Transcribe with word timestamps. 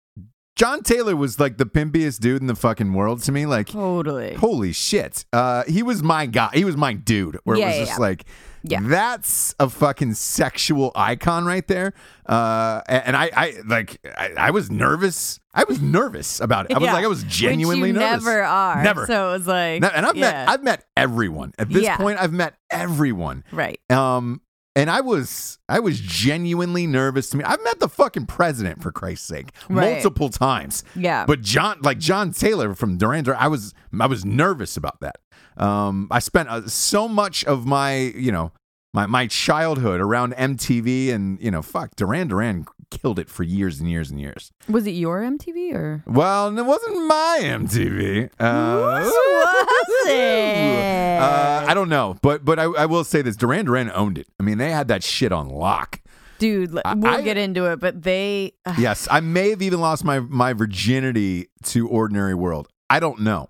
John 0.56 0.84
Taylor 0.84 1.16
was 1.16 1.40
like 1.40 1.58
the 1.58 1.66
pimpiest 1.66 2.22
dude 2.22 2.42
in 2.42 2.48
the 2.48 2.56
fucking 2.56 2.94
world 2.94 3.24
to 3.24 3.32
me. 3.32 3.46
Like, 3.48 3.68
Totally. 3.68 4.36
holy 4.36 4.72
shit. 4.72 5.26
Uh, 5.34 5.64
he 5.68 5.82
was 5.82 6.04
my 6.04 6.28
guy. 6.28 6.50
He 6.54 6.64
was 6.64 6.78
my 6.78 6.94
dude. 6.94 7.38
Where 7.44 7.58
Yeah, 7.58 7.66
it 7.66 7.68
was 7.70 7.76
yeah, 7.78 7.82
just 7.86 7.92
yeah. 7.98 8.06
like, 8.06 8.26
Yeah. 8.64 8.80
that's 8.84 9.56
a 9.60 9.70
fucking 9.70 10.14
sexual 10.14 10.92
icon 10.96 11.46
right 11.46 11.68
there. 11.68 11.94
Uh, 12.26 12.82
and 12.88 13.16
I, 13.18 13.30
I 13.36 13.54
like, 13.66 14.00
I, 14.18 14.34
I 14.38 14.52
was 14.52 14.70
nervous. 14.70 15.40
I 15.54 15.64
was 15.66 15.82
nervous 15.82 16.40
about 16.40 16.66
it. 16.70 16.76
I 16.76 16.80
was 16.80 16.86
Yeah. 16.88 16.94
like, 16.94 17.04
I 17.04 17.08
was 17.08 17.24
genuinely 17.24 17.92
Which 17.92 17.96
you 17.96 18.00
nervous. 18.08 18.24
never 18.26 18.44
are. 18.44 18.84
Never. 18.84 19.06
So 19.08 19.30
it 19.30 19.32
was 19.40 19.48
like, 19.48 19.84
and 19.84 20.06
I've 20.06 20.16
yeah. 20.16 20.32
met, 20.32 20.50
I've 20.50 20.64
met 20.64 20.86
everyone 20.96 21.54
at 21.60 21.70
this 21.70 21.84
Yeah. 21.84 21.98
point. 21.98 22.20
I've 22.20 22.34
met 22.34 22.56
everyone. 22.72 23.44
right. 23.52 23.80
Um, 23.90 24.42
and 24.76 24.90
I 24.90 25.02
was 25.02 25.60
I 25.68 25.80
was 25.80 26.00
genuinely 26.00 26.88
nervous 26.88 27.30
to 27.32 27.38
me. 27.38 27.44
I've 27.44 27.64
met 27.64 27.80
the 27.80 27.90
fucking 27.90 28.26
president 28.28 28.82
for 28.82 28.92
Christ's 28.92 29.28
sake 29.28 29.52
Right. 29.70 29.94
multiple 29.94 30.30
times. 30.30 30.84
Yeah. 30.96 31.26
But 31.26 31.42
John, 31.42 31.80
like 31.82 32.00
John 32.00 32.32
Taylor 32.32 32.74
from 32.76 32.98
Duran 32.98 33.24
Duran, 33.24 33.40
I 33.42 33.48
was 33.48 33.74
I 34.00 34.08
was 34.08 34.24
nervous 34.26 34.78
about 34.78 35.00
that. 35.02 35.18
Um, 35.58 36.08
I 36.12 36.20
spent 36.20 36.50
uh, 36.50 36.68
so 36.68 37.08
much 37.08 37.44
of 37.46 37.66
my 37.66 37.96
you 37.96 38.32
know 38.32 38.52
my 38.94 39.06
my 39.06 39.28
childhood 39.28 40.00
around 40.02 40.34
MTV 40.36 41.12
and 41.14 41.42
you 41.42 41.52
know 41.52 41.62
fuck 41.62 41.96
Duran 41.96 42.28
Duran 42.30 42.66
killed 42.92 43.18
it 43.18 43.30
for 43.30 43.42
years 43.44 43.80
and 43.80 43.90
years 43.90 44.12
and 44.12 44.20
years. 44.22 44.52
Was 44.70 44.86
it 44.86 44.92
your 44.92 45.22
MTV 45.22 45.74
or? 45.74 46.04
Well, 46.06 46.56
it 46.58 46.62
wasn't 46.64 47.08
my 47.08 47.40
MTV. 47.42 48.30
Uh, 48.40 48.78
was 49.12 50.08
it? 50.08 51.20
Uh, 51.20 51.66
I 51.68 51.74
don't 51.74 51.90
know, 51.90 52.18
but 52.22 52.46
but 52.46 52.60
I, 52.60 52.64
I 52.64 52.86
will 52.86 53.04
say 53.04 53.22
this: 53.22 53.36
Duran 53.36 53.66
Duran 53.66 53.92
owned 53.94 54.18
it. 54.18 54.28
I 54.40 54.44
mean, 54.44 54.58
they 54.58 54.72
had 54.72 54.88
that 54.90 55.04
shit 55.04 55.32
on 55.32 55.50
lock. 55.50 56.00
Dude, 56.40 56.72
we'll 56.74 56.84
I- 57.08 57.22
get 57.22 57.38
into 57.38 57.72
it, 57.72 57.80
but 57.80 58.02
they. 58.02 58.54
Yes, 58.78 59.08
I 59.12 59.20
may 59.20 59.50
have 59.52 59.62
even 59.62 59.80
lost 59.80 60.04
my 60.04 60.20
my 60.20 60.54
virginity 60.54 61.48
to 61.66 61.88
Ordinary 61.88 62.36
World. 62.36 62.68
I 62.90 63.00
don't 63.00 63.22
know. 63.22 63.50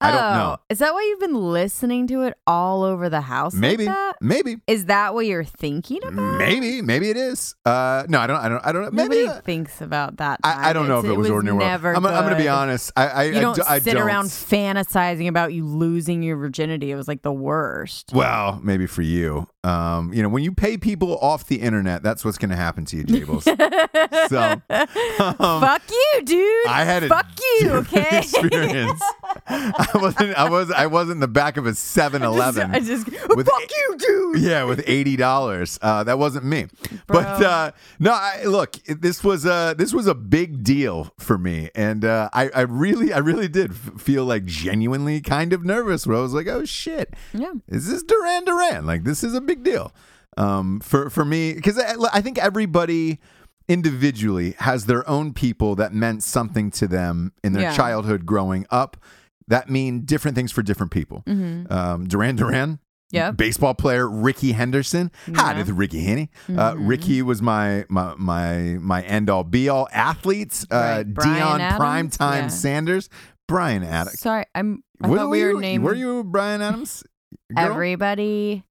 I 0.00 0.10
don't 0.10 0.20
know. 0.36 0.56
Oh, 0.58 0.62
Is 0.70 0.78
that 0.78 0.94
why 0.94 1.02
you've 1.08 1.20
been 1.20 1.34
listening 1.34 2.06
to 2.08 2.22
it 2.22 2.34
all 2.46 2.82
over 2.84 3.08
the 3.08 3.20
house? 3.20 3.52
like 3.54 3.60
Maybe, 3.60 3.84
that? 3.84 4.16
maybe, 4.20 4.56
Is 4.66 4.86
that 4.86 5.12
what 5.14 5.26
you're 5.26 5.44
thinking 5.44 6.02
about? 6.04 6.38
maybe, 6.38 6.80
maybe 6.82 7.10
it 7.10 7.16
is. 7.16 7.54
Uh, 7.66 8.04
no, 8.08 8.18
I 8.18 8.26
don't. 8.26 8.36
I 8.36 8.48
don't. 8.48 8.66
I 8.66 8.72
don't 8.72 8.82
know. 8.84 8.90
Maybe. 8.90 9.22
Nobody 9.24 9.28
uh, 9.28 9.40
thinks 9.42 9.80
about 9.80 10.16
that. 10.16 10.40
I, 10.42 10.70
I 10.70 10.72
don't 10.72 10.88
know 10.88 11.00
It's- 11.00 11.10
if 11.12 11.16
it 11.16 11.18
was, 11.18 11.30
Ordinary 11.30 11.58
never 11.58 11.92
World. 11.92 11.98
I'm, 11.98 12.06
I'm 12.06 12.22
going 12.22 12.30
to 12.30 12.36
be 12.36 12.44
good. 12.44 12.48
honest. 12.48 12.92
I, 12.96 13.06
I, 13.08 13.24
You 13.24 13.40
don't 13.40 13.60
I 13.68 13.78
sit 13.78 13.94
don't. 13.94 14.02
around 14.02 14.26
fantasizing 14.26 15.28
about 15.28 15.52
you 15.52 15.66
losing 15.66 16.22
your 16.22 16.36
virginity. 16.36 16.90
It 16.90 16.96
was 16.96 17.06
like 17.08 17.22
the 17.22 17.32
worst. 17.32 18.12
Well, 18.14 18.58
maybe 18.62 18.86
for 18.86 19.02
you. 19.02 19.46
Um, 19.62 20.14
you 20.14 20.22
know, 20.22 20.30
when 20.30 20.42
you 20.42 20.52
pay 20.52 20.78
people 20.78 21.18
off 21.18 21.46
the 21.46 21.56
internet, 21.60 22.02
that's 22.02 22.24
what's 22.24 22.38
going 22.38 22.48
to 22.50 22.56
happen 22.56 22.86
to 22.86 22.96
you, 22.96 23.04
Jables. 23.04 23.42
so, 24.28 24.62
um, 25.44 25.60
Fuck 25.60 25.82
you, 25.90 26.22
dude. 26.24 26.66
I 26.66 26.84
had 26.84 27.02
a 27.04 27.08
Fuck 27.08 27.26
you, 27.38 27.68
different 27.68 27.88
okay? 27.92 28.18
experience. 28.18 29.02
I 29.48 29.88
wasn't. 29.94 30.34
I 30.36 30.48
was. 30.50 30.70
I 30.70 30.86
wasn't 30.86 31.16
in 31.16 31.20
the 31.20 31.28
back 31.28 31.56
of 31.56 31.66
a 31.66 31.70
7-Eleven. 31.70 32.70
I 32.74 32.80
just, 32.80 33.06
with 33.28 33.46
fuck 33.46 33.62
you, 33.70 33.96
dude. 33.98 34.40
Yeah, 34.42 34.64
with 34.64 34.82
eighty 34.86 35.16
dollars. 35.16 35.78
Uh, 35.82 36.04
that 36.04 36.18
wasn't 36.18 36.44
me. 36.44 36.66
But 37.06 37.42
uh, 37.42 37.72
no, 37.98 38.12
I, 38.12 38.44
look, 38.44 38.72
this 38.86 39.22
was 39.22 39.44
a 39.44 39.74
this 39.76 39.92
was 39.92 40.06
a 40.06 40.14
big 40.14 40.62
deal 40.64 41.12
for 41.18 41.38
me, 41.38 41.70
and 41.74 42.04
uh, 42.04 42.28
I, 42.32 42.48
I 42.54 42.60
really, 42.62 43.12
I 43.12 43.18
really 43.18 43.48
did 43.48 43.70
f- 43.70 44.00
feel 44.00 44.24
like 44.24 44.44
genuinely 44.46 45.20
kind 45.20 45.52
of 45.52 45.64
nervous. 45.64 46.06
Where 46.06 46.16
I 46.16 46.20
was 46.20 46.34
like, 46.34 46.46
oh 46.46 46.64
shit, 46.64 47.14
Yeah. 47.32 47.52
is 47.68 47.88
this 47.88 48.02
Duran 48.02 48.44
Duran? 48.44 48.86
Like 48.86 49.04
this 49.04 49.22
is 49.22 49.34
a 49.34 49.40
big 49.40 49.62
deal 49.62 49.92
um, 50.38 50.80
for 50.80 51.08
for 51.10 51.24
me 51.24 51.54
because 51.54 51.78
I, 51.78 51.94
I 52.12 52.20
think 52.20 52.38
everybody 52.38 53.18
individually 53.68 54.56
has 54.58 54.86
their 54.86 55.08
own 55.08 55.32
people 55.32 55.76
that 55.76 55.94
meant 55.94 56.22
something 56.24 56.70
to 56.72 56.88
them 56.88 57.32
in 57.44 57.52
their 57.52 57.62
Yeah. 57.62 57.76
childhood 57.76 58.26
growing 58.26 58.66
up. 58.70 58.96
That 59.50 59.68
mean 59.68 60.00
different 60.06 60.34
things 60.36 60.50
for 60.52 60.62
different 60.62 60.90
people. 60.92 61.22
Um, 61.26 62.06
Duran 62.08 62.36
Duran, 62.36 62.78
Yeah. 63.10 63.32
baseball 63.32 63.74
player 63.74 64.08
Rickey 64.08 64.52
Henderson. 64.52 65.10
Hi, 65.34 65.50
Yeah. 65.50 65.58
this 65.58 65.66
is 65.66 65.72
Ricky 65.72 66.02
Henny. 66.04 66.30
Uh, 66.48 66.52
Mm-hmm. 66.72 66.86
Ricky 66.86 67.22
was 67.22 67.42
my 67.42 67.84
my 67.88 68.14
my 68.16 68.78
my 68.80 69.02
end 69.02 69.28
all 69.28 69.44
be 69.44 69.68
all 69.68 69.88
athletes. 69.92 70.64
Uh, 70.70 71.04
Right. 71.04 71.14
Dion 71.14 71.60
Adams? 71.60 71.80
Primetime 72.16 72.42
Yeah. 72.42 72.46
Sanders, 72.48 73.08
Bryan 73.48 73.82
Adams. 73.82 74.20
Sorry, 74.20 74.44
I'm. 74.54 74.82
I 75.02 75.08
What 75.08 75.18
thought 75.18 75.30
we 75.30 75.42
were 75.44 75.62
you, 75.62 75.80
Were 75.80 75.94
you 75.94 76.24
Bryan 76.24 76.62
Adams? 76.62 77.02
girl? 77.54 77.64
everybody 77.72 78.64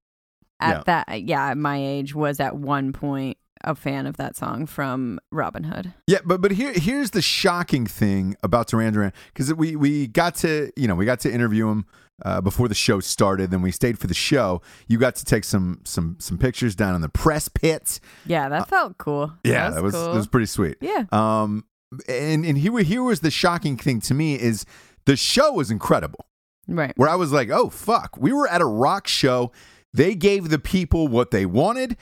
at 0.62 0.78
Yeah. 0.78 0.84
that. 0.86 1.24
Yeah, 1.24 1.48
at 1.52 1.58
my 1.58 1.78
age 1.78 2.14
was 2.16 2.40
at 2.40 2.56
one 2.58 2.94
point 2.94 3.38
a 3.64 3.76
fan 3.76 4.06
of 4.08 4.18
that 4.18 4.36
song 4.36 4.66
from 4.66 5.20
Robin 5.32 5.64
Hood. 5.66 5.94
Yeah, 6.08 6.20
but 6.26 6.42
but 6.42 6.52
here 6.52 6.74
here's 6.74 7.12
the 7.12 7.22
shocking 7.22 7.86
thing 7.86 8.36
about 8.44 8.68
Duran 8.68 8.94
Duran 8.94 9.14
because 9.34 9.54
we 9.54 9.76
we 9.76 10.08
got 10.08 10.36
to 10.36 10.72
you 10.76 10.88
know 10.88 10.96
we 10.96 11.06
got 11.06 11.20
to 11.22 11.32
interview 11.32 11.70
him 11.70 11.86
uh, 12.26 12.42
before 12.42 12.68
the 12.68 12.76
show 12.76 13.00
started. 13.00 13.52
Then 13.52 13.62
we 13.62 13.72
stayed 13.72 13.98
for 14.00 14.08
the 14.08 14.14
show. 14.14 14.62
You 14.88 14.98
got 14.98 15.16
to 15.16 15.26
take 15.26 15.44
some 15.44 15.82
some 15.84 16.18
some 16.20 16.38
pictures 16.38 16.76
down 16.76 16.96
in 16.96 17.02
the 17.02 17.10
press 17.10 17.48
pits. 17.48 18.00
Yeah, 18.26 18.50
that 18.50 18.68
felt 18.70 18.98
cool. 18.98 19.24
Uh, 19.34 19.38
Yeah, 19.44 19.70
that 19.70 19.84
was 19.84 19.94
cool. 19.94 20.06
that 20.12 20.16
was 20.16 20.28
pretty 20.28 20.48
sweet. 20.48 20.78
Yeah. 20.82 21.06
Um, 21.12 21.66
and 22.08 22.46
and 22.46 22.58
here 22.58 22.78
here 22.80 23.04
was 23.04 23.20
the 23.22 23.32
shocking 23.32 23.78
thing 23.78 24.00
to 24.02 24.14
me 24.14 24.36
is 24.40 24.66
the 25.06 25.16
show 25.16 25.54
was 25.54 25.72
incredible. 25.72 26.26
Right. 26.68 26.94
Where 26.98 27.10
I 27.10 27.16
was 27.16 27.32
like, 27.32 27.50
oh 27.50 27.70
fuck, 27.70 28.16
we 28.18 28.32
were 28.32 28.48
at 28.48 28.62
a 28.62 28.66
rock 28.66 29.08
show. 29.08 29.52
They 29.92 30.14
gave 30.14 30.50
the 30.50 30.60
people 30.60 31.08
what 31.08 31.32
they 31.32 31.48
wanted, 31.48 31.98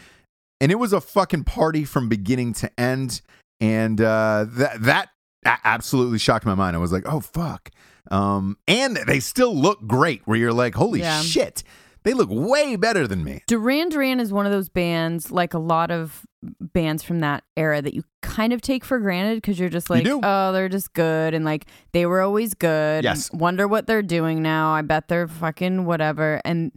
and 0.61 0.71
it 0.71 0.75
was 0.75 0.93
a 0.93 1.01
fucking 1.01 1.43
party 1.43 1.83
from 1.85 2.09
beginning 2.09 2.53
to 2.55 2.79
end. 2.79 3.21
And 3.59 3.99
uh, 4.01 4.45
that 4.49 5.09
that 5.43 5.59
absolutely 5.63 6.19
shocked 6.19 6.45
my 6.45 6.55
mind. 6.55 6.75
I 6.75 6.79
was 6.79 6.91
like, 6.91 7.03
oh 7.05 7.19
fuck. 7.19 7.69
Um, 8.11 8.57
and 8.67 8.97
they 9.07 9.19
still 9.19 9.55
look 9.55 9.85
great. 9.87 10.21
Where 10.25 10.37
you're 10.37 10.53
like, 10.53 10.75
holy 10.75 10.99
Yeah. 11.01 11.21
shit, 11.21 11.63
they 12.03 12.13
look 12.13 12.29
way 12.31 12.75
better 12.75 13.07
than 13.07 13.23
me. 13.23 13.43
Duran 13.47 13.89
Duran 13.89 14.19
is 14.19 14.31
one 14.31 14.45
of 14.45 14.51
those 14.51 14.69
bands, 14.69 15.31
like 15.31 15.53
a 15.53 15.59
lot 15.59 15.91
of 15.91 16.25
bands 16.73 17.03
from 17.03 17.19
that 17.19 17.43
era, 17.57 17.81
that 17.81 17.93
you 17.93 18.03
kind 18.21 18.53
of 18.53 18.61
take 18.61 18.85
for 18.85 18.99
granted 18.99 19.35
because 19.37 19.59
you're 19.59 19.67
just 19.69 19.89
like, 19.89 20.03
do. 20.05 20.21
oh, 20.23 20.51
they're 20.53 20.69
just 20.69 20.93
good. 20.93 21.33
And 21.33 21.43
like, 21.43 21.65
they 21.93 22.05
were 22.05 22.21
always 22.21 22.53
good. 22.53 23.03
Yes. 23.03 23.31
Wonder 23.33 23.67
what 23.67 23.87
they're 23.87 24.01
doing 24.03 24.41
now. 24.41 24.71
I 24.71 24.81
bet 24.83 25.07
they're 25.07 25.27
fucking 25.27 25.85
whatever. 25.85 26.39
And 26.45 26.71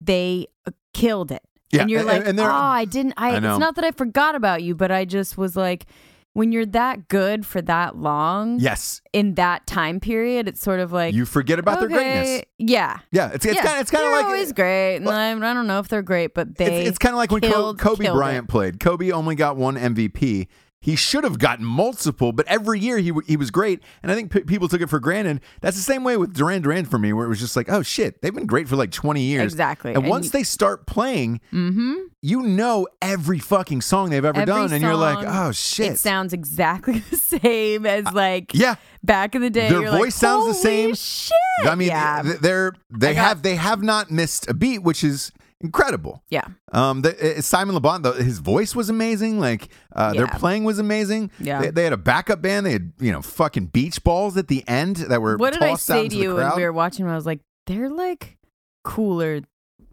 they 0.00 0.46
killed 0.94 1.32
it. 1.32 1.42
Yeah, 1.72 1.82
and 1.82 1.90
you're 1.90 2.00
and- 2.00 2.08
like, 2.08 2.26
and 2.26 2.40
oh, 2.40 2.44
I 2.44 2.84
didn't. 2.84 3.14
I, 3.16 3.30
I 3.32 3.36
it's 3.36 3.58
not 3.58 3.74
that 3.76 3.84
I 3.84 3.90
forgot 3.90 4.34
about 4.34 4.62
you, 4.62 4.74
but 4.74 4.90
I 4.90 5.04
just 5.04 5.36
was 5.36 5.56
like, 5.56 5.86
when 6.32 6.52
you're 6.52 6.66
that 6.66 7.08
good 7.08 7.46
for 7.46 7.62
that 7.62 7.96
long 7.96 8.60
Yes, 8.60 9.00
in 9.14 9.36
that 9.36 9.66
time 9.66 10.00
period, 10.00 10.46
it's 10.48 10.60
sort 10.60 10.80
of 10.80 10.92
like 10.92 11.14
you 11.14 11.24
forget 11.24 11.58
about 11.58 11.80
their 11.80 11.88
greatness. 11.88 12.42
Yeah, 12.58 12.98
Yeah, 13.10 13.30
it's 13.32 13.46
it's 13.46 13.56
yeah. 13.56 13.62
kind 13.62 13.76
of 13.76 13.80
it's 13.80 13.90
kind 13.90 14.04
of 14.04 14.10
They're 14.10 14.16
like 14.18 14.26
always 14.26 14.52
great, 14.52 14.96
and 14.96 15.08
I, 15.08 15.30
I 15.32 15.54
don't 15.54 15.66
know 15.66 15.78
if 15.78 15.88
they're 15.88 16.02
great, 16.02 16.34
but 16.34 16.56
they 16.56 16.80
it's, 16.82 16.90
it's 16.90 16.98
kind 16.98 17.14
of 17.14 17.16
like 17.16 17.30
when 17.32 17.40
Co- 17.40 17.72
Kobe 17.74 18.06
Bryant 18.10 18.44
it. 18.48 18.50
played. 18.50 18.80
Kobe 18.80 19.10
only 19.12 19.34
got 19.34 19.56
one 19.56 19.76
MVP. 19.76 20.48
He 20.86 20.94
should 20.94 21.24
have 21.24 21.40
gotten 21.40 21.64
multiple, 21.64 22.30
but 22.30 22.46
every 22.46 22.78
year 22.78 22.98
he 22.98 23.12
he 23.26 23.36
was 23.36 23.50
great, 23.50 23.82
and 24.04 24.12
I 24.12 24.14
think 24.14 24.30
p- 24.30 24.42
people 24.44 24.68
took 24.68 24.80
it 24.80 24.88
for 24.88 25.00
granted. 25.00 25.40
That's 25.60 25.76
the 25.76 25.82
same 25.82 26.04
way 26.04 26.16
with 26.16 26.32
Duran 26.32 26.62
Duran 26.62 26.84
for 26.84 26.96
me, 26.96 27.12
where 27.12 27.26
it 27.26 27.28
was 27.28 27.40
just 27.40 27.56
like, 27.56 27.68
oh 27.68 27.82
shit, 27.82 28.22
they've 28.22 28.32
been 28.32 28.46
great 28.46 28.68
for 28.68 28.76
like 28.76 28.92
twenty 28.92 29.22
years, 29.22 29.52
Exactly. 29.52 29.90
And, 29.94 30.04
And 30.04 30.08
once 30.08 30.26
you- 30.26 30.30
they 30.30 30.42
start 30.44 30.86
playing, 30.86 31.40
Mm-hmm. 31.52 31.94
you 32.22 32.42
know 32.42 32.86
every 33.02 33.40
fucking 33.40 33.80
song 33.80 34.10
they've 34.10 34.24
ever 34.24 34.38
Every 34.42 34.46
done, 34.54 34.72
and 34.72 34.80
you're 34.80 34.94
like, 34.94 35.26
oh 35.26 35.50
shit, 35.50 35.94
It 35.94 35.98
sounds 35.98 36.32
exactly 36.32 37.00
the 37.10 37.16
same 37.16 37.84
as 37.84 38.04
like 38.12 38.54
yeah. 38.54 38.76
back 39.02 39.34
in 39.34 39.42
the 39.42 39.50
day. 39.50 39.68
Their 39.68 39.90
voice 39.90 40.00
like, 40.00 40.12
sounds 40.12 40.46
the 40.46 40.54
same. 40.54 40.94
Shit. 40.94 41.32
I 41.64 41.74
mean, 41.74 41.88
yeah, 41.88 42.22
they're 42.22 42.74
they 42.90 43.12
got- 43.14 43.24
have 43.24 43.42
they 43.42 43.56
have 43.56 43.82
not 43.82 44.12
missed 44.12 44.48
a 44.48 44.54
beat, 44.54 44.84
which 44.84 45.02
is 45.02 45.32
incredible. 45.60 46.22
yeah, 46.30 46.44
Um, 46.72 47.02
the, 47.02 47.38
uh, 47.38 47.40
Simon 47.40 47.74
Le 47.74 47.80
Bon, 47.80 48.02
the, 48.02 48.12
his 48.12 48.38
voice 48.40 48.74
was 48.76 48.88
amazing. 48.88 49.40
Like, 49.40 49.68
uh, 49.94 50.12
their 50.12 50.26
playing 50.28 50.64
was 50.64 50.78
amazing. 50.78 51.30
Yeah. 51.40 51.60
they, 51.62 51.70
they 51.70 51.84
had 51.84 51.92
a 51.92 51.96
backup 51.98 52.42
band. 52.42 52.66
They 52.66 52.72
had 52.72 52.92
you 53.00 53.12
know 53.12 53.22
fucking 53.22 53.66
beach 53.66 54.02
balls 54.04 54.36
at 54.36 54.48
the 54.48 54.62
end 54.68 54.96
that 54.96 55.20
were 55.22 55.36
What 55.36 55.54
did 55.54 55.62
I 55.62 55.74
say 55.74 56.08
to 56.08 56.16
you 56.16 56.34
when 56.34 56.50
we 56.56 56.62
were 56.62 56.72
watching? 56.72 57.06
I 57.08 57.14
was 57.14 57.26
like, 57.26 57.40
they're 57.66 57.90
like 57.90 58.36
cooler 58.84 59.40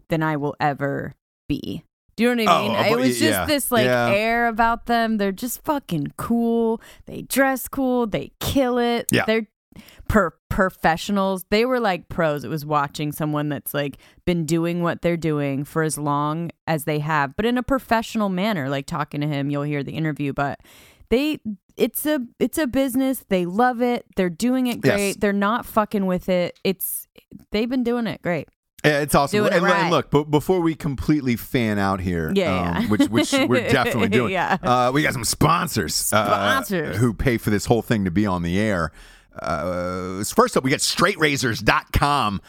than 0.08 0.22
I 0.22 0.36
will 0.36 0.54
ever 0.60 1.14
be. 1.48 1.84
Do 2.16 2.22
you 2.22 2.34
know 2.34 2.44
what 2.44 2.48
I 2.52 2.56
Oh, 2.56 2.62
mean? 2.62 2.70
about- 2.76 2.86
it 2.92 2.96
was 2.96 3.08
just 3.18 3.22
yeah, 3.22 3.44
this 3.46 3.72
like 3.72 3.86
yeah. 3.86 4.08
air 4.10 4.46
about 4.46 4.86
them. 4.86 5.16
They're 5.16 5.32
just 5.32 5.64
fucking 5.64 6.12
cool. 6.16 6.80
They 7.06 7.22
dress 7.22 7.66
cool. 7.66 8.06
They 8.06 8.30
kill 8.38 8.78
it. 8.78 9.06
Yeah. 9.10 9.24
They're 9.26 9.48
per- 10.08 10.34
professionals. 10.50 11.44
They 11.50 11.64
were 11.64 11.80
like 11.80 12.08
pros. 12.08 12.44
It 12.44 12.48
was 12.48 12.64
watching 12.66 13.12
someone 13.12 13.48
that's 13.48 13.74
like 13.74 13.98
been 14.24 14.44
doing 14.46 14.82
what 14.82 15.02
they're 15.02 15.16
doing 15.16 15.64
for 15.64 15.82
as 15.82 15.98
long 15.98 16.50
as 16.66 16.84
they 16.84 16.98
have, 17.00 17.36
but 17.36 17.46
in 17.46 17.58
a 17.58 17.62
professional 17.62 18.28
manner. 18.28 18.68
Like 18.68 18.86
talking 18.86 19.20
to 19.20 19.26
him, 19.26 19.50
you'll 19.50 19.62
hear 19.62 19.82
the 19.82 19.92
interview, 19.92 20.32
but 20.32 20.60
they 21.10 21.38
it's 21.76 22.06
a 22.06 22.20
it's 22.38 22.58
a 22.58 22.66
business. 22.66 23.24
They 23.28 23.46
love 23.46 23.82
it. 23.82 24.06
They're 24.16 24.30
doing 24.30 24.66
it 24.68 24.78
Yes. 24.84 24.94
great. 24.94 25.20
They're 25.20 25.32
not 25.32 25.66
fucking 25.66 26.06
with 26.06 26.28
it. 26.28 26.58
It's 26.64 27.06
they've 27.50 27.68
been 27.68 27.84
doing 27.84 28.06
it 28.06 28.22
great. 28.22 28.48
Yeah, 28.84 29.00
it's 29.00 29.14
awesome. 29.14 29.38
Doing 29.38 29.52
it 29.54 29.56
and, 29.62 29.66
and 29.66 29.90
look, 29.90 30.10
but 30.10 30.24
before 30.30 30.60
we 30.60 30.74
completely 30.74 31.36
fan 31.36 31.78
out 31.78 32.00
here, 32.00 32.30
Yeah, 32.34 32.60
um, 32.76 32.82
yeah. 32.82 32.88
which 32.90 33.08
which 33.08 33.32
we're 33.32 33.66
definitely 33.70 34.08
doing, 34.10 34.32
Yeah. 34.32 34.58
uh, 34.62 34.90
we 34.92 35.02
got 35.02 35.14
some 35.14 35.24
sponsors, 35.24 36.12
uh, 36.12 36.26
Sponsors. 36.26 36.98
who 36.98 37.14
pay 37.14 37.38
for 37.38 37.48
this 37.48 37.64
whole 37.64 37.80
thing 37.80 38.04
to 38.04 38.10
be 38.10 38.26
on 38.26 38.42
the 38.42 38.58
air. 38.60 38.92
Uh, 39.40 40.22
first 40.24 40.56
up, 40.56 40.64
we 40.64 40.70
got 40.70 40.80
straightrazors.com. 40.80 42.40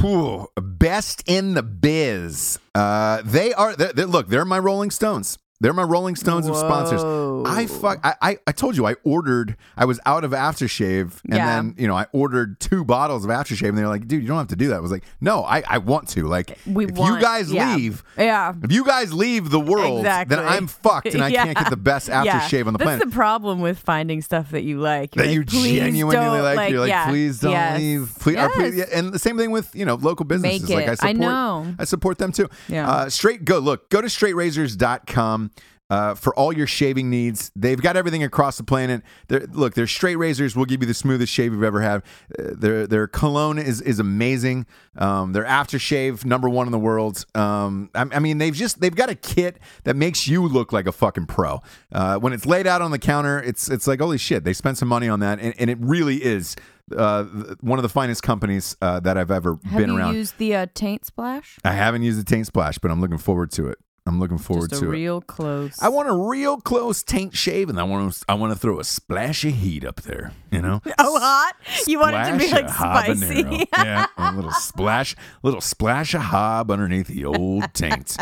Whew, 0.00 0.48
best 0.60 1.22
in 1.26 1.54
the 1.54 1.62
biz. 1.62 2.58
Uh, 2.74 3.22
they 3.24 3.52
are, 3.54 3.74
they're, 3.74 3.92
they're- 3.92 4.06
look, 4.06 4.28
they're 4.28 4.44
my 4.44 4.58
Rolling 4.58 4.90
Stones. 4.90 5.38
They're 5.62 5.74
my 5.74 5.82
Rolling 5.82 6.16
Stones 6.16 6.46
of 6.48 6.56
sponsors. 6.56 7.02
I 7.46 7.66
fuck. 7.66 8.00
I, 8.02 8.14
I 8.22 8.38
I 8.46 8.52
told 8.52 8.76
you 8.76 8.86
I 8.86 8.94
ordered. 9.04 9.56
I 9.76 9.84
was 9.84 10.00
out 10.06 10.24
of 10.24 10.30
aftershave, 10.30 11.20
and 11.24 11.34
Yeah. 11.34 11.46
then 11.46 11.74
you 11.76 11.86
know 11.86 11.94
I 11.94 12.06
ordered 12.12 12.58
two 12.60 12.82
bottles 12.84 13.24
of 13.26 13.30
aftershave, 13.30 13.68
and 13.68 13.76
they're 13.78 13.88
like, 13.88 14.08
"Dude, 14.08 14.22
you 14.22 14.28
don't 14.28 14.38
have 14.38 14.48
to 14.48 14.56
do 14.56 14.68
that." 14.68 14.76
I 14.76 14.80
was 14.80 14.90
like, 14.90 15.04
"No, 15.20 15.44
I, 15.44 15.62
I 15.68 15.78
want 15.78 16.08
to." 16.10 16.26
Like, 16.26 16.58
We 16.66 16.86
if 16.86 16.92
want, 16.92 17.14
you 17.16 17.20
guys 17.20 17.52
yeah. 17.52 17.74
leave, 17.76 18.02
Yeah. 18.16 18.54
if 18.62 18.72
you 18.72 18.84
guys 18.84 19.12
leave 19.12 19.50
the 19.50 19.60
world, 19.60 19.98
Exactly. 20.00 20.36
then 20.36 20.46
I'm 20.46 20.66
fucked, 20.66 21.08
and 21.14 21.22
I 21.22 21.28
Yeah. 21.40 21.44
can't 21.44 21.58
get 21.58 21.68
the 21.70 21.76
best 21.76 22.08
aftershave 22.08 22.66
on 22.66 22.72
the 22.72 22.78
planet. 22.78 22.78
That's 22.78 22.80
planet. 22.80 23.00
the 23.10 23.10
problem 23.14 23.60
with 23.60 23.78
finding 23.78 24.22
stuff 24.22 24.50
that 24.52 24.62
you 24.62 24.80
like. 24.80 25.14
You're 25.14 25.26
that 25.26 25.32
you 25.32 25.40
like, 25.40 25.48
"Please 25.48 25.78
genuinely 25.78 26.16
don't," 26.16 26.42
like, 26.56 26.70
you're 26.70 26.80
like, 26.86 27.08
please 27.08 27.38
don't 27.40 27.52
yes, 27.52 27.78
leave. 27.78 28.12
Please, 28.18 28.36
or 28.38 28.48
please, 28.50 28.76
yeah, 28.76 28.84
and 28.94 29.12
the 29.12 29.18
same 29.18 29.36
thing 29.36 29.50
with 29.50 29.74
you 29.74 29.84
know 29.84 29.96
local 29.96 30.24
businesses. 30.24 30.62
Make 30.68 30.74
Like 30.76 30.88
I 30.88 30.94
support, 30.94 31.16
I 31.16 31.18
know. 31.18 31.74
I 31.78 31.84
support 31.84 32.16
them 32.18 32.32
too. 32.32 32.48
Yeah. 32.68 32.88
Uh, 32.90 33.08
straight 33.10 33.44
go 33.44 33.58
look 33.58 33.90
go 33.90 34.00
to 34.00 34.08
straightrazors.com. 34.08 35.49
Uh, 35.90 36.14
for 36.14 36.34
all 36.36 36.52
your 36.52 36.66
shaving 36.66 37.10
needs, 37.10 37.50
they've 37.56 37.82
got 37.82 37.96
everything 37.96 38.22
across 38.22 38.56
the 38.56 38.62
planet. 38.64 39.02
They're, 39.28 39.46
look, 39.52 39.74
their 39.74 39.88
straight 39.88 40.16
razors 40.16 40.54
will 40.54 40.64
give 40.64 40.80
you 40.80 40.86
the 40.86 40.94
smoothest 40.94 41.32
shave 41.32 41.52
you've 41.52 41.64
ever 41.64 41.80
had. 41.80 42.02
Uh, 42.38 42.54
their 42.56 42.86
their 42.86 43.06
cologne 43.08 43.58
is 43.58 43.80
is 43.80 43.98
amazing. 43.98 44.66
Um, 44.96 45.32
their 45.32 45.44
aftershave 45.44 46.24
number 46.24 46.48
one 46.48 46.66
in 46.66 46.72
the 46.72 46.78
world. 46.78 47.26
Um, 47.34 47.90
I, 47.94 48.06
I 48.12 48.18
mean, 48.20 48.38
they've 48.38 48.54
just 48.54 48.80
they've 48.80 48.94
got 48.94 49.10
a 49.10 49.14
kit 49.14 49.58
that 49.84 49.96
makes 49.96 50.28
you 50.28 50.46
look 50.46 50.72
like 50.72 50.86
a 50.86 50.92
fucking 50.92 51.26
pro. 51.26 51.60
Uh, 51.92 52.18
when 52.18 52.32
it's 52.32 52.46
laid 52.46 52.66
out 52.66 52.82
on 52.82 52.90
the 52.92 52.98
counter, 52.98 53.42
it's 53.42 53.68
it's 53.68 53.86
like 53.86 54.00
holy 54.00 54.18
shit. 54.18 54.44
They 54.44 54.52
spent 54.52 54.78
some 54.78 54.88
money 54.88 55.08
on 55.08 55.20
that, 55.20 55.40
and, 55.40 55.54
and 55.58 55.68
it 55.70 55.78
really 55.80 56.22
is 56.22 56.54
uh, 56.96 57.24
one 57.60 57.78
of 57.78 57.82
the 57.82 57.88
finest 57.88 58.22
companies 58.22 58.76
uh, 58.80 59.00
that 59.00 59.16
I've 59.18 59.30
ever 59.30 59.58
Have 59.64 59.78
been 59.78 59.90
you 59.90 59.98
around. 59.98 60.14
used 60.14 60.38
the 60.38 60.54
uh, 60.54 60.66
taint 60.74 61.04
splash? 61.04 61.58
I 61.64 61.72
haven't 61.72 62.02
used 62.02 62.18
the 62.18 62.24
taint 62.24 62.46
splash, 62.46 62.78
but 62.78 62.90
I'm 62.90 63.00
looking 63.00 63.18
forward 63.18 63.50
to 63.52 63.66
it. 63.68 63.78
I'm 64.06 64.18
looking 64.18 64.38
forward 64.38 64.70
Just 64.70 64.82
a 64.82 64.86
to 64.86 64.90
it. 64.90 64.94
real 64.94 65.20
close. 65.20 65.76
I 65.80 65.88
want 65.88 66.08
a 66.08 66.14
real 66.14 66.56
close 66.58 67.02
taint 67.02 67.36
shave, 67.36 67.68
and 67.68 67.78
I 67.78 67.84
want 67.84 68.12
to 68.12 68.24
I 68.28 68.34
want 68.34 68.52
to 68.52 68.58
throw 68.58 68.80
a 68.80 68.84
splash 68.84 69.44
of 69.44 69.52
heat 69.54 69.84
up 69.84 70.02
there. 70.02 70.32
You 70.50 70.62
know, 70.62 70.80
oh 70.98 71.18
hot. 71.20 71.54
You 71.86 71.98
want 72.00 72.16
it 72.16 72.30
to 72.32 72.38
be 72.38 72.48
Splash 72.48 72.62
like 72.80 73.16
spicy. 73.16 73.68
yeah, 73.76 74.06
a 74.16 74.32
little 74.34 74.52
splash, 74.52 75.14
little 75.42 75.60
splash 75.60 76.14
of 76.14 76.22
hob 76.22 76.70
underneath 76.70 77.06
the 77.08 77.24
old 77.24 77.64
taint. 77.74 78.16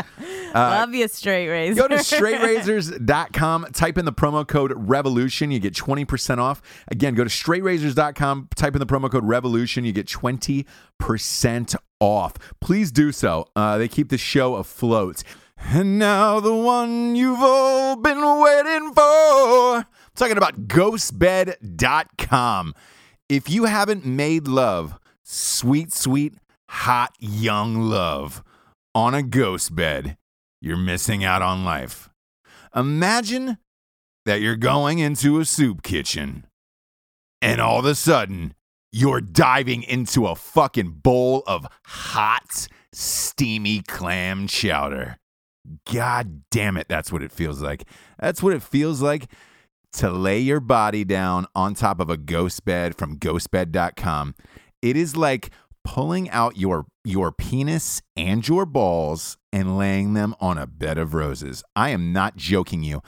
Love 0.54 0.94
you, 0.94 1.08
straight 1.08 1.48
razor. 1.48 1.80
Go 1.80 1.88
to 1.88 1.96
straightrazors.com, 1.96 3.66
type 3.72 3.98
in 3.98 4.04
the 4.04 4.12
promo 4.12 4.46
code 4.46 4.72
revolution, 4.76 5.50
you 5.50 5.58
get 5.60 5.74
20% 5.74 6.38
off. 6.38 6.60
Again, 6.88 7.14
go 7.14 7.24
to 7.24 7.30
straightrazors.com, 7.30 8.48
type 8.56 8.74
in 8.74 8.80
the 8.80 8.86
promo 8.86 9.10
code 9.10 9.24
revolution, 9.24 9.84
you 9.84 9.92
get 9.92 10.06
20% 10.06 11.76
off. 12.00 12.34
Please 12.60 12.90
do 12.92 13.12
so. 13.12 13.46
Uh, 13.56 13.78
they 13.78 13.88
keep 13.88 14.08
the 14.08 14.18
show 14.18 14.56
afloat. 14.56 15.22
And 15.60 15.98
now 15.98 16.40
the 16.40 16.54
one 16.54 17.16
you've 17.16 17.40
all 17.40 17.96
been 17.96 18.20
waiting 18.20 18.92
for. 18.94 19.78
I'm 19.78 19.86
talking 20.14 20.36
about 20.36 20.68
ghostbed.com. 20.68 22.74
If 23.28 23.50
you 23.50 23.64
haven't 23.66 24.06
made 24.06 24.48
love, 24.48 24.98
sweet, 25.22 25.92
sweet, 25.92 26.34
hot, 26.70 27.12
young 27.18 27.82
love 27.82 28.42
on 28.94 29.14
a 29.14 29.22
ghost 29.22 29.76
bed, 29.76 30.16
you're 30.60 30.76
missing 30.76 31.24
out 31.24 31.42
on 31.42 31.64
life. 31.64 32.08
Imagine 32.74 33.58
that 34.24 34.40
you're 34.40 34.56
going 34.56 34.98
into 34.98 35.38
a 35.40 35.44
soup 35.44 35.82
kitchen 35.82 36.46
and 37.40 37.60
all 37.60 37.78
of 37.78 37.84
a 37.84 37.94
sudden 37.94 38.54
you're 38.90 39.20
diving 39.20 39.82
into 39.82 40.26
a 40.26 40.34
fucking 40.34 40.90
bowl 40.90 41.44
of 41.46 41.66
hot, 41.84 42.68
steamy 42.92 43.82
clam 43.82 44.46
chowder. 44.46 45.18
God 45.90 46.42
damn 46.50 46.76
it, 46.76 46.88
that's 46.88 47.12
what 47.12 47.22
it 47.22 47.32
feels 47.32 47.60
like. 47.60 47.84
That's 48.18 48.42
what 48.42 48.52
it 48.52 48.62
feels 48.62 49.00
like 49.02 49.30
to 49.92 50.10
lay 50.10 50.38
your 50.38 50.60
body 50.60 51.04
down 51.04 51.46
on 51.54 51.74
top 51.74 52.00
of 52.00 52.10
a 52.10 52.16
ghost 52.16 52.64
bed 52.64 52.96
from 52.96 53.18
ghostbed.com. 53.18 54.34
It 54.82 54.96
is 54.96 55.16
like 55.16 55.50
pulling 55.84 56.28
out 56.30 56.56
your 56.56 56.86
your 57.04 57.32
penis 57.32 58.02
and 58.16 58.46
your 58.46 58.66
balls 58.66 59.38
and 59.52 59.78
laying 59.78 60.12
them 60.12 60.34
on 60.40 60.58
a 60.58 60.66
bed 60.66 60.98
of 60.98 61.14
roses. 61.14 61.64
I 61.74 61.90
am 61.90 62.12
not 62.12 62.36
joking 62.36 62.82
you. 62.82 63.02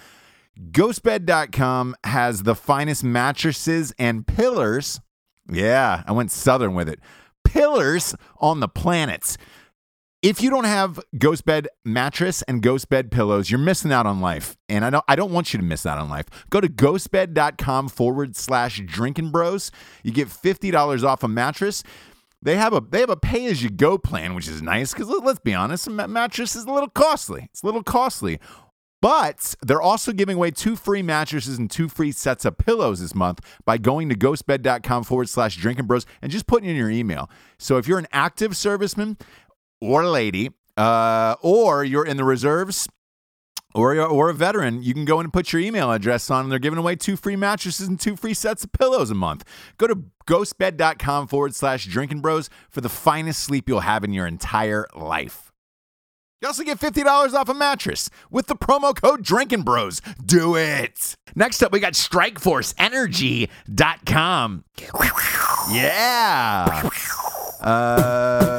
Ghostbed.com 0.70 1.96
has 2.04 2.42
the 2.42 2.54
finest 2.54 3.04
mattresses 3.04 3.92
and 3.98 4.26
pillars. 4.26 5.00
Yeah, 5.50 6.02
I 6.06 6.12
went 6.12 6.30
southern 6.30 6.74
with 6.74 6.88
it. 6.88 7.00
Pillars 7.44 8.14
on 8.38 8.60
the 8.60 8.68
planets. 8.68 9.36
If 10.22 10.42
you 10.42 10.50
don't 10.50 10.64
have 10.64 11.00
Ghost 11.16 11.46
Bed 11.46 11.66
mattress 11.82 12.42
and 12.42 12.60
Ghost 12.60 12.90
Bed 12.90 13.10
pillows, 13.10 13.50
you're 13.50 13.58
missing 13.58 13.90
out 13.90 14.04
on 14.04 14.20
life. 14.20 14.54
And 14.68 14.84
I 14.84 14.90
don't 14.90 15.04
I 15.08 15.16
don't 15.16 15.32
want 15.32 15.54
you 15.54 15.58
to 15.58 15.64
miss 15.64 15.86
out 15.86 15.96
on 15.96 16.10
life. 16.10 16.26
Go 16.50 16.60
to 16.60 16.68
ghostbed.com 16.68 17.88
forward 17.88 18.36
slash 18.36 18.82
drinking 18.84 19.30
bros. 19.30 19.70
You 20.02 20.12
get 20.12 20.28
$50 20.28 21.04
off 21.04 21.22
a 21.22 21.28
mattress. 21.28 21.82
They 22.42 22.56
have 22.56 22.74
a 22.74 22.82
they 22.82 23.00
have 23.00 23.08
a 23.08 23.16
pay 23.16 23.46
as 23.46 23.62
you 23.62 23.70
go 23.70 23.96
plan, 23.96 24.34
which 24.34 24.46
is 24.46 24.60
nice 24.60 24.92
because 24.92 25.08
let's 25.08 25.40
be 25.40 25.54
honest, 25.54 25.86
a 25.86 25.90
mattress 25.90 26.54
is 26.54 26.64
a 26.64 26.70
little 26.70 26.90
costly. 26.90 27.48
It's 27.50 27.62
a 27.62 27.66
little 27.66 27.82
costly. 27.82 28.38
But 29.00 29.54
they're 29.62 29.80
also 29.80 30.12
giving 30.12 30.36
away 30.36 30.50
two 30.50 30.76
free 30.76 31.00
mattresses 31.00 31.56
and 31.56 31.70
two 31.70 31.88
free 31.88 32.12
sets 32.12 32.44
of 32.44 32.58
pillows 32.58 33.00
this 33.00 33.14
month 33.14 33.40
by 33.64 33.78
going 33.78 34.10
to 34.10 34.14
ghostbed.com 34.14 35.04
forward 35.04 35.30
slash 35.30 35.56
drinking 35.56 35.86
bros 35.86 36.04
and 36.20 36.30
just 36.30 36.46
putting 36.46 36.68
in 36.68 36.76
your 36.76 36.90
email. 36.90 37.30
So 37.58 37.78
if 37.78 37.88
you're 37.88 37.98
an 37.98 38.08
active 38.12 38.52
serviceman 38.52 39.18
or 39.80 40.02
a 40.02 40.10
lady, 40.10 40.50
uh, 40.76 41.37
or 41.42 41.84
you're 41.84 42.06
in 42.06 42.16
the 42.16 42.25
reserves, 42.25 42.88
or 43.75 44.00
or 44.00 44.30
a 44.30 44.34
veteran, 44.34 44.82
you 44.82 44.94
can 44.94 45.04
go 45.04 45.20
in 45.20 45.26
and 45.26 45.32
put 45.32 45.52
your 45.52 45.62
email 45.62 45.92
address 45.92 46.30
on, 46.30 46.44
and 46.44 46.52
they're 46.52 46.58
giving 46.58 46.78
away 46.78 46.96
two 46.96 47.16
free 47.16 47.37
mattresses 47.37 47.87
and 47.88 48.00
two 48.00 48.16
free 48.16 48.34
sets 48.34 48.64
of 48.64 48.72
pillows 48.72 49.10
a 49.10 49.14
month. 49.14 49.44
Go 49.78 49.87
to 49.87 50.04
ghostbed.com 50.26 51.26
forward 51.28 51.54
slash 51.54 51.87
drinking 51.87 52.20
bros 52.20 52.50
for 52.68 52.80
the 52.80 52.88
finest 52.88 53.42
sleep 53.44 53.68
you'll 53.68 53.80
have 53.80 54.02
in 54.04 54.12
your 54.12 54.26
entire 54.26 54.87
life. 54.94 55.46
You 56.40 56.49
also 56.49 56.64
get 56.64 56.78
$50 56.78 57.34
off 57.34 57.50
a 57.50 57.54
mattress 57.54 58.08
with 58.30 58.46
the 58.46 58.56
promo 58.56 58.96
code 58.96 59.22
Drinking 59.22 59.60
Bros. 59.60 60.00
Do 60.25 60.56
it. 60.56 61.14
Next 61.34 61.62
up, 61.62 61.70
we 61.70 61.80
got 61.80 61.92
StrikeForceEnergy.com. 61.92 64.64
Yeah. 65.70 66.88
Uh, 67.60 68.50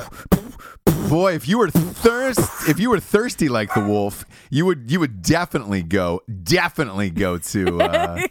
boy, 1.11 1.33
if 1.33 1.45
you 1.45 1.57
were 1.57 1.69
thirst, 1.69 2.69
if 2.69 2.79
you 2.79 2.89
were 2.89 3.01
thirsty 3.01 3.49
like 3.49 3.73
the 3.73 3.83
wolf, 3.83 4.23
you 4.49 4.65
would 4.65 4.89
you 4.89 5.01
would 5.01 5.21
definitely 5.21 5.83
go, 5.83 6.21
definitely 6.43 7.09
go 7.09 7.37
to 7.37 7.81
uh, 7.81 8.17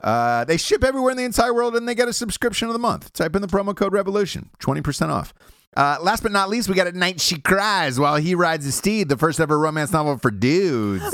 Uh, 0.00 0.44
they 0.44 0.56
ship 0.56 0.84
everywhere 0.84 1.10
in 1.10 1.16
the 1.16 1.24
entire 1.24 1.54
world 1.54 1.74
and 1.74 1.88
they 1.88 1.94
get 1.94 2.06
a 2.06 2.12
subscription 2.12 2.68
of 2.68 2.74
the 2.74 2.78
month. 2.78 3.12
Type 3.12 3.34
in 3.34 3.42
the 3.42 3.48
promo 3.48 3.74
code 3.74 3.94
revolution, 3.94 4.50
20% 4.60 5.08
off. 5.08 5.32
Uh, 5.76 5.98
last 6.00 6.22
but 6.22 6.32
not 6.32 6.48
least, 6.48 6.68
we 6.68 6.74
got 6.74 6.86
At 6.86 6.94
Night 6.94 7.20
She 7.20 7.38
Cries 7.38 8.00
While 8.00 8.16
He 8.16 8.34
Rides 8.34 8.64
His 8.64 8.74
Steed, 8.74 9.08
the 9.10 9.16
first 9.16 9.38
ever 9.40 9.58
romance 9.58 9.92
novel 9.92 10.16
for 10.16 10.30
dudes. 10.30 11.04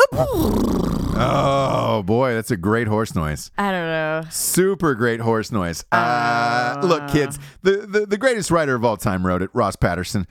oh, 1.14 2.02
boy, 2.04 2.34
that's 2.34 2.50
a 2.50 2.56
great 2.56 2.86
horse 2.86 3.14
noise. 3.14 3.50
I 3.58 3.70
don't 3.70 3.86
know. 3.86 4.22
Super 4.30 4.94
great 4.94 5.20
horse 5.20 5.50
noise. 5.50 5.84
Uh, 5.90 6.80
look, 6.82 7.08
kids, 7.10 7.38
the, 7.62 7.78
the, 7.86 8.06
the 8.06 8.16
greatest 8.18 8.50
writer 8.50 8.74
of 8.74 8.84
all 8.84 8.96
time 8.96 9.26
wrote 9.26 9.42
it, 9.42 9.50
Ross 9.52 9.76
Patterson. 9.76 10.26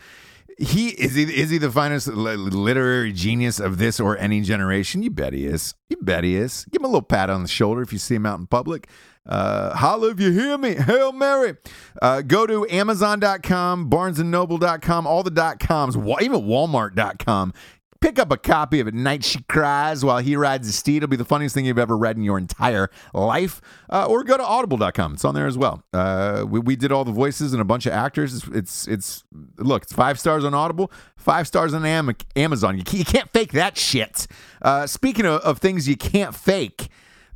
He 0.57 0.89
is 0.89 1.15
he 1.15 1.23
is 1.23 1.50
he 1.50 1.57
the 1.57 1.71
finest 1.71 2.05
li- 2.07 2.35
literary 2.35 3.11
genius 3.13 3.59
of 3.59 3.79
this 3.79 4.00
or 4.00 4.15
any 4.19 4.41
generation? 4.41 5.01
You 5.01 5.09
bet 5.09 5.33
he 5.33 5.47
is. 5.47 5.73
You 5.89 5.97
bet 6.01 6.23
he 6.23 6.35
is. 6.35 6.65
Give 6.71 6.81
him 6.81 6.85
a 6.85 6.88
little 6.89 7.01
pat 7.01 7.31
on 7.31 7.41
the 7.41 7.47
shoulder 7.47 7.81
if 7.81 7.91
you 7.91 7.97
see 7.97 8.13
him 8.13 8.27
out 8.27 8.38
in 8.39 8.45
public. 8.45 8.88
Uh, 9.25 9.75
holla 9.75 10.10
if 10.10 10.20
you 10.20 10.32
hear 10.32 10.58
me. 10.58 10.74
Hail 10.75 11.12
Mary. 11.12 11.56
Uh, 12.01 12.22
go 12.22 12.48
to 12.48 12.68
Amazon.com, 12.70 13.90
BarnesandNoble.com, 13.90 15.08
all 15.08 15.24
the 15.24 15.32
dot 15.32 15.60
coms, 15.60 15.96
even 15.96 16.42
Walmart.com. 16.42 17.54
Pick 18.01 18.18
up 18.18 18.32
a 18.32 18.38
copy 18.38 18.80
of 18.80 18.88
At 18.88 18.96
Night 18.96 19.24
She 19.24 19.44
Cries 19.44 20.04
While 20.04 20.18
He 20.18 20.36
Rides 20.36 20.66
His 20.66 20.75
Steed. 20.75 20.98
It'll 20.98 21.08
be 21.08 21.18
the 21.18 21.24
funniest 21.24 21.54
thing 21.54 21.68
you've 21.68 21.78
ever 21.78 21.96
read 21.96 22.18
in 22.18 22.24
your 22.24 22.40
entire 22.40 22.90
life. 23.13 23.62
Uh, 23.92 24.08
or 24.08 24.24
go 24.24 24.38
to 24.38 24.44
audible.com. 24.44 25.13
It's 25.13 25.24
on 25.24 25.36
there 25.36 25.46
as 25.46 25.56
well. 25.56 25.84
Uh, 25.94 26.44
we, 26.50 26.60
we 26.60 26.75
did 26.75 26.92
all 26.92 27.06
the 27.06 27.12
voices 27.12 27.54
and 27.54 27.62
a 27.62 27.66
bunch 27.66 27.86
of 27.86 27.94
actors. 27.94 28.34
It's, 28.34 28.48
it's, 28.48 28.88
it's 28.88 29.24
look, 29.60 29.84
it's 29.84 29.94
five 29.94 30.20
stars 30.20 30.44
on 30.44 30.56
Audible, 30.56 30.92
five 31.16 31.46
stars 31.46 31.75
on 31.75 31.86
Am- 31.86 32.16
Amazon. 32.36 32.75
You 32.75 32.84
can't 32.84 33.30
fake 33.30 33.51
that 33.51 33.78
shit. 33.78 34.25
Uh, 34.63 34.88
speaking 34.88 35.28
of, 35.28 35.40
of 35.42 35.60
things 35.60 35.88
you 35.88 35.96
can't 35.96 36.34
fake, 36.34 36.90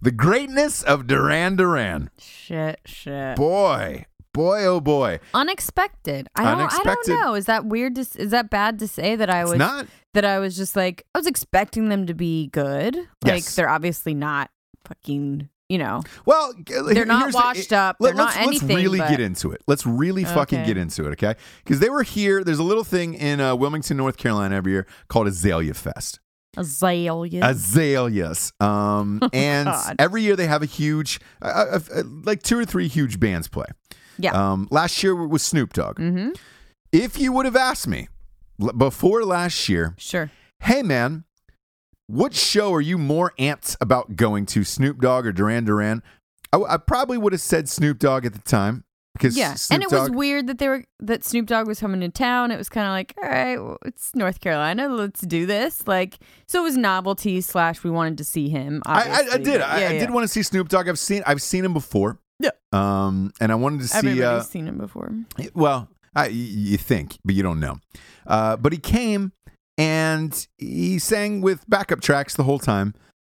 the 0.06 0.12
greatness 0.12 0.82
of 0.84 1.06
Duran 1.08 1.58
Duran. 1.58 2.10
Shit, 2.18 2.80
shit. 2.86 3.36
Boy, 3.36 4.06
boy, 4.34 4.64
oh 4.66 4.80
boy. 4.80 5.20
Unexpected. 5.34 6.30
I 6.36 6.44
don't. 6.44 6.52
I 6.54 6.62
Unexpected. 6.62 7.08
don't 7.12 7.22
know. 7.22 7.34
Is 7.36 7.46
that 7.48 7.66
weird? 7.66 7.96
To, 7.96 8.02
is 8.02 8.32
that 8.32 8.50
bad 8.50 8.80
to 8.80 8.88
say 8.88 9.16
that 9.18 9.30
I 9.30 9.44
was 9.44 9.56
not. 9.58 9.88
that 10.14 10.24
I 10.24 10.40
was 10.40 10.56
just 10.56 10.76
like 10.76 11.04
I 11.14 11.18
was 11.20 11.28
expecting 11.28 11.90
them 11.90 12.06
to 12.08 12.14
be 12.14 12.48
good. 12.48 12.96
Like 12.96 13.44
Yes. 13.44 13.56
they're 13.56 13.70
obviously 13.70 14.14
not 14.14 14.50
fucking. 14.88 15.50
You 15.68 15.80
know, 15.80 16.04
Well, 16.28 16.54
They're 16.68 17.08
not 17.08 17.34
washed 17.34 17.74
up. 17.74 17.98
They're 18.00 18.14
not 18.14 18.36
let's, 18.36 18.38
anything, 18.38 18.68
Let's 18.76 18.84
really 18.84 19.00
but- 19.00 19.10
get 19.10 19.20
into 19.20 19.52
it. 19.52 19.64
Let's 19.66 19.84
really 19.84 20.24
fucking 20.24 20.60
Okay. 20.60 20.68
get 20.68 20.78
into 20.78 21.08
it, 21.08 21.14
okay? 21.14 21.34
Because 21.64 21.80
they 21.80 21.90
were 21.90 22.04
here. 22.04 22.44
There's 22.44 22.60
a 22.60 22.64
little 22.64 22.84
thing 22.84 23.16
in 23.16 23.42
uh, 23.42 23.56
Wilmington, 23.56 23.98
North 23.98 24.18
Carolina, 24.18 24.56
every 24.58 24.74
year 24.74 24.86
called 25.08 25.26
Azalea 25.26 25.74
Fest. 25.74 26.20
Azaleas. 26.58 27.44
Azaleas. 27.44 28.54
Um, 28.60 29.20
and 29.34 29.68
Oh, 29.70 29.72
God. 29.72 29.96
every 30.00 30.22
year 30.22 30.36
they 30.36 30.48
have 30.48 30.62
a 30.64 30.66
huge, 30.68 31.20
uh, 31.42 31.46
uh, 31.46 31.80
uh, 31.96 32.04
like 32.24 32.44
two 32.44 32.58
or 32.58 32.66
three 32.66 32.88
huge 32.88 33.20
bands 33.20 33.48
play. 33.48 33.66
yeah. 34.18 34.32
Um, 34.34 34.68
last 34.72 35.02
year 35.04 35.16
was 35.16 35.44
Snoop 35.44 35.74
Dogg. 35.74 35.98
mm-hmm. 36.00 36.30
If 36.92 37.18
you 37.20 37.34
would 37.34 37.46
have 37.46 37.58
asked 37.58 37.88
me 37.88 38.08
l- 38.62 38.72
before 38.72 39.26
last 39.26 39.68
year, 39.68 39.96
Sure. 39.98 40.32
hey 40.62 40.82
man, 40.82 41.26
what 42.08 42.34
show 42.34 42.74
are 42.74 42.80
you 42.82 42.98
more 42.98 43.34
amped 43.38 43.76
about 43.82 44.16
going 44.16 44.46
to, 44.48 44.64
Snoop 44.64 45.02
Dogg 45.02 45.26
or 45.26 45.34
Duran 45.34 45.66
Duran? 45.66 46.02
I, 46.54 46.58
w- 46.58 46.72
I 46.72 46.78
probably 46.78 47.18
would 47.18 47.34
have 47.34 47.42
said 47.42 47.68
Snoop 47.68 48.00
Dogg 48.00 48.26
at 48.26 48.32
the 48.32 48.40
time 48.40 48.85
because 49.16 49.36
Yeah, 49.38 49.56
Snoop 49.56 49.76
and 49.76 49.84
it 49.84 49.92
was 49.92 50.10
weird 50.12 50.48
that 50.48 50.58
they 50.60 50.68
were 50.68 50.84
that 51.00 51.24
Snoop 51.26 51.48
Dogg 51.48 51.68
was 51.68 51.80
coming 51.80 52.02
to 52.02 52.10
town. 52.10 52.52
It 52.52 52.58
was 52.58 52.70
kind 52.70 52.86
of 52.88 52.92
like, 52.92 53.14
all 53.22 53.30
right, 53.30 53.58
well, 53.58 53.78
it's 53.86 54.14
North 54.16 54.40
Carolina, 54.40 54.88
let's 54.90 55.22
do 55.22 55.46
this. 55.46 55.88
Like, 55.88 56.20
so 56.48 56.60
it 56.62 56.64
was 56.64 56.78
novelty 56.78 57.42
slash 57.42 57.84
we 57.84 57.90
wanted 57.90 58.18
to 58.20 58.24
see 58.24 58.50
him. 58.50 58.82
I, 58.86 59.02
I, 59.30 59.34
I 59.34 59.38
did. 59.38 59.62
I, 59.62 59.80
yeah, 59.80 59.88
I 59.90 59.94
yeah. 59.94 60.00
did 60.00 60.12
want 60.12 60.24
to 60.26 60.28
see 60.28 60.44
Snoop 60.44 60.70
Dogg. 60.70 60.88
I've 60.88 61.00
seen 61.00 61.24
I've 61.26 61.42
seen 61.42 61.66
him 61.66 61.74
before. 61.74 62.20
Yeah. 62.40 62.52
Um, 62.74 63.32
and 63.40 63.52
I 63.52 63.56
wanted 63.56 63.82
to 63.82 63.88
see. 63.88 63.98
Everybody's 63.98 64.24
Uh, 64.24 64.42
seen 64.44 64.68
him 64.68 64.78
before. 64.78 65.12
well, 65.54 65.88
I, 66.16 66.28
you 66.28 66.78
think, 66.78 67.18
but 67.24 67.34
you 67.36 67.44
don't 67.44 67.60
know. 67.60 67.80
Uh, 68.28 68.58
but 68.58 68.74
he 68.74 68.78
came 68.78 69.32
and 69.78 70.48
he 70.58 71.00
sang 71.00 71.42
with 71.42 71.68
backup 71.70 72.02
tracks 72.02 72.36
the 72.36 72.44
whole 72.44 72.60
time, 72.60 72.94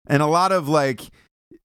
and 0.06 0.23
a 0.23 0.26
lot 0.26 0.52
of 0.52 0.68
like. 0.68 1.11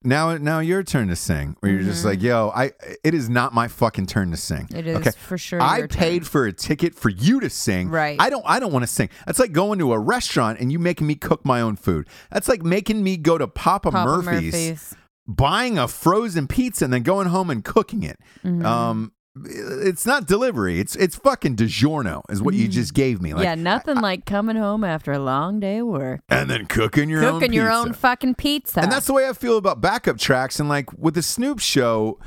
Now, 0.04 0.36
now 0.36 0.58
your 0.60 0.82
turn 0.82 1.08
to 1.08 1.16
sing. 1.16 1.56
Where 1.60 1.72
you're 1.72 1.82
just 1.82 2.02
Mhm. 2.02 2.08
like, 2.08 2.22
yo, 2.22 2.52
I. 2.54 2.72
It 3.02 3.14
is 3.14 3.28
not 3.30 3.54
my 3.54 3.68
fucking 3.68 4.06
turn 4.06 4.30
to 4.32 4.36
sing. 4.36 4.68
It 4.74 4.86
is 4.86 4.98
Okay. 4.98 5.10
for 5.18 5.38
sure. 5.38 5.60
I 5.62 5.78
your 5.78 5.88
turn. 5.88 5.98
paid 5.98 6.26
for 6.26 6.44
a 6.44 6.52
ticket 6.52 6.94
for 6.94 7.08
you 7.08 7.40
to 7.40 7.48
sing. 7.48 7.88
Right. 7.88 8.16
I 8.20 8.28
don't 8.30 8.44
I 8.46 8.60
don't 8.60 8.72
want 8.72 8.82
to 8.82 8.86
sing. 8.92 9.08
That's 9.26 9.38
like 9.38 9.52
going 9.52 9.78
to 9.78 9.92
a 9.92 9.98
restaurant 9.98 10.60
and 10.60 10.70
you 10.70 10.78
making 10.78 11.06
me 11.06 11.14
cook 11.14 11.44
my 11.44 11.60
own 11.62 11.76
food. 11.76 12.06
That's 12.30 12.48
like 12.48 12.62
making 12.62 13.02
me 13.02 13.16
go 13.16 13.38
to 13.38 13.46
Papa, 13.48 13.90
Papa 13.90 14.06
Murphy's, 14.22 14.52
Murphy's. 14.52 14.94
buying 15.26 15.78
a 15.78 15.88
frozen 15.88 16.46
pizza 16.48 16.84
and 16.84 16.92
then 16.92 17.02
going 17.02 17.28
home 17.28 17.48
and 17.48 17.64
cooking 17.64 18.02
it. 18.02 18.18
Mhm. 18.44 18.64
Um 18.64 19.12
it's 19.44 20.06
not 20.06 20.26
delivery. 20.26 20.78
It's 20.78 20.94
it's 20.96 21.16
fucking 21.16 21.56
DiGiorno 21.56 22.22
is 22.30 22.40
what 22.40 22.54
you 22.54 22.68
just 22.68 22.94
gave 22.94 23.20
me. 23.20 23.34
Like, 23.34 23.42
Mm. 23.42 23.44
yeah, 23.44 23.54
nothing 23.56 23.96
like 24.00 24.26
coming 24.26 24.56
home 24.56 24.84
after 24.84 25.12
a 25.12 25.18
long 25.18 25.58
day 25.60 25.78
of 25.78 25.88
work, 25.88 26.20
and 26.28 26.48
then 26.48 26.66
cooking 26.66 27.08
your 27.08 27.24
own 27.24 27.40
cooking 27.40 27.52
your 27.52 27.66
pizza. 27.66 27.78
own 27.78 27.92
fucking 27.94 28.34
pizza. 28.36 28.80
And 28.80 28.92
that's 28.92 29.06
the 29.06 29.12
way 29.12 29.28
I 29.28 29.32
feel 29.32 29.56
about 29.56 29.80
backup 29.80 30.18
tracks. 30.18 30.60
And 30.60 30.68
like 30.68 30.92
with 30.96 31.14
the 31.14 31.22
Snoop 31.22 31.58
show, 31.58 32.18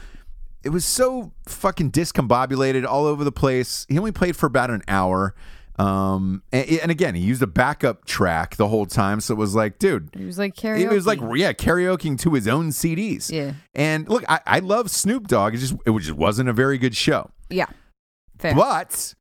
it 0.64 0.70
was 0.70 0.84
so 0.84 1.32
fucking 1.48 1.92
discombobulated 1.92 2.86
all 2.86 3.06
over 3.06 3.24
the 3.24 3.32
place. 3.32 3.86
He 3.88 3.98
only 3.98 4.12
played 4.12 4.36
for 4.36 4.46
about 4.48 4.70
an 4.70 4.82
hour. 4.88 5.34
Um, 5.80 6.42
and, 6.52 6.68
and 6.84 6.92
again, 6.92 7.14
he 7.16 7.22
used 7.22 7.42
a 7.42 7.48
backup 7.48 8.06
track 8.06 8.56
the 8.56 8.68
whole 8.68 8.86
time. 8.86 9.20
So 9.22 9.34
it 9.34 9.38
was 9.38 9.54
like, 9.54 9.78
dude, 9.80 10.10
it 10.16 10.26
was 10.26 10.40
like 10.40 10.56
karaoke. 10.56 10.82
it 10.82 10.90
was 10.90 11.06
like, 11.06 11.20
yeah, 11.36 11.54
karaokeing 11.54 12.18
to 12.22 12.34
his 12.34 12.48
own 12.48 12.70
CDs. 12.70 13.32
yeah, 13.32 13.54
And 13.76 14.08
look, 14.10 14.24
I, 14.28 14.40
I 14.46 14.60
love 14.60 14.90
Snoop 14.90 15.28
Dogg. 15.28 15.54
It 15.54 15.58
just, 15.60 15.76
it 15.86 15.98
just 16.00 16.14
wasn't 16.14 16.50
a 16.50 16.54
very 16.54 16.78
good 16.78 16.96
show. 16.96 17.30
yeah, 17.50 17.68
fair. 18.40 18.56
But 18.56 19.14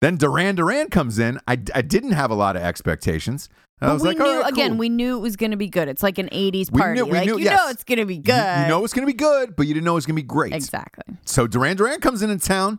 then 0.00 0.16
Duran 0.16 0.54
Duran 0.54 0.88
comes 0.88 1.18
in. 1.18 1.38
I, 1.48 1.52
I 1.74 1.82
didn't 1.82 2.12
have 2.12 2.30
a 2.30 2.34
lot 2.36 2.56
of 2.56 2.62
expectations. 2.62 3.48
I 3.80 3.86
But 3.88 3.92
was 3.94 4.02
we 4.02 4.08
like, 4.10 4.18
knew 4.18 4.40
right, 4.42 4.52
again. 4.52 4.70
cool. 4.72 4.78
We 4.78 4.88
knew 4.88 5.16
it 5.16 5.20
was 5.20 5.34
going 5.34 5.50
to 5.50 5.56
be 5.56 5.66
good. 5.68 5.88
It's 5.88 6.02
like 6.02 6.18
an 6.18 6.28
'80s 6.28 6.70
party. 6.72 6.92
We 7.02 7.06
knew- 7.06 7.12
we 7.12 7.18
like 7.18 7.26
knew- 7.26 7.38
you 7.38 7.44
yes. 7.44 7.58
know 7.58 7.70
it's 7.70 7.82
going 7.84 7.98
to 7.98 8.06
be 8.06 8.18
good. 8.18 8.60
You, 8.62 8.68
know 8.68 8.84
it's 8.84 8.92
going 8.94 9.02
to 9.06 9.12
be 9.12 9.16
good, 9.16 9.56
but 9.56 9.66
you 9.66 9.74
didn't 9.74 9.84
know 9.84 9.92
it 9.92 9.94
was 9.96 10.06
going 10.06 10.14
to 10.16 10.22
be 10.22 10.26
great. 10.26 10.52
exactly. 10.52 11.16
So 11.24 11.48
Duran 11.48 11.76
Duran 11.76 12.00
comes 12.00 12.22
in 12.22 12.30
in 12.30 12.38
town, 12.38 12.78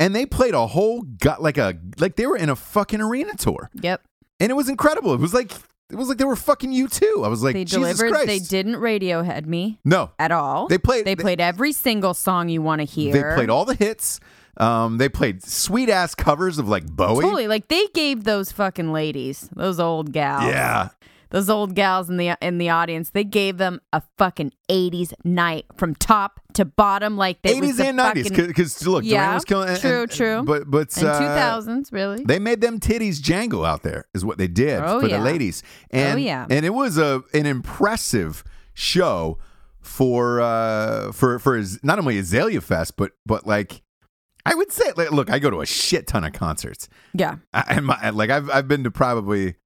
and 0.00 0.14
they 0.14 0.26
played 0.26 0.54
a 0.54 0.66
whole 0.66 1.02
gut 1.02 1.42
like 1.42 1.58
a 1.58 1.78
like 1.98 2.16
they 2.16 2.26
were 2.26 2.36
in 2.36 2.48
a 2.48 2.56
fucking 2.56 3.00
arena 3.00 3.34
tour, 3.36 3.70
Yep. 3.80 4.02
and 4.40 4.50
it 4.50 4.54
was 4.54 4.68
incredible. 4.68 5.12
It 5.14 5.20
was 5.20 5.32
like 5.34 5.52
it 5.90 5.94
was 5.96 6.08
like 6.08 6.18
they 6.18 6.24
were 6.24 6.34
fucking 6.36 6.72
U2. 6.72 7.24
I 7.24 7.28
was 7.28 7.42
like, 7.44 7.54
they 7.54 7.64
Jesus 7.64 7.98
delivered. 7.98 8.10
Christ. 8.10 8.26
They 8.26 8.38
didn't 8.40 8.74
Radiohead 8.76 9.46
me 9.46 9.78
No, 9.84 10.10
at 10.18 10.32
all. 10.32 10.66
They 10.66 10.78
played- 10.78 11.04
They 11.06 11.14
they- 11.14 11.22
played 11.22 11.40
every 11.40 11.72
single 11.72 12.12
song 12.12 12.48
you 12.48 12.60
want 12.60 12.80
to 12.80 12.84
hear. 12.84 13.12
they 13.12 13.34
played 13.36 13.50
all 13.50 13.64
the 13.64 13.74
hits. 13.76 14.18
Um, 14.58 14.96
they 14.98 15.08
played 15.10 15.44
sweet 15.44 15.88
ass 15.90 16.14
covers 16.14 16.58
of 16.58 16.66
like 16.68 16.86
Bowie. 16.86 17.22
Totally. 17.22 17.46
Like 17.46 17.68
they 17.68 17.86
gave 17.94 18.24
those 18.24 18.50
fucking 18.50 18.90
ladies, 18.92 19.48
those 19.54 19.78
old 19.78 20.12
gals. 20.12 20.44
Yeah, 20.44 20.88
Those 21.30 21.50
old 21.50 21.74
gals 21.74 22.08
in 22.08 22.16
the 22.18 22.36
in 22.40 22.58
the 22.58 22.68
audience, 22.70 23.10
they 23.10 23.24
gave 23.24 23.58
them 23.58 23.80
a 23.92 24.02
fucking 24.16 24.52
80s 24.70 25.12
night 25.24 25.66
from 25.76 25.94
top 25.96 26.40
to 26.54 26.64
bottom 26.64 27.16
like 27.16 27.42
they 27.42 27.56
eighties 27.56 27.78
the 27.78 27.86
and 27.88 27.96
nineties. 27.96 28.30
Because 28.30 28.86
look, 28.86 29.02
Duran 29.02 29.12
Yeah, 29.14 29.34
was 29.34 29.44
killing. 29.44 29.68
and- 29.70 29.80
true, 29.80 30.02
and- 30.02 30.10
true. 30.10 30.42
But 30.44 30.70
but 30.70 30.96
and 30.96 31.06
uh, 31.06 31.20
2000s, 31.20 31.92
really. 31.92 32.22
They 32.24 32.38
made 32.38 32.60
them 32.60 32.78
titties 32.78 33.20
jangle 33.20 33.64
out 33.64 33.82
there, 33.82 34.06
is 34.14 34.24
what 34.24 34.38
they 34.38 34.46
did 34.48 34.80
Oh, 34.82 35.00
for 35.00 35.08
yeah. 35.08 35.18
the 35.18 35.24
ladies, 35.24 35.62
and 35.90 36.14
Oh, 36.14 36.16
yeah. 36.16 36.46
and 36.48 36.64
it 36.64 36.70
was 36.74 36.96
a 36.96 37.22
an 37.34 37.46
impressive 37.46 38.44
show 38.74 39.38
for 39.80 40.40
uh 40.40 41.12
for 41.12 41.38
for 41.38 41.56
his, 41.56 41.82
not 41.82 41.98
only 41.98 42.18
Azalea 42.18 42.60
Fest, 42.60 42.96
but 42.96 43.12
but 43.26 43.46
like 43.46 43.82
I 44.44 44.54
would 44.54 44.70
say, 44.70 44.92
like, 44.96 45.10
look, 45.10 45.28
I 45.28 45.40
go 45.40 45.50
to 45.50 45.60
a 45.60 45.66
shit 45.66 46.06
ton 46.06 46.22
of 46.22 46.32
concerts, 46.32 46.88
Yeah. 47.14 47.36
I- 47.52 47.64
and 47.68 47.86
my, 47.86 48.10
like 48.10 48.30
I've 48.30 48.48
I've 48.50 48.68
been 48.68 48.84
to 48.84 48.90
probably 48.92 49.56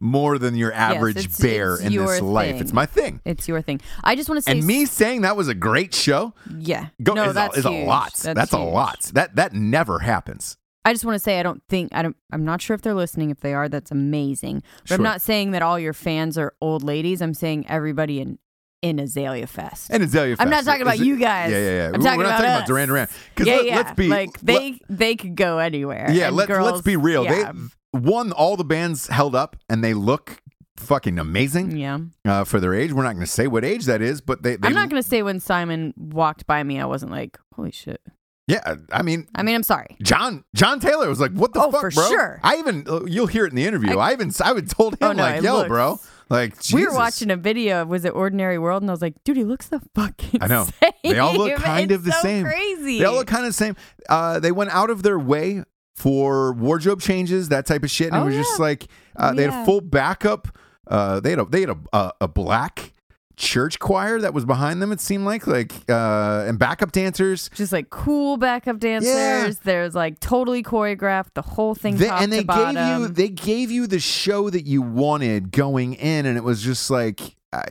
more 0.00 0.38
than 0.38 0.54
your 0.56 0.72
average 0.72 1.16
it's- 1.16 1.40
bear 1.40 1.74
it's 1.74 1.82
in 1.84 1.92
this 1.94 2.20
life. 2.20 2.52
thing. 2.52 2.60
It's 2.60 2.72
my 2.72 2.86
thing. 2.86 3.20
It's 3.24 3.48
your 3.48 3.62
thing. 3.62 3.80
I 4.04 4.14
just 4.14 4.28
want 4.28 4.38
to 4.38 4.42
say 4.42 4.52
And 4.52 4.64
me 4.66 4.84
saying 4.86 5.22
that 5.22 5.36
was 5.36 5.48
a 5.48 5.54
great 5.54 5.94
show 5.94 6.34
Yeah. 6.58 6.88
go, 7.02 7.14
no, 7.14 7.28
is, 7.28 7.34
that's 7.34 7.56
a, 7.56 7.58
is 7.60 7.64
a 7.64 7.70
lot. 7.70 8.14
That's, 8.14 8.52
a 8.52 8.58
lot. 8.58 9.10
That 9.14 9.36
that 9.36 9.52
never 9.54 10.00
happens. 10.00 10.56
I 10.84 10.92
just 10.92 11.04
want 11.04 11.16
to 11.16 11.18
say 11.18 11.40
I 11.40 11.42
don't 11.42 11.62
think 11.68 11.88
I 11.94 12.02
don't 12.02 12.14
I'm 12.32 12.44
not 12.44 12.60
sure 12.62 12.74
if 12.74 12.82
they're 12.82 12.94
listening. 12.94 13.30
If 13.30 13.40
they 13.40 13.54
are, 13.54 13.68
that's 13.68 13.90
amazing. 13.90 14.62
But 14.82 14.88
Sure. 14.88 14.96
I'm 14.98 15.02
not 15.02 15.20
saying 15.20 15.50
that 15.52 15.62
all 15.62 15.78
your 15.78 15.92
fans 15.92 16.36
are 16.38 16.54
old 16.60 16.82
ladies. 16.84 17.20
I'm 17.22 17.34
saying 17.34 17.66
everybody 17.68 18.20
in 18.20 18.38
in 18.82 19.00
Azalea 19.00 19.46
Fest. 19.48 19.88
And 19.90 20.02
Azalea 20.02 20.36
I'm 20.38 20.50
not 20.50 20.64
talking 20.64 20.82
about 20.82 21.00
it- 21.00 21.04
you 21.06 21.18
guys. 21.18 21.50
Yeah, 21.50 21.58
yeah, 21.58 21.70
yeah. 21.70 21.86
I'm 21.86 21.92
We're 21.92 21.98
not 21.98 22.14
about 22.20 22.30
talking 22.30 22.44
us. 22.46 22.56
about 22.58 22.66
Duran 22.68 22.88
Duran. 22.88 23.08
Because 23.34 23.46
yeah, 23.48 23.56
let, 23.56 23.64
yeah. 23.66 23.80
us 23.80 23.94
be 23.96 24.08
like 24.08 24.40
they 24.40 24.78
they 24.88 25.16
could 25.16 25.34
go 25.34 25.58
anywhere. 25.58 26.08
Yeah, 26.12 26.28
let, 26.30 26.46
girls, 26.46 26.70
let's 26.70 26.82
be 26.82 26.96
real. 26.96 27.24
Yeah. 27.24 27.52
They 27.52 27.60
one, 27.96 28.32
all 28.32 28.56
the 28.56 28.64
bands 28.64 29.06
held 29.08 29.34
up 29.34 29.56
and 29.68 29.82
they 29.82 29.94
look 29.94 30.40
fucking 30.76 31.18
amazing 31.18 31.76
yeah. 31.76 31.98
uh, 32.26 32.44
for 32.44 32.60
their 32.60 32.74
age. 32.74 32.92
We're 32.92 33.02
not 33.02 33.14
going 33.14 33.24
to 33.24 33.30
say 33.30 33.46
what 33.46 33.64
age 33.64 33.86
that 33.86 34.02
is, 34.02 34.20
but 34.20 34.42
they. 34.42 34.56
they 34.56 34.68
I'm 34.68 34.74
not 34.74 34.88
gonna 34.88 35.02
say 35.02 35.22
when 35.22 35.40
Simon 35.40 35.94
walked 35.96 36.46
by 36.46 36.62
me, 36.62 36.80
I 36.80 36.84
wasn't 36.86 37.12
like, 37.12 37.38
holy 37.54 37.72
shit. 37.72 38.00
Yeah, 38.48 38.76
I 38.92 39.02
mean, 39.02 39.26
I 39.34 39.42
mean, 39.42 39.56
I'm 39.56 39.64
sorry. 39.64 39.96
John 40.02 40.44
John 40.54 40.78
Taylor 40.78 41.08
was 41.08 41.18
like, 41.18 41.32
"What 41.32 41.52
the 41.52 41.60
Oh, 41.60 41.72
fuck, 41.72 41.80
for 41.80 41.90
bro?" 41.90 42.08
sure. 42.08 42.40
I 42.44 42.58
even 42.58 42.86
uh, 42.88 43.04
you'll 43.04 43.26
hear 43.26 43.44
it 43.44 43.50
in 43.50 43.56
the 43.56 43.64
interview. 43.66 43.98
I, 43.98 44.12
even 44.12 44.30
I 44.44 44.52
would 44.52 44.70
told 44.70 44.92
him 44.94 44.98
Oh, 45.02 45.12
no, 45.12 45.22
like, 45.22 45.42
"Yo, 45.42 45.54
looks- 45.54 45.68
bro." 45.68 45.98
Like 46.28 46.54
We 46.72 46.84
were 46.84 46.92
watching 46.92 47.30
a 47.30 47.36
video 47.36 47.82
of 47.82 47.88
was 47.88 48.04
it 48.04 48.10
Ordinary 48.12 48.58
World, 48.58 48.82
and 48.82 48.90
I 48.90 48.92
was 48.92 49.00
like, 49.00 49.14
dude, 49.22 49.36
he 49.36 49.44
looks 49.44 49.68
the 49.68 49.80
fucking 49.94 50.42
I 50.42 50.48
know. 50.48 50.64
same. 50.82 50.92
They 51.04 51.18
all 51.20 51.36
look 51.36 51.54
kind 51.60 51.90
It's 51.92 51.98
of 51.98 52.04
the 52.04 52.10
so 52.12 52.20
same. 52.20 52.44
Crazy. 52.44 52.98
They 52.98 53.04
all 53.04 53.14
look 53.14 53.28
kind 53.28 53.44
of 53.44 53.50
the 53.50 53.56
same. 53.56 53.76
Uh, 54.08 54.40
they 54.40 54.50
went 54.50 54.70
out 54.70 54.90
of 54.90 55.04
their 55.04 55.20
way 55.20 55.62
for 55.96 56.52
wardrobe 56.52 57.00
changes, 57.00 57.48
that 57.48 57.66
type 57.66 57.82
of 57.82 57.90
shit, 57.90 58.08
and 58.12 58.16
Oh, 58.16 58.22
it 58.22 58.26
was 58.26 58.36
just 58.36 58.60
like 58.60 58.86
uh, 59.16 59.32
they 59.32 59.42
had 59.44 59.62
a 59.62 59.64
full 59.64 59.80
backup. 59.80 60.46
Uh, 60.86 61.18
they 61.20 61.30
had 61.30 61.38
a 61.40 61.44
they 61.46 61.60
had 61.62 61.70
a, 61.70 61.78
a, 61.92 62.12
a 62.22 62.28
black 62.28 62.92
church 63.36 63.78
choir 63.78 64.18
that 64.20 64.32
was 64.32 64.44
behind 64.44 64.80
them. 64.80 64.92
It 64.92 65.00
seemed 65.00 65.24
like 65.24 65.46
like 65.46 65.72
uh, 65.90 66.44
and 66.46 66.58
backup 66.58 66.92
dancers. 66.92 67.50
just 67.54 67.72
like 67.72 67.90
cool 67.90 68.36
backup 68.36 68.78
dancers. 68.78 69.08
Yeah. 69.14 69.50
There's 69.62 69.94
like 69.94 70.20
totally 70.20 70.62
choreographed 70.62 71.34
the 71.34 71.42
whole 71.42 71.74
thing. 71.74 71.96
They- 71.96 72.08
and 72.08 72.32
they 72.32 72.44
gave 72.44 72.74
you 72.74 73.08
they 73.08 73.28
gave 73.28 73.70
you 73.70 73.86
the 73.86 73.98
show 74.00 74.48
that 74.50 74.66
you 74.66 74.80
wanted 74.82 75.50
going 75.50 75.94
in, 75.94 76.24
and 76.26 76.36
it 76.38 76.44
was 76.44 76.62
just 76.62 76.90
like 76.90 77.20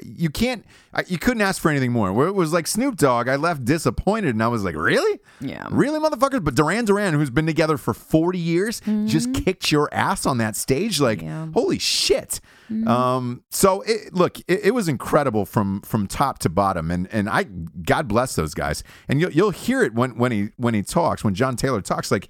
you 0.05 0.29
can't 0.29 0.65
you 1.07 1.17
couldn't 1.19 1.41
ask 1.41 1.61
for 1.61 1.69
anything 1.69 1.91
more. 1.91 2.13
Where 2.13 2.27
it 2.27 2.33
was 2.33 2.53
like 2.53 2.67
Snoop 2.67 2.95
Dogg, 2.95 3.27
I 3.27 3.35
left 3.35 3.65
disappointed, 3.65 4.29
and 4.35 4.41
I 4.43 4.47
was 4.47 4.63
like, 4.63 4.75
really, 4.75 5.19
yeah. 5.41 5.67
really, 5.71 5.99
motherfuckers. 5.99 6.43
But 6.43 6.55
Duran 6.55 6.85
Duran, 6.85 7.13
who's 7.13 7.29
been 7.29 7.45
together 7.45 7.77
for 7.77 7.93
forty 7.93 8.39
years, 8.39 8.81
just 9.05 9.33
kicked 9.33 9.71
your 9.71 9.93
ass 9.93 10.25
on 10.25 10.37
that 10.37 10.55
stage, 10.55 10.99
like 10.99 11.19
Mm-hmm. 11.19 11.27
Yeah. 11.27 11.43
Mm-hmm. 11.43 11.51
holy 11.53 11.79
shit. 11.79 12.39
Um, 12.87 13.43
so 13.51 13.81
it, 13.81 14.13
look, 14.13 14.39
it, 14.47 14.65
it 14.65 14.73
was 14.73 14.87
incredible 14.87 15.45
from 15.45 15.81
from 15.81 16.07
top 16.07 16.39
to 16.39 16.49
bottom, 16.49 16.89
and 16.91 17.07
and 17.11 17.29
I 17.29 17.43
God 17.43 18.07
bless 18.07 18.35
those 18.35 18.53
guys, 18.53 18.83
and 19.07 19.19
you'll 19.21 19.31
you'll 19.31 19.51
hear 19.51 19.83
it 19.83 19.93
when 19.93 20.17
when 20.17 20.31
he 20.31 20.49
when 20.57 20.73
he 20.73 20.81
talks 20.81 21.23
when 21.23 21.35
John 21.35 21.55
Taylor 21.55 21.81
talks, 21.81 22.09
like 22.11 22.27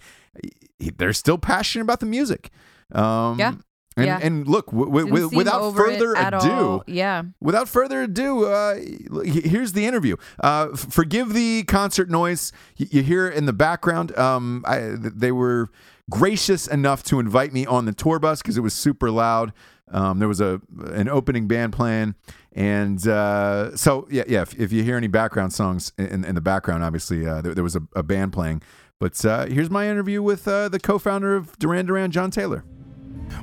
he, 0.80 0.92
they're 0.92 1.14
still 1.14 1.38
passionate 1.38 1.84
about 1.84 2.00
the 2.00 2.06
music. 2.06 2.50
Um, 2.92 3.40
Yeah. 3.40 3.54
And, 3.98 4.06
Yeah. 4.08 4.20
and 4.22 4.46
look, 4.46 4.68
w- 4.68 4.88
w- 4.88 5.06
Didn't 5.06 5.16
w- 5.16 5.30
seem 5.30 5.38
without 5.38 5.74
further 5.74 6.14
ado, 6.16 6.84
yeah. 6.86 7.24
without 7.40 7.70
further 7.70 8.02
ado, 8.02 8.44
uh, 8.46 8.76
here's 9.24 9.72
the 9.72 9.86
interview. 9.86 10.18
Uh, 10.42 10.76
forgive 10.76 11.34
the 11.34 11.64
concert 11.64 12.10
noise 12.10 12.52
you 12.76 13.02
hear 13.04 13.28
in 13.30 13.46
the 13.46 13.54
background. 13.54 14.18
Um, 14.18 14.64
I, 14.68 14.96
they 15.00 15.32
were 15.32 15.70
gracious 16.10 16.68
enough 16.68 17.04
to 17.04 17.20
invite 17.20 17.54
me 17.54 17.66
on 17.66 17.86
the 17.86 17.94
tour 17.94 18.20
bus 18.20 18.42
because 18.42 18.58
it 18.58 18.62
was 18.62 18.74
super 18.74 19.10
loud. 19.10 19.54
Um, 19.92 20.20
there 20.20 20.28
was 20.28 20.42
a 20.42 20.62
an 20.88 21.08
opening 21.08 21.48
band 21.48 21.72
playing, 21.72 22.16
and 22.54 23.08
uh, 23.08 23.78
so 23.78 24.08
yeah, 24.12 24.24
yeah. 24.28 24.42
If, 24.42 24.60
if 24.60 24.74
you 24.74 24.84
hear 24.84 24.98
any 24.98 25.08
background 25.08 25.54
songs 25.54 25.94
in, 25.98 26.26
in 26.26 26.36
the 26.36 26.42
background, 26.42 26.84
obviously 26.84 27.26
uh, 27.26 27.42
there, 27.42 27.54
there 27.54 27.64
was 27.64 27.76
a, 27.76 27.84
a 27.96 28.04
band 28.04 28.34
playing. 28.34 28.62
But 29.00 29.24
uh, 29.24 29.46
here's 29.46 29.70
my 29.70 29.88
interview 29.88 30.22
with 30.24 30.48
uh, 30.48 30.70
the 30.70 30.80
co-founder 30.80 31.36
of 31.36 31.58
Duran 31.60 31.86
Duran, 31.86 32.12
John 32.12 32.32
Taylor. 32.32 32.64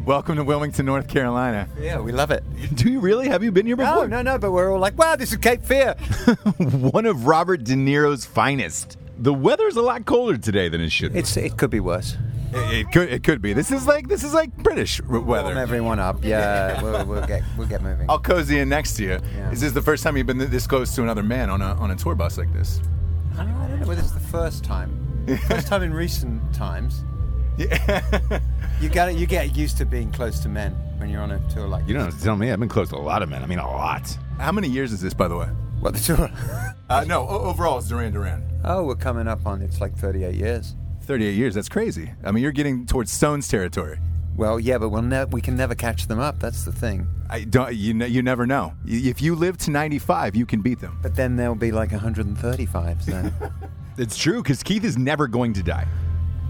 Welcome 0.04 0.36
to 0.36 0.44
Wilmington, 0.44 0.86
North 0.86 1.06
Carolina. 1.08 1.68
Yeah, 1.78 2.00
we 2.00 2.12
love 2.12 2.30
it. 2.30 2.42
Do 2.74 2.90
you 2.90 3.00
really? 3.00 3.28
Have 3.28 3.42
you 3.42 3.52
been 3.52 3.66
here 3.66 3.76
before? 3.76 4.08
No, 4.08 4.22
no, 4.22 4.32
no, 4.32 4.38
but 4.38 4.50
we're 4.52 4.72
all 4.72 4.78
like, 4.80 4.98
wow, 4.98 5.16
this 5.16 5.30
is 5.32 5.38
Cape 5.38 5.62
Fear. 5.62 5.94
one 6.58 7.06
of 7.06 7.26
Robert 7.26 7.64
De 7.64 7.74
Niro's 7.74 8.24
finest. 8.24 8.98
The 9.18 9.32
weather's 9.32 9.76
a 9.76 9.82
lot 9.82 10.04
colder 10.04 10.36
today 10.38 10.68
than 10.68 10.80
it 10.80 10.90
should 10.90 11.12
be. 11.12 11.20
It's 11.20 11.36
it 11.36 11.56
could 11.56 11.70
be 11.70 11.80
worse. 11.80 12.16
It, 12.52 12.74
it 12.86 12.92
could 12.92 13.12
it 13.12 13.22
could 13.22 13.40
be. 13.40 13.52
This 13.52 13.70
is 13.70 13.86
like 13.86 14.08
this 14.08 14.24
is 14.24 14.34
like 14.34 14.54
British 14.56 15.00
r- 15.00 15.06
Warm 15.08 15.26
weather. 15.26 15.58
everyone 15.58 15.98
up. 16.00 16.24
Yeah, 16.24 16.82
we'll, 16.84 17.06
we'll 17.06 17.26
get 17.26 17.42
we'll 17.56 17.68
get 17.68 17.82
moving. 17.82 18.10
I'll 18.10 18.18
cozy 18.18 18.58
in 18.58 18.68
next 18.68 18.94
to 18.94 19.04
you. 19.04 19.20
Yeah. 19.36 19.50
Is 19.52 19.60
this 19.60 19.72
the 19.72 19.82
first 19.82 20.02
time 20.02 20.16
you've 20.16 20.26
been 20.26 20.38
this 20.38 20.66
close 20.66 20.94
to 20.96 21.02
another 21.02 21.22
man 21.22 21.48
on 21.50 21.62
a 21.62 21.74
on 21.74 21.90
a 21.92 21.96
tour 21.96 22.14
bus 22.14 22.36
like 22.38 22.52
this? 22.52 22.80
I 23.38 23.44
don't 23.44 23.80
know 23.80 23.86
whether 23.86 24.00
it's 24.00 24.10
the 24.12 24.20
first 24.20 24.64
time. 24.64 24.98
First 25.46 25.68
time 25.68 25.82
in 25.84 25.94
recent 25.94 26.52
times. 26.52 27.04
Yeah. 27.58 28.40
You 28.80 28.88
get 28.88 29.14
you 29.14 29.26
get 29.26 29.54
used 29.56 29.76
to 29.78 29.84
being 29.84 30.10
close 30.10 30.40
to 30.40 30.48
men 30.48 30.72
when 30.98 31.08
you're 31.08 31.20
on 31.22 31.30
a 31.30 31.38
tour 31.50 31.68
like 31.68 31.86
you 31.86 31.94
don't 31.94 32.04
have 32.06 32.18
to 32.18 32.24
tell 32.24 32.34
me. 32.34 32.50
I've 32.50 32.58
been 32.58 32.68
close 32.68 32.88
to 32.88 32.96
a 32.96 32.98
lot 32.98 33.22
of 33.22 33.28
men. 33.28 33.40
I 33.40 33.46
mean, 33.46 33.60
a 33.60 33.64
lot. 33.70 34.18
How 34.40 34.50
many 34.50 34.68
years 34.68 34.92
is 34.92 35.00
this, 35.00 35.14
by 35.14 35.28
the 35.28 35.36
way? 35.36 35.46
what 35.78 35.94
the 35.94 36.00
tour. 36.00 36.28
Uh, 36.90 37.04
no, 37.06 37.22
o- 37.28 37.42
overall, 37.42 37.78
it's 37.78 37.86
Duran 37.88 38.12
Duran. 38.12 38.42
oh, 38.64 38.82
we're 38.82 38.96
coming 38.96 39.28
up 39.28 39.46
on 39.46 39.62
it's 39.62 39.80
like 39.80 39.96
38 39.96 40.34
years. 40.34 40.74
38 41.02 41.32
years. 41.32 41.54
That's 41.54 41.68
crazy. 41.68 42.10
I 42.24 42.32
mean, 42.32 42.42
you're 42.42 42.50
getting 42.50 42.84
towards 42.86 43.12
Stones 43.12 43.46
territory. 43.46 43.98
Well, 44.36 44.58
yeah, 44.58 44.78
but 44.78 44.88
we'll 44.88 45.02
ne- 45.02 45.26
we 45.26 45.40
can 45.40 45.56
never 45.56 45.76
catch 45.76 46.08
them 46.08 46.18
up. 46.18 46.40
That's 46.40 46.64
the 46.64 46.72
thing. 46.72 47.06
I 47.30 47.44
don't. 47.44 47.72
You 47.74 47.94
ne- 47.94 48.08
you 48.08 48.22
never 48.22 48.46
know. 48.48 48.74
Y- 48.84 49.02
If 49.04 49.22
you 49.22 49.36
live 49.36 49.58
to 49.58 49.70
95, 49.70 50.34
you 50.34 50.44
can 50.44 50.60
beat 50.60 50.80
them. 50.80 50.98
But 51.02 51.14
then 51.14 51.36
there'll 51.36 51.54
be 51.54 51.70
like 51.70 51.92
135. 51.92 53.02
So 53.04 53.30
It's 53.98 54.16
true 54.16 54.42
because 54.42 54.62
Keith 54.64 54.82
is 54.84 54.96
never 54.98 55.28
going 55.28 55.52
to 55.52 55.62
die. 55.62 55.86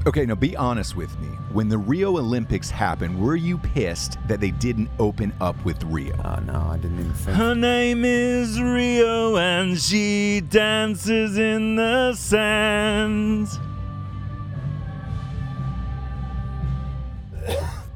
Okay, 0.05 0.27
now 0.27 0.35
be 0.35 0.57
honest 0.57 0.97
with 0.97 1.17
me. 1.21 1.29
When 1.53 1.69
the 1.69 1.79
Rio 1.79 2.19
Olympics 2.19 2.69
happened, 2.69 3.21
were 3.21 3.37
you 3.37 3.57
pissed 3.57 4.19
that 4.27 4.41
they 4.41 4.51
didn't 4.51 4.91
open 4.99 5.33
up 5.41 5.65
with 5.65 5.81
Rio? 5.85 6.17
oh 6.25 6.41
no, 6.41 6.67
I 6.69 6.77
didn't 6.77 6.99
even 6.99 7.12
think. 7.12 7.37
Her 7.37 7.55
name 7.55 8.05
is 8.05 8.61
Rio 8.61 9.37
and 9.37 9.79
she 9.79 10.41
dances 10.41 11.38
in 11.38 11.77
the 11.77 12.15
sand. 12.15 13.47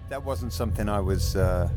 That 0.09 0.23
wasn't 0.25 0.53
something 0.53 0.89
I 0.89 1.01
was 1.01 1.35
uh, 1.35 1.69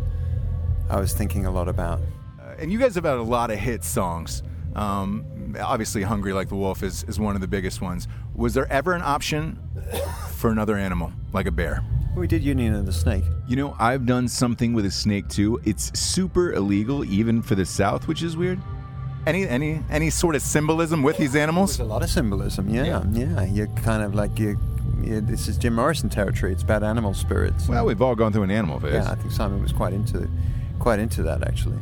I 0.91 0.99
was 0.99 1.13
thinking 1.13 1.47
a 1.47 1.51
lot 1.51 1.67
about. 1.67 2.01
Uh, 2.39 2.53
and 2.59 2.71
you 2.71 2.77
guys 2.77 2.93
have 2.93 3.03
had 3.03 3.17
a 3.17 3.23
lot 3.23 3.49
of 3.49 3.57
hit 3.57 3.83
songs. 3.83 4.43
Um, 4.75 5.55
obviously, 5.59 6.03
Hungry 6.03 6.33
Like 6.33 6.49
the 6.49 6.55
Wolf 6.55 6.83
is, 6.83 7.03
is 7.05 7.19
one 7.19 7.33
of 7.33 7.41
the 7.41 7.47
biggest 7.47 7.81
ones. 7.81 8.07
Was 8.35 8.53
there 8.53 8.71
ever 8.71 8.93
an 8.93 9.01
option 9.01 9.59
for 10.35 10.51
another 10.51 10.77
animal, 10.77 11.11
like 11.33 11.45
a 11.45 11.51
bear? 11.51 11.83
We 12.15 12.27
did 12.27 12.43
Union 12.43 12.73
of 12.75 12.85
the 12.85 12.91
Snake. 12.93 13.23
You 13.47 13.55
know, 13.55 13.75
I've 13.79 14.05
done 14.05 14.27
something 14.27 14.73
with 14.73 14.85
a 14.85 14.91
snake 14.91 15.27
too. 15.29 15.61
It's 15.63 15.97
super 15.97 16.53
illegal, 16.53 17.05
even 17.05 17.41
for 17.41 17.55
the 17.55 17.65
South, 17.65 18.07
which 18.07 18.23
is 18.23 18.35
weird. 18.35 18.59
Any 19.27 19.47
any 19.47 19.81
any 19.89 20.09
sort 20.09 20.35
of 20.35 20.41
symbolism 20.41 21.03
with 21.03 21.17
these 21.17 21.35
animals? 21.35 21.77
There's 21.77 21.87
a 21.87 21.91
lot 21.91 22.03
of 22.03 22.09
symbolism. 22.09 22.69
Yeah, 22.69 23.03
yeah. 23.11 23.43
You're 23.43 23.67
kind 23.67 24.01
of 24.01 24.15
like 24.15 24.39
you. 24.39 24.57
you 25.01 25.21
this 25.21 25.47
is 25.47 25.57
Jim 25.57 25.75
Morrison 25.75 26.09
territory. 26.09 26.51
It's 26.51 26.63
about 26.63 26.83
animal 26.83 27.13
spirits. 27.13 27.67
Well, 27.67 27.85
we've 27.85 28.01
all 28.01 28.15
gone 28.15 28.33
through 28.33 28.43
an 28.43 28.51
animal 28.51 28.79
phase. 28.79 28.93
yeah, 28.93 29.11
I 29.11 29.15
think 29.15 29.31
Simon 29.31 29.61
was 29.61 29.71
quite 29.71 29.93
into, 29.93 30.29
quite 30.79 30.99
into 30.99 31.21
that 31.23 31.47
actually. 31.47 31.77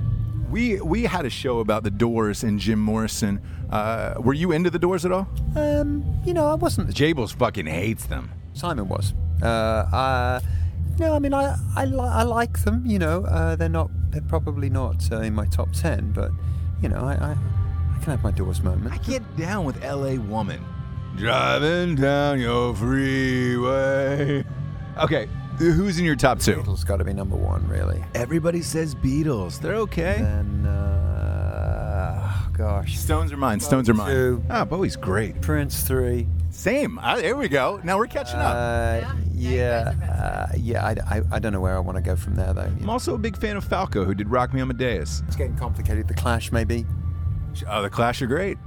We 0.49 0.81
we 0.81 1.03
had 1.03 1.25
a 1.25 1.29
show 1.29 1.59
about 1.59 1.83
the 1.83 1.91
Doors 1.91 2.43
and 2.43 2.59
Jim 2.59 2.79
Morrison. 2.79 3.41
Uh, 3.69 4.15
were 4.19 4.33
you 4.33 4.51
into 4.51 4.69
the 4.69 4.79
Doors 4.79 5.05
at 5.05 5.11
all? 5.11 5.27
Um, 5.55 6.03
you 6.25 6.33
know, 6.33 6.47
I 6.47 6.55
wasn't. 6.55 6.89
Jables 6.93 7.35
fucking 7.35 7.65
hates 7.65 8.05
them. 8.05 8.31
Simon 8.53 8.87
was. 8.87 9.13
Uh, 9.41 9.45
uh, 9.45 10.39
no, 10.99 11.13
I 11.13 11.19
mean, 11.19 11.33
I 11.33 11.55
I, 11.75 11.85
li- 11.85 11.99
I 11.99 12.23
like 12.23 12.63
them. 12.63 12.83
You 12.85 12.99
know, 12.99 13.23
uh, 13.25 13.55
they're 13.55 13.69
not. 13.69 13.89
They're 14.11 14.21
probably 14.21 14.69
not 14.69 15.11
uh, 15.11 15.17
in 15.19 15.35
my 15.35 15.45
top 15.47 15.71
ten, 15.73 16.11
but 16.11 16.31
you 16.81 16.89
know, 16.89 16.99
I 17.01 17.13
I, 17.13 17.31
I 17.31 17.97
can 18.01 18.11
have 18.11 18.23
my 18.23 18.31
Doors 18.31 18.61
moment. 18.63 18.93
I 18.93 18.97
get 18.99 19.21
down 19.37 19.65
with 19.65 19.83
L.A. 19.83 20.17
Woman. 20.17 20.63
Driving 21.17 21.95
down 21.95 22.39
your 22.39 22.73
freeway. 22.75 24.43
Okay, 24.97 25.27
who's 25.57 25.99
in 25.99 26.05
your 26.05 26.15
top 26.15 26.39
two? 26.39 26.55
Beatles 26.55 26.85
got 26.85 26.97
to 26.97 27.03
be 27.03 27.13
number 27.13 27.35
one, 27.35 27.67
really. 27.67 28.03
Everybody 28.15 28.61
says 28.61 28.95
Beatles. 28.95 29.59
They're 29.59 29.75
okay. 29.75 30.17
And 30.19 30.65
uh, 30.67 31.26
gosh, 32.57 32.97
Stones 32.97 33.31
are 33.31 33.37
mine. 33.37 33.59
Stones 33.59 33.89
are 33.89 33.93
mine. 33.93 34.09
Two. 34.11 34.43
Ah, 34.49 34.65
Bowie's 34.65 34.95
great. 34.95 35.39
Prince 35.41 35.83
three. 35.83 36.27
Same. 36.49 36.97
Ah, 37.01 37.15
there 37.17 37.35
we 37.35 37.47
go. 37.47 37.79
Now 37.83 37.97
we're 37.97 38.07
catching 38.07 38.39
up. 38.39 38.55
Uh, 38.55 39.13
yeah, 39.33 39.93
uh, 40.51 40.53
yeah. 40.57 40.85
I, 40.85 41.17
I, 41.17 41.21
I 41.33 41.39
don't 41.39 41.53
know 41.53 41.61
where 41.61 41.75
I 41.75 41.79
want 41.79 41.97
to 41.97 42.01
go 42.01 42.15
from 42.15 42.35
there 42.35 42.53
though. 42.53 42.61
I'm 42.61 42.89
also 42.89 43.13
a 43.13 43.17
big 43.17 43.37
fan 43.37 43.57
of 43.57 43.63
Falco, 43.63 44.05
who 44.05 44.15
did 44.15 44.29
Rock 44.29 44.53
Me 44.53 44.61
Amadeus. 44.61 45.21
It's 45.27 45.35
getting 45.35 45.55
complicated. 45.57 46.07
The 46.07 46.13
Clash, 46.15 46.51
maybe. 46.51 46.85
Oh, 47.69 47.81
the 47.81 47.89
Clash 47.89 48.21
are 48.21 48.27
great. 48.27 48.57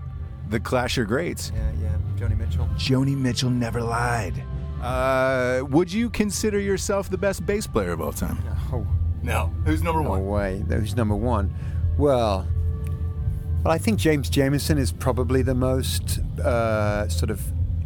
The 0.49 0.61
Clash 0.61 0.99
are 0.99 1.05
great. 1.05 1.51
Yeah, 1.55 1.73
yeah. 1.83 1.97
Joni 2.17 2.37
Mitchell. 2.39 2.69
Joni 2.77 3.17
Mitchell 3.17 3.51
never 3.51 3.81
lied. 3.83 4.35
Uh, 4.83 5.63
would 5.69 5.93
you 5.93 6.09
consider 6.11 6.59
yourself 6.59 7.11
the 7.11 7.19
best 7.19 7.45
bass 7.45 7.67
player 7.67 7.93
of 7.93 8.01
all 8.01 8.13
time? 8.13 8.39
Oh, 8.73 8.87
No. 9.23 9.53
Who's 9.65 9.83
number 9.83 10.01
one? 10.03 10.23
no 10.23 10.31
way. 10.31 10.63
Who's 10.69 10.97
number 10.97 11.15
one? 11.15 11.55
Well, 11.99 12.47
well, 13.65 13.73
I 13.75 13.79
think 13.79 13.99
James 13.99 14.31
Jamerson 14.31 14.79
is 14.79 14.93
probably 14.93 15.43
the 15.43 15.55
most 15.55 16.19
uh, 16.39 17.09
sort 17.09 17.31
of 17.31 17.43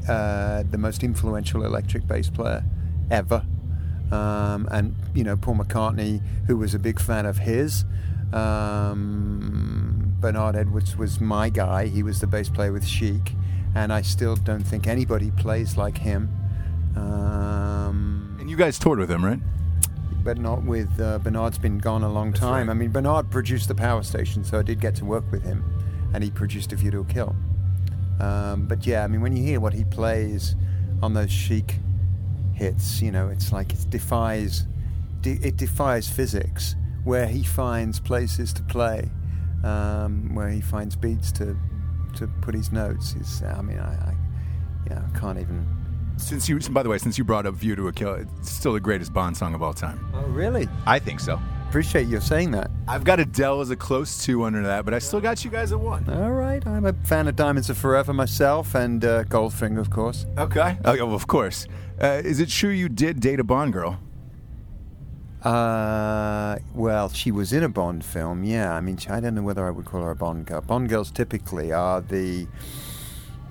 uh, 0.09 0.63
the 0.71 0.79
most 0.79 1.03
influential 1.03 1.65
electric 1.65 2.07
bass 2.07 2.31
player 2.31 2.65
ever. 3.11 3.45
Um, 4.13 4.69
and 4.71 4.95
you 5.15 5.25
know, 5.25 5.37
Paul 5.37 5.57
McCartney, 5.57 6.21
who 6.47 6.57
was 6.57 6.75
a 6.75 6.79
big 6.79 7.01
fan 7.01 7.27
of 7.27 7.39
his. 7.39 7.85
Um, 8.33 10.15
Bernard 10.21 10.57
Edwards 10.57 10.97
was 10.97 11.21
my 11.21 11.49
guy. 11.49 11.87
He 11.87 12.03
was 12.03 12.21
the 12.21 12.27
bass 12.27 12.49
player 12.49 12.73
with 12.73 12.87
Chic, 12.87 13.33
and 13.75 13.93
I 13.93 14.03
still 14.03 14.37
don't 14.37 14.63
think 14.63 14.87
anybody 14.87 15.31
plays 15.31 15.77
like 15.77 15.99
him. 15.99 16.31
Um, 16.97 18.37
And 18.41 18.49
you 18.49 18.57
guys 18.57 18.79
toured 18.79 18.99
with 18.99 19.11
him, 19.11 19.25
right? 19.25 19.41
But 20.25 20.39
not 20.39 20.65
with 20.65 20.99
uh, 20.99 21.19
Bernard's 21.19 21.59
been 21.59 21.77
gone 21.77 22.03
a 22.03 22.11
long 22.11 22.33
time. 22.33 22.71
I 22.71 22.75
mean, 22.75 22.91
Bernard 22.91 23.31
produced 23.31 23.69
the 23.69 23.75
Power 23.75 24.03
Station, 24.03 24.43
so 24.43 24.59
I 24.59 24.63
did 24.63 24.81
get 24.81 24.95
to 24.97 25.05
work 25.05 25.31
with 25.31 25.43
him, 25.43 25.63
and 26.15 26.25
he 26.25 26.31
produced 26.31 26.73
A 26.73 26.77
View 26.77 26.91
to 26.93 27.01
a 27.01 27.05
Kill. 27.05 27.37
Um, 28.21 28.67
but 28.67 28.87
yeah, 28.87 29.05
I 29.05 29.07
mean, 29.07 29.21
when 29.21 29.37
you 29.37 29.43
hear 29.43 29.61
what 29.61 29.75
he 29.75 29.85
plays 29.85 30.57
on 31.03 31.13
those 31.13 31.31
Chic 31.31 31.77
hits, 32.55 33.03
you 33.03 33.13
know, 33.13 33.29
it's 33.29 33.53
like 33.53 33.73
it 33.73 33.91
defies 33.91 34.65
de- 35.21 35.41
it 35.47 35.57
defies 35.57 36.09
physics. 36.09 36.75
Where 37.05 37.27
he 37.27 37.43
finds 37.43 38.01
places 38.01 38.55
to 38.55 38.63
play, 38.63 39.11
um, 39.63 40.35
where 40.35 40.49
he 40.49 40.63
finds 40.63 40.97
beats 40.97 41.31
to 41.33 41.55
to 42.17 42.27
put 42.41 42.55
his 42.55 42.73
notes 42.73 43.15
is. 43.15 43.43
I 43.43 43.61
mean, 43.61 43.79
I, 43.79 43.93
I 43.93 44.17
yeah, 44.89 45.03
I 45.07 45.19
can't 45.19 45.39
even. 45.39 45.67
Since 46.17 46.49
you, 46.49 46.59
by 46.71 46.83
the 46.83 46.89
way, 46.89 46.99
since 46.99 47.19
you 47.19 47.25
brought 47.25 47.47
up 47.47 47.55
"View 47.55 47.77
to 47.77 47.89
a 47.89 47.93
Kill," 47.93 48.15
it's 48.15 48.51
still 48.51 48.73
the 48.73 48.81
greatest 48.81 49.13
Bond 49.13 49.37
song 49.37 49.55
of 49.55 49.63
all 49.63 49.75
time. 49.75 50.07
Oh, 50.15 50.23
really? 50.23 50.69
I 50.87 50.99
think 50.99 51.21
so. 51.21 51.41
Appreciate 51.69 52.07
you 52.07 52.21
saying 52.21 52.53
that. 52.53 52.71
I've 52.87 53.03
got 53.03 53.19
Adele 53.19 53.61
as 53.61 53.71
a 53.71 53.77
close 53.77 54.25
two 54.25 54.45
under 54.45 54.63
that, 54.63 54.85
but 54.85 54.95
I 54.95 55.01
still 55.01 55.21
got 55.21 55.45
you 55.45 55.51
guys 55.51 55.73
at 55.73 55.81
one. 55.81 56.09
All 56.09 56.31
right, 56.31 56.65
I'm 56.65 56.87
a 56.87 56.93
fan 56.93 57.27
of 57.27 57.35
Diamonds 57.35 57.69
Are 57.69 57.75
Forever 57.75 58.13
myself, 58.13 58.77
and 58.77 59.05
uh, 59.05 59.25
Goldfinger, 59.25 59.81
of 59.81 59.91
course. 59.91 60.25
Okay. 60.39 60.79
Oh, 60.85 60.95
well, 60.95 61.15
of 61.15 61.27
course. 61.27 61.67
Uh, 62.01 62.23
is 62.25 62.39
it 62.39 62.49
true 62.49 62.71
you 62.71 62.89
did 62.89 63.19
date 63.19 63.41
a 63.41 63.45
Bond 63.45 63.73
girl? 63.73 63.99
Uh, 65.43 66.57
well, 66.75 67.09
she 67.09 67.33
was 67.33 67.53
in 67.53 67.65
a 67.65 67.69
Bond 67.69 68.05
film, 68.05 68.45
yeah. 68.45 68.73
I 68.73 68.81
mean, 68.81 68.97
I 69.11 69.19
don't 69.19 69.35
know 69.35 69.43
whether 69.43 69.67
I 69.67 69.71
would 69.71 69.85
call 69.85 70.03
her 70.03 70.13
a 70.13 70.17
Bond 70.17 70.47
girl. 70.47 70.61
Bond 70.61 70.89
girls 70.89 71.11
typically 71.11 71.73
are 71.73 72.01
the, 72.01 72.47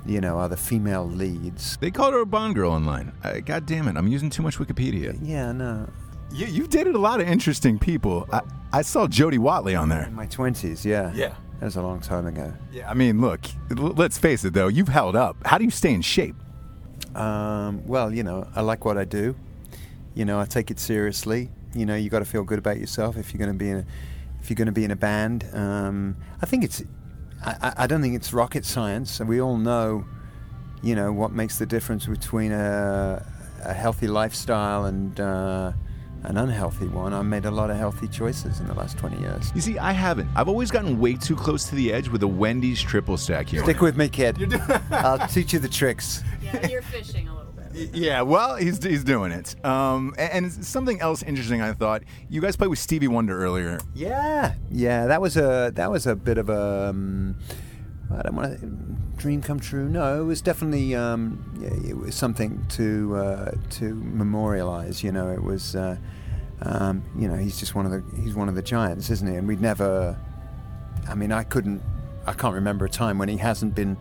you 0.05 0.19
know, 0.21 0.37
are 0.37 0.49
the 0.49 0.57
female 0.57 1.05
leads. 1.07 1.77
They 1.77 1.91
called 1.91 2.13
her 2.13 2.21
a 2.21 2.25
Bond 2.25 2.55
girl 2.55 2.71
online. 2.71 3.11
Uh, 3.23 3.39
God 3.39 3.65
damn 3.65 3.87
it, 3.87 3.95
I'm 3.97 4.07
using 4.07 4.29
too 4.29 4.43
much 4.43 4.57
Wikipedia. 4.57 5.17
Yeah, 5.21 5.51
no. 5.51 5.89
You, 6.31 6.47
you've 6.47 6.69
dated 6.69 6.95
a 6.95 6.99
lot 6.99 7.21
of 7.21 7.27
interesting 7.27 7.77
people. 7.77 8.27
I, 8.31 8.41
I 8.71 8.81
saw 8.81 9.07
Jody 9.07 9.37
Watley 9.37 9.75
on 9.75 9.89
there. 9.89 10.05
In 10.05 10.13
my 10.15 10.25
20s, 10.27 10.83
yeah. 10.83 11.11
Yeah. 11.13 11.35
That 11.59 11.65
was 11.67 11.75
a 11.75 11.81
long 11.81 12.01
time 12.01 12.25
ago. 12.25 12.51
Yeah, 12.71 12.89
I 12.89 12.93
mean, 12.93 13.21
look, 13.21 13.41
l- 13.71 13.93
let's 13.95 14.17
face 14.17 14.43
it 14.43 14.53
though, 14.53 14.67
you've 14.67 14.87
held 14.89 15.15
up. 15.15 15.37
How 15.45 15.57
do 15.57 15.63
you 15.63 15.69
stay 15.69 15.93
in 15.93 16.01
shape? 16.01 16.35
Um, 17.15 17.85
well, 17.85 18.11
you 18.13 18.23
know, 18.23 18.47
I 18.55 18.61
like 18.61 18.85
what 18.85 18.97
I 18.97 19.05
do. 19.05 19.35
You 20.15 20.25
know, 20.25 20.39
I 20.39 20.45
take 20.45 20.71
it 20.71 20.79
seriously. 20.79 21.49
You 21.75 21.85
know, 21.85 21.95
you 21.95 22.09
got 22.09 22.19
to 22.19 22.25
feel 22.25 22.43
good 22.43 22.59
about 22.59 22.79
yourself 22.79 23.17
if 23.17 23.33
you're 23.33 23.39
going 23.39 23.57
to 23.57 23.57
be 23.57 23.69
in 23.69 23.77
a, 23.77 23.85
if 24.41 24.49
you're 24.49 24.55
going 24.55 24.65
to 24.67 24.71
be 24.73 24.83
in 24.83 24.91
a 24.91 24.95
band. 24.95 25.45
Um, 25.53 26.17
I 26.41 26.45
think 26.45 26.63
it's, 26.63 26.83
I, 27.43 27.55
I- 27.61 27.73
I 27.83 27.87
don't 27.87 28.01
think 28.01 28.15
it's 28.15 28.33
rocket 28.33 28.65
science. 28.65 29.19
And 29.19 29.27
we 29.29 29.41
all 29.41 29.57
know, 29.57 30.05
you 30.81 30.95
know, 30.95 31.11
what 31.11 31.31
makes 31.31 31.57
the 31.57 31.65
difference 31.65 32.05
between 32.05 32.51
a, 32.51 33.25
a 33.63 33.73
healthy 33.73 34.07
lifestyle 34.07 34.85
and 34.85 35.19
uh, 35.19 35.71
an 36.23 36.37
unhealthy 36.37 36.87
one. 36.87 37.13
I 37.13 37.21
made 37.21 37.45
a 37.45 37.51
lot 37.51 37.69
of 37.69 37.77
healthy 37.77 38.07
choices 38.07 38.59
in 38.61 38.67
the 38.67 38.73
last 38.73 38.97
20 38.97 39.19
years. 39.19 39.51
You 39.55 39.61
see, 39.61 39.77
I 39.77 39.91
haven't. 39.91 40.29
I've 40.35 40.47
always 40.47 40.71
gotten 40.71 40.99
way 40.99 41.15
too 41.15 41.35
close 41.35 41.65
to 41.69 41.75
the 41.75 41.91
edge 41.91 42.07
with 42.07 42.23
a 42.23 42.27
Wendy's 42.27 42.81
triple 42.81 43.17
stack 43.17 43.49
here. 43.49 43.61
Stick 43.63 43.81
with 43.81 43.97
me, 43.97 44.07
kid. 44.09 44.37
I'll 44.91 45.27
teach 45.27 45.51
you 45.53 45.59
the 45.59 45.67
tricks. 45.69 46.23
Yeah, 46.41 46.67
you're 46.67 46.81
fishing 46.81 47.27
a 47.27 47.31
little 47.31 47.37
bit. 47.39 47.42
Yeah, 47.73 48.21
well, 48.21 48.55
he's 48.55 48.83
he's 48.83 49.03
doing 49.03 49.31
it. 49.31 49.55
Um, 49.65 50.13
a- 50.17 50.35
and, 50.35 50.51
something 50.51 51.01
else 51.01 51.23
interesting, 51.23 51.61
I 51.61 51.73
thought 51.73 52.03
you 52.29 52.41
guys 52.41 52.55
played 52.55 52.69
with 52.69 52.79
Stevie 52.79 53.07
Wonder 53.07 53.43
earlier. 53.43 53.79
Yeah, 53.93 54.55
yeah, 54.69 55.07
that 55.07 55.21
was 55.21 55.37
a 55.37 55.71
that 55.75 55.89
was 55.91 56.05
a 56.05 56.15
bit 56.15 56.37
of 56.37 56.49
a 56.49 56.89
um, 56.89 57.35
I 58.15 58.21
don't 58.21 58.35
want 58.35 58.59
to 58.59 58.67
dream 59.17 59.41
come 59.41 59.59
true. 59.59 59.87
No, 59.89 60.21
it 60.21 60.25
was 60.25 60.41
definitely 60.41 60.93
um, 60.95 61.43
yeah, 61.59 61.89
it 61.89 61.97
was 61.97 62.15
something 62.15 62.63
to 62.69 63.15
uh, 63.15 63.51
to 63.71 63.95
memorialize. 63.95 65.03
You 65.03 65.11
know, 65.11 65.29
it 65.29 65.41
was 65.43 65.75
uh, 65.75 65.97
um, 66.61 67.03
you 67.17 67.27
know 67.27 67.35
he's 67.35 67.59
just 67.59 67.73
one 67.75 67.85
of 67.85 67.91
the 67.91 68.03
he's 68.21 68.35
one 68.35 68.49
of 68.49 68.55
the 68.55 68.61
giants, 68.61 69.09
isn't 69.09 69.27
he? 69.27 69.35
And 69.35 69.47
we'd 69.47 69.61
never. 69.61 70.17
I 71.07 71.15
mean, 71.15 71.31
I 71.31 71.43
couldn't. 71.43 71.81
I 72.25 72.33
can't 72.33 72.55
remember 72.55 72.85
a 72.85 72.89
time 72.89 73.17
when 73.17 73.29
he 73.29 73.37
hasn't 73.37 73.75
been 73.75 73.97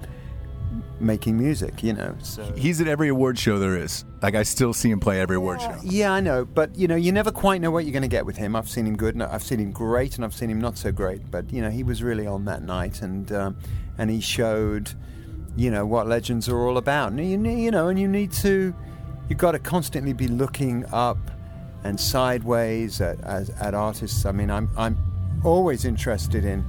making 1.00 1.38
music. 1.38 1.82
You 1.82 1.92
know, 1.94 2.16
so. 2.22 2.42
He's 2.56 2.80
at 2.80 2.88
every 2.88 3.08
award 3.08 3.38
show 3.38 3.58
there 3.58 3.76
is. 3.76 4.04
Like 4.22 4.34
I 4.34 4.42
still 4.42 4.72
see 4.72 4.90
him 4.90 5.00
play 5.00 5.20
every 5.20 5.36
award 5.36 5.60
show. 5.60 5.76
Yeah, 5.82 6.12
I 6.12 6.20
know, 6.20 6.44
but 6.44 6.76
you 6.76 6.88
know, 6.88 6.96
you 6.96 7.12
never 7.12 7.30
quite 7.30 7.60
know 7.60 7.70
what 7.70 7.84
you're 7.84 7.92
going 7.92 8.02
to 8.02 8.08
get 8.08 8.26
with 8.26 8.36
him. 8.36 8.54
I've 8.54 8.68
seen 8.68 8.86
him 8.86 8.96
good, 8.96 9.14
and 9.14 9.22
I've 9.22 9.42
seen 9.42 9.58
him 9.58 9.72
great, 9.72 10.16
and 10.16 10.24
I've 10.24 10.34
seen 10.34 10.50
him 10.50 10.60
not 10.60 10.78
so 10.78 10.92
great. 10.92 11.30
But 11.30 11.52
you 11.52 11.62
know, 11.62 11.70
he 11.70 11.82
was 11.82 12.02
really 12.02 12.26
on 12.26 12.44
that 12.44 12.62
night, 12.62 13.02
and 13.02 13.30
um, 13.32 13.56
and 13.98 14.10
he 14.10 14.20
showed, 14.20 14.92
you 15.56 15.70
know, 15.70 15.84
what 15.84 16.06
legends 16.06 16.48
are 16.48 16.58
all 16.58 16.76
about. 16.76 17.12
And 17.12 17.20
you, 17.20 17.52
you 17.52 17.70
know, 17.70 17.88
and 17.88 17.98
you 17.98 18.08
need 18.08 18.32
to, 18.32 18.74
you've 19.28 19.38
got 19.38 19.52
to 19.52 19.58
constantly 19.58 20.12
be 20.12 20.28
looking 20.28 20.84
up 20.92 21.18
and 21.84 21.98
sideways 21.98 23.00
at, 23.00 23.20
at, 23.24 23.50
at 23.60 23.74
artists. 23.74 24.24
I 24.24 24.32
mean, 24.32 24.50
I'm 24.50 24.70
I'm 24.76 24.96
always 25.44 25.84
interested 25.84 26.44
in 26.44 26.64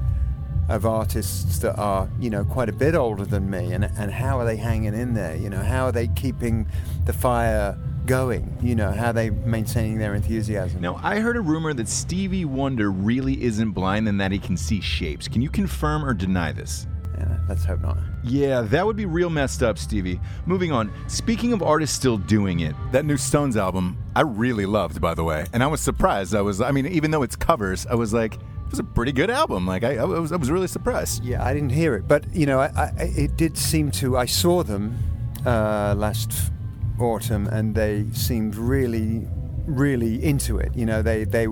of 0.70 0.86
artists 0.86 1.60
that 1.60 1.78
are 1.78 2.10
you 2.20 2.30
know 2.30 2.44
quite 2.46 2.70
a 2.70 2.74
bit 2.74 2.96
older 2.96 3.26
than 3.26 3.50
me 3.50 3.74
and 3.74 3.84
and 3.84 4.12
how 4.12 4.40
are 4.40 4.46
they 4.46 4.56
hanging 4.56 4.94
in 4.94 5.14
there 5.14 5.36
you 5.36 5.50
know 5.50 5.62
how 5.62 5.86
are 5.86 5.92
they 5.92 6.08
keeping 6.10 6.66
the 7.06 7.14
fire 7.14 7.78
going 8.06 8.58
you 8.62 8.76
know 8.76 8.92
how 8.92 9.08
are 9.08 9.14
they 9.14 9.30
maintaining 9.30 9.98
their 9.98 10.14
enthusiasm 10.16 10.82
Now, 10.82 11.00
I 11.04 11.20
heard 11.20 11.38
a 11.38 11.42
rumor 11.42 11.74
that 11.74 11.88
Stevie 11.88 12.46
Wonder 12.46 12.92
really 12.92 13.42
isn't 13.44 13.72
blind 13.72 14.08
and 14.08 14.20
that 14.20 14.32
he 14.32 14.40
can 14.40 14.58
see 14.58 14.82
shapes. 14.82 15.28
Can 15.28 15.42
you 15.42 15.50
confirm 15.50 16.04
or 16.04 16.14
deny 16.14 16.52
this? 16.52 16.88
yeah, 17.18 17.38
let's 17.48 17.64
hope 17.64 17.82
not 17.82 17.98
Yeah, 18.24 18.62
that 18.62 18.86
would 18.86 18.96
be 18.96 19.06
real 19.06 19.30
messed 19.30 19.64
up, 19.64 19.78
Stevie. 19.78 20.20
Moving 20.46 20.72
on. 20.72 20.92
Speaking 21.08 21.54
of 21.54 21.62
artists 21.62 21.96
still 21.96 22.18
doing 22.18 22.62
it, 22.62 22.76
that 22.92 23.06
new 23.06 23.18
Stones 23.18 23.56
album, 23.56 23.98
I 24.16 24.22
really 24.22 24.66
loved, 24.66 25.00
by 25.00 25.14
the 25.14 25.24
way. 25.24 25.46
And 25.54 25.62
I 25.64 25.68
was 25.68 25.80
surprised. 25.80 26.34
I 26.36 26.42
was, 26.42 26.60
I 26.60 26.72
mean, 26.72 26.88
even 26.88 27.12
though 27.12 27.24
it's 27.24 27.36
covers, 27.36 27.86
I 27.86 27.96
was 27.96 28.14
like, 28.14 28.40
was 28.74 28.80
a 28.80 28.84
pretty 28.84 29.12
good 29.12 29.30
album. 29.30 29.68
Like, 29.68 29.84
I, 29.84 29.98
I 29.98 30.04
was, 30.04 30.32
I 30.32 30.36
was 30.36 30.50
really 30.50 30.68
surprised. 30.68 31.24
yeah 31.24 31.44
i 31.46 31.54
didn't 31.54 31.70
hear 31.72 31.94
it 31.96 32.08
but 32.08 32.26
you 32.34 32.46
know 32.46 32.60
I, 32.60 32.68
I, 32.98 33.04
it 33.16 33.38
did 33.38 33.58
seem 33.58 33.92
to 33.92 34.18
i 34.18 34.26
saw 34.26 34.64
them 34.64 34.98
uh, 35.46 35.94
last 35.98 36.52
autumn 37.00 37.48
and 37.48 37.76
they 37.76 38.06
seemed 38.14 38.56
really 38.56 39.28
really 39.66 40.24
into 40.24 40.58
it 40.58 40.72
you 40.76 40.86
know 40.86 41.02
they 41.02 41.24
they 41.24 41.48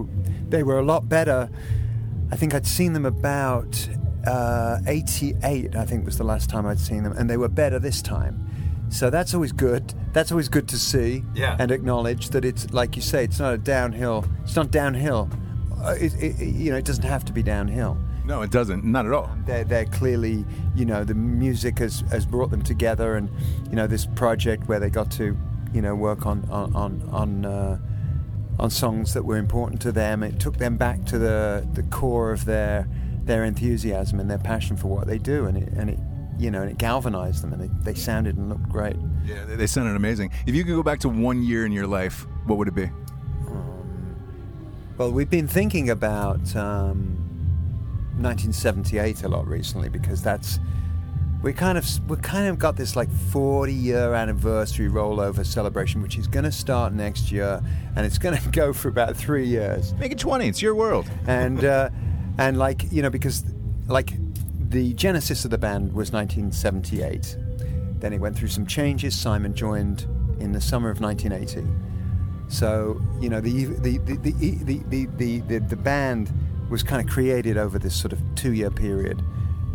they 0.50 0.64
were 0.64 0.80
a 0.80 0.84
lot 0.84 1.08
better 1.10 1.50
i 2.32 2.36
think 2.36 2.54
i'd 2.54 2.66
seen 2.68 2.94
them 2.94 3.06
about 3.06 3.88
uh, 4.26 4.80
88 4.88 5.76
i 5.76 5.86
think 5.86 6.06
was 6.06 6.18
the 6.18 6.24
last 6.24 6.50
time 6.50 6.66
i'd 6.66 6.80
seen 6.80 7.04
them 7.04 7.14
and 7.14 7.30
they 7.30 7.38
were 7.38 7.50
better 7.50 7.80
this 7.80 8.02
time 8.02 8.36
so 8.90 9.10
that's 9.10 9.34
always 9.34 9.52
good 9.52 9.94
that's 10.14 10.32
always 10.32 10.50
good 10.50 10.68
to 10.70 10.78
see 10.78 11.24
Yeah. 11.34 11.56
and 11.60 11.72
acknowledge 11.72 12.30
that 12.30 12.44
it's 12.46 12.72
like 12.74 12.96
you 12.96 13.02
say 13.02 13.24
it's 13.24 13.40
not 13.40 13.54
a 13.54 13.58
downhill 13.58 14.26
it's 14.44 14.56
not 14.56 14.72
downhill 14.72 15.30
uh, 15.84 15.96
it, 16.00 16.14
it, 16.22 16.40
you 16.46 16.72
know 16.72 16.78
it 16.78 16.86
doesn't 16.86 17.04
have 17.04 17.24
to 17.26 17.34
be 17.34 17.44
downhill 17.44 17.98
No, 18.26 18.42
it 18.44 18.52
doesn't. 18.52 18.84
Not 18.84 19.06
at 19.06 19.14
all. 19.14 19.30
they're, 19.46 19.64
they're 19.64 19.86
clearly, 19.86 20.46
you 20.76 20.86
know, 20.86 21.04
the 21.04 21.16
music 21.16 21.80
has, 21.80 22.02
has 22.12 22.26
brought 22.26 22.52
them 22.52 22.62
together, 22.62 23.16
and 23.16 23.30
you 23.70 23.76
know 23.76 23.88
this 23.88 24.06
project 24.06 24.68
where 24.68 24.80
they 24.80 24.90
got 24.92 25.10
to, 25.14 25.36
you 25.74 25.82
know, 25.82 25.96
work 25.96 26.26
on 26.26 26.48
on 26.50 26.76
on 26.76 27.02
on, 27.12 27.46
uh, 27.46 27.78
on 28.60 28.70
songs 28.70 29.14
that 29.16 29.26
were 29.26 29.38
important 29.38 29.82
to 29.82 29.92
them. 29.92 30.22
It 30.24 30.40
took 30.40 30.58
them 30.58 30.78
back 30.78 31.04
to 31.06 31.18
the 31.18 31.68
the 31.74 31.84
core 31.84 32.32
of 32.32 32.46
their 32.46 32.88
their 33.24 33.44
enthusiasm 33.44 34.20
and 34.20 34.30
their 34.30 34.38
passion 34.40 34.78
for 34.78 34.88
what 34.88 35.08
they 35.08 35.18
do, 35.18 35.46
and 35.48 35.58
it 35.58 35.70
and 35.76 35.90
it 35.90 36.00
you 36.38 36.52
know 36.52 36.62
and 36.62 36.70
it 36.72 36.78
galvanized 36.78 37.42
them, 37.44 37.54
and 37.54 37.62
they, 37.64 37.92
they 37.92 38.00
sounded 38.00 38.38
and 38.38 38.50
looked 38.50 38.70
great. 38.70 38.98
Yeah, 39.26 39.44
they, 39.46 39.56
they 39.56 39.68
sounded 39.68 39.96
amazing. 39.96 40.32
If 40.46 40.54
you 40.56 40.64
could 40.64 40.76
go 40.76 40.84
back 40.84 41.00
to 41.00 41.10
one 41.10 41.42
year 41.44 41.66
in 41.66 41.72
your 41.72 41.88
life, 41.88 42.28
what 42.46 42.58
would 42.60 42.68
it 42.68 42.76
be? 42.76 42.90
Well, 45.02 45.12
we've 45.12 45.32
been 45.32 45.48
thinking 45.48 45.90
about 45.90 46.56
um, 46.56 47.18
1978 48.20 49.24
a 49.24 49.30
lot 49.30 49.48
recently 49.48 49.90
because 49.90 50.22
that's 50.22 50.60
we 51.42 51.54
kind 51.54 51.76
of 51.76 51.88
we 52.08 52.18
kind 52.18 52.48
of 52.48 52.60
got 52.60 52.76
this 52.78 52.96
like 52.96 53.10
40 53.10 53.74
year 53.74 54.14
anniversary 54.14 54.90
rollover 54.90 55.44
celebration, 55.44 56.04
which 56.04 56.20
is 56.20 56.28
going 56.28 56.44
to 56.44 56.52
start 56.52 56.94
next 56.94 57.32
year, 57.32 57.64
and 57.96 58.06
it's 58.06 58.20
going 58.20 58.38
to 58.44 58.50
go 58.50 58.74
for 58.74 58.90
about 58.90 59.18
three 59.18 59.48
years. 59.48 59.96
Make 59.96 60.12
it 60.12 60.20
20. 60.20 60.48
It's 60.48 60.62
your 60.62 60.76
world. 60.76 61.10
And 61.26 61.66
uh, 61.66 61.90
and 62.38 62.60
like 62.60 62.92
you 62.92 63.02
know 63.02 63.10
because 63.10 63.44
like 63.88 64.14
the 64.70 64.94
genesis 64.94 65.46
of 65.46 65.50
the 65.50 65.58
band 65.58 65.94
was 65.94 66.12
1978. 66.12 67.38
Then 68.00 68.14
it 68.14 68.20
went 68.20 68.38
through 68.38 68.50
some 68.50 68.68
changes. 68.68 69.18
Simon 69.18 69.56
joined 69.56 70.04
in 70.40 70.52
the 70.52 70.62
summer 70.62 70.92
of 70.92 71.02
1980. 71.02 71.68
So 72.52 73.02
you 73.22 73.30
know 73.30 73.40
the 73.40 73.66
the 73.66 73.98
the 73.98 74.18
the 74.18 74.34
the, 74.64 75.06
the, 75.18 75.40
the, 75.40 75.60
the, 75.60 75.76
band 75.76 76.32
was 76.70 76.84
kind 76.84 77.02
of 77.04 77.12
created 77.12 77.58
over 77.58 77.80
this 77.80 77.96
sort 77.96 78.12
of 78.12 78.20
two-year 78.36 78.70
period. 78.70 79.24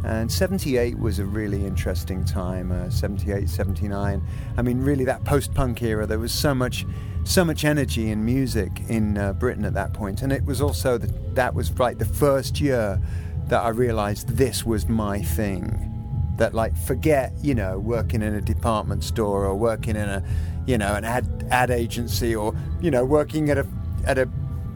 And 0.05 0.31
78 0.31 0.99
was 0.99 1.19
a 1.19 1.25
really 1.25 1.67
interesting 1.67 2.25
time. 2.25 2.71
Uh, 2.71 2.91
78, 2.91 3.49
79. 3.49 4.23
I 4.57 4.63
mean, 4.63 4.79
really, 4.79 5.05
that 5.05 5.25
post-punk 5.25 5.83
era. 5.83 6.07
There 6.07 6.19
was 6.19 6.33
so 6.33 6.55
much, 6.55 6.87
so 7.25 7.45
much 7.45 7.65
energy 7.65 8.11
in 8.11 8.25
music 8.25 8.71
in 8.89 9.19
uh, 9.19 9.33
Britain 9.33 9.65
at 9.65 9.75
that 9.75 9.93
point. 9.95 10.19
point, 10.19 10.23
and 10.23 10.33
it 10.33 10.45
was 10.45 10.61
also 10.61 10.99
the, 10.99 11.09
that 11.33 11.55
was 11.55 11.77
like 11.79 11.99
the 11.99 12.05
first 12.05 12.61
year 12.61 13.01
that 13.49 13.63
I 13.63 13.71
realized 13.71 14.29
this 14.29 14.65
was 14.65 14.87
my 14.89 15.23
thing. 15.23 15.96
That 16.37 16.53
like 16.55 16.77
forget, 16.77 17.33
you 17.43 17.55
know, 17.55 17.79
working 17.79 18.23
in 18.23 18.35
a 18.35 18.41
department 18.41 19.05
store 19.05 19.47
or 19.47 19.55
working 19.55 19.97
in 19.97 20.09
a, 20.09 20.23
you 20.67 20.77
know, 20.77 20.95
an 20.95 21.05
ad 21.05 21.47
ad 21.51 21.71
agency 21.71 22.35
or 22.35 22.55
you 22.81 22.91
know, 22.91 23.05
working 23.05 23.51
at 23.51 23.59
a 23.59 23.67
at 24.05 24.19
a 24.19 24.29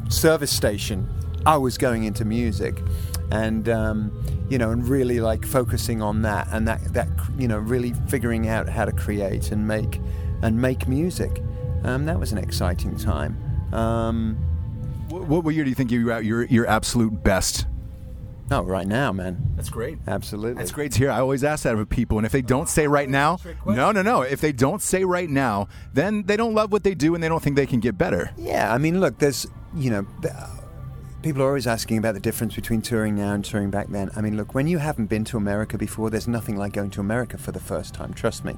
service 0.08 0.50
station. 0.50 1.08
I 1.46 1.56
was 1.56 1.78
going 1.78 2.04
into 2.04 2.24
music, 2.24 2.74
and 3.30 3.68
um, 3.68 4.12
you 4.50 4.58
know, 4.58 4.70
and 4.70 4.86
really 4.86 5.20
like 5.20 5.46
focusing 5.46 6.02
on 6.02 6.22
that 6.22 6.48
and 6.52 6.66
that 6.68 6.92
that 6.94 7.08
you 7.38 7.48
know, 7.48 7.58
really 7.58 7.94
figuring 8.08 8.48
out 8.48 8.68
how 8.68 8.84
to 8.84 8.92
create 8.92 9.52
and 9.52 9.66
make 9.66 10.00
and 10.42 10.60
make 10.60 10.88
music. 10.88 11.42
Um, 11.84 12.04
that 12.06 12.18
was 12.18 12.32
an 12.32 12.38
exciting 12.38 12.96
time. 12.96 13.36
Um, 13.72 14.36
What, 15.08 15.44
what 15.44 15.54
year 15.54 15.64
do 15.64 15.70
you 15.70 15.76
think 15.76 15.90
you 15.90 16.06
were 16.06 16.12
at 16.12 16.24
your 16.24 16.44
your 16.44 16.66
absolute 16.66 17.22
best? 17.22 17.66
Oh, 18.50 18.62
right 18.62 18.86
now, 18.86 19.12
man, 19.12 19.52
That's 19.56 19.70
great. 19.70 19.98
absolutely. 20.06 20.54
That's 20.58 20.72
great 20.72 20.92
to 20.92 20.98
hear. 20.98 21.10
I 21.10 21.20
always 21.20 21.44
ask 21.44 21.64
that 21.64 21.76
of 21.76 21.88
people, 21.88 22.18
and 22.18 22.26
if 22.26 22.32
they 22.32 22.42
don't 22.42 22.68
say 22.68 22.86
right 22.86 23.08
now, 23.08 23.38
no, 23.66 23.92
no, 23.92 24.02
no. 24.02 24.22
If 24.22 24.40
they 24.40 24.52
don't 24.52 24.82
say 24.82 25.04
right 25.04 25.28
now, 25.30 25.68
then 25.92 26.24
they 26.24 26.36
don't 26.36 26.54
love 26.54 26.72
what 26.72 26.84
they 26.84 26.94
do, 26.94 27.14
and 27.14 27.22
they 27.22 27.28
don't 27.28 27.42
think 27.42 27.56
they 27.56 27.66
can 27.66 27.80
get 27.80 27.96
better. 27.96 28.30
Yeah, 28.36 28.72
I 28.72 28.78
mean, 28.78 29.00
look, 29.00 29.18
there's, 29.18 29.46
you 29.74 29.90
know, 29.90 30.06
people 31.22 31.42
are 31.42 31.46
always 31.48 31.66
asking 31.66 31.98
about 31.98 32.14
the 32.14 32.20
difference 32.20 32.54
between 32.54 32.80
touring 32.82 33.14
now 33.14 33.32
and 33.34 33.44
touring 33.44 33.70
back 33.70 33.88
then. 33.88 34.10
I 34.16 34.20
mean, 34.20 34.36
look, 34.36 34.54
when 34.54 34.66
you 34.66 34.78
haven't 34.78 35.06
been 35.06 35.24
to 35.26 35.36
America 35.36 35.76
before, 35.78 36.10
there's 36.10 36.28
nothing 36.28 36.56
like 36.56 36.72
going 36.72 36.90
to 36.90 37.00
America 37.00 37.38
for 37.38 37.52
the 37.52 37.60
first 37.60 37.94
time, 37.94 38.14
trust 38.14 38.44
me. 38.44 38.56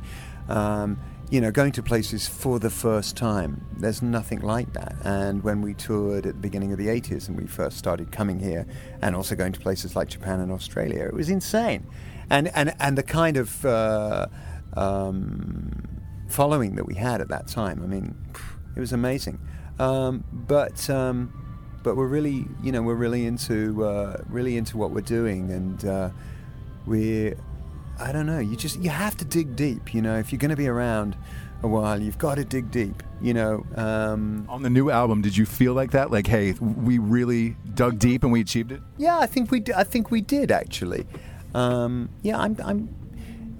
Um, 0.48 0.98
you 1.32 1.40
know, 1.40 1.50
going 1.50 1.72
to 1.72 1.82
places 1.82 2.28
for 2.28 2.58
the 2.58 2.68
first 2.68 3.16
time, 3.16 3.64
there's 3.78 4.02
nothing 4.02 4.40
like 4.40 4.70
that. 4.74 4.94
And 5.02 5.42
when 5.42 5.62
we 5.62 5.72
toured 5.72 6.26
at 6.26 6.34
the 6.34 6.40
beginning 6.40 6.72
of 6.72 6.78
the 6.78 6.88
80s 6.88 7.26
and 7.26 7.40
we 7.40 7.46
first 7.46 7.78
started 7.78 8.12
coming 8.12 8.38
here 8.38 8.66
and 9.00 9.16
also 9.16 9.34
going 9.34 9.52
to 9.52 9.60
places 9.60 9.96
like 9.96 10.10
Japan 10.10 10.40
and 10.40 10.52
Australia, 10.52 11.06
it 11.06 11.14
was 11.14 11.30
insane. 11.30 11.86
And, 12.28 12.48
and, 12.54 12.74
and 12.78 12.98
the 12.98 13.02
kind 13.02 13.38
of 13.38 13.64
uh, 13.64 14.26
um, 14.74 15.88
following 16.28 16.74
that 16.74 16.84
we 16.84 16.96
had 16.96 17.22
at 17.22 17.28
that 17.28 17.46
time, 17.46 17.82
I 17.82 17.86
mean, 17.86 18.14
it 18.76 18.80
was 18.80 18.92
amazing. 18.92 19.40
Um, 19.78 20.24
but 20.34 20.90
um, 20.90 21.32
but 21.82 21.96
we're 21.96 22.08
really, 22.08 22.46
you 22.62 22.72
know, 22.72 22.82
we're 22.82 22.94
really 22.94 23.24
into 23.24 23.82
uh, 23.86 24.18
really 24.28 24.58
into 24.58 24.76
what 24.76 24.90
we're 24.90 25.00
doing, 25.00 25.50
and 25.50 25.84
uh, 25.86 26.10
we, 26.86 27.34
I 28.02 28.12
don't 28.12 28.26
know, 28.26 28.38
you 28.38 28.56
just 28.56 28.80
you 28.80 28.90
have 28.90 29.16
to 29.18 29.24
dig 29.24 29.56
deep. 29.56 29.94
You 29.94 30.02
know, 30.02 30.18
if 30.18 30.32
you're 30.32 30.38
going 30.38 30.50
to 30.50 30.56
be 30.56 30.68
around 30.68 31.16
a 31.62 31.68
while, 31.68 32.00
you've 32.00 32.18
got 32.18 32.34
to 32.36 32.44
dig 32.44 32.70
deep. 32.70 33.02
You 33.20 33.34
know, 33.34 33.66
um, 33.76 34.46
On 34.48 34.62
the 34.62 34.70
new 34.70 34.90
album, 34.90 35.22
did 35.22 35.36
you 35.36 35.46
feel 35.46 35.74
like 35.74 35.92
that? 35.92 36.10
Like, 36.10 36.26
hey, 36.26 36.52
we 36.60 36.98
really 36.98 37.56
dug 37.74 37.98
deep 37.98 38.24
and 38.24 38.32
we 38.32 38.40
achieved 38.40 38.72
it? 38.72 38.80
yeah, 38.98 39.18
I 39.18 39.26
think 39.26 39.50
we, 39.52 39.60
d- 39.60 39.72
I 39.76 39.84
think 39.84 40.10
we 40.10 40.20
did 40.20 40.50
actually. 40.50 41.06
Um, 41.54 42.08
yeah, 42.22 42.38
I'm, 42.38 42.56
I'm, 42.64 42.88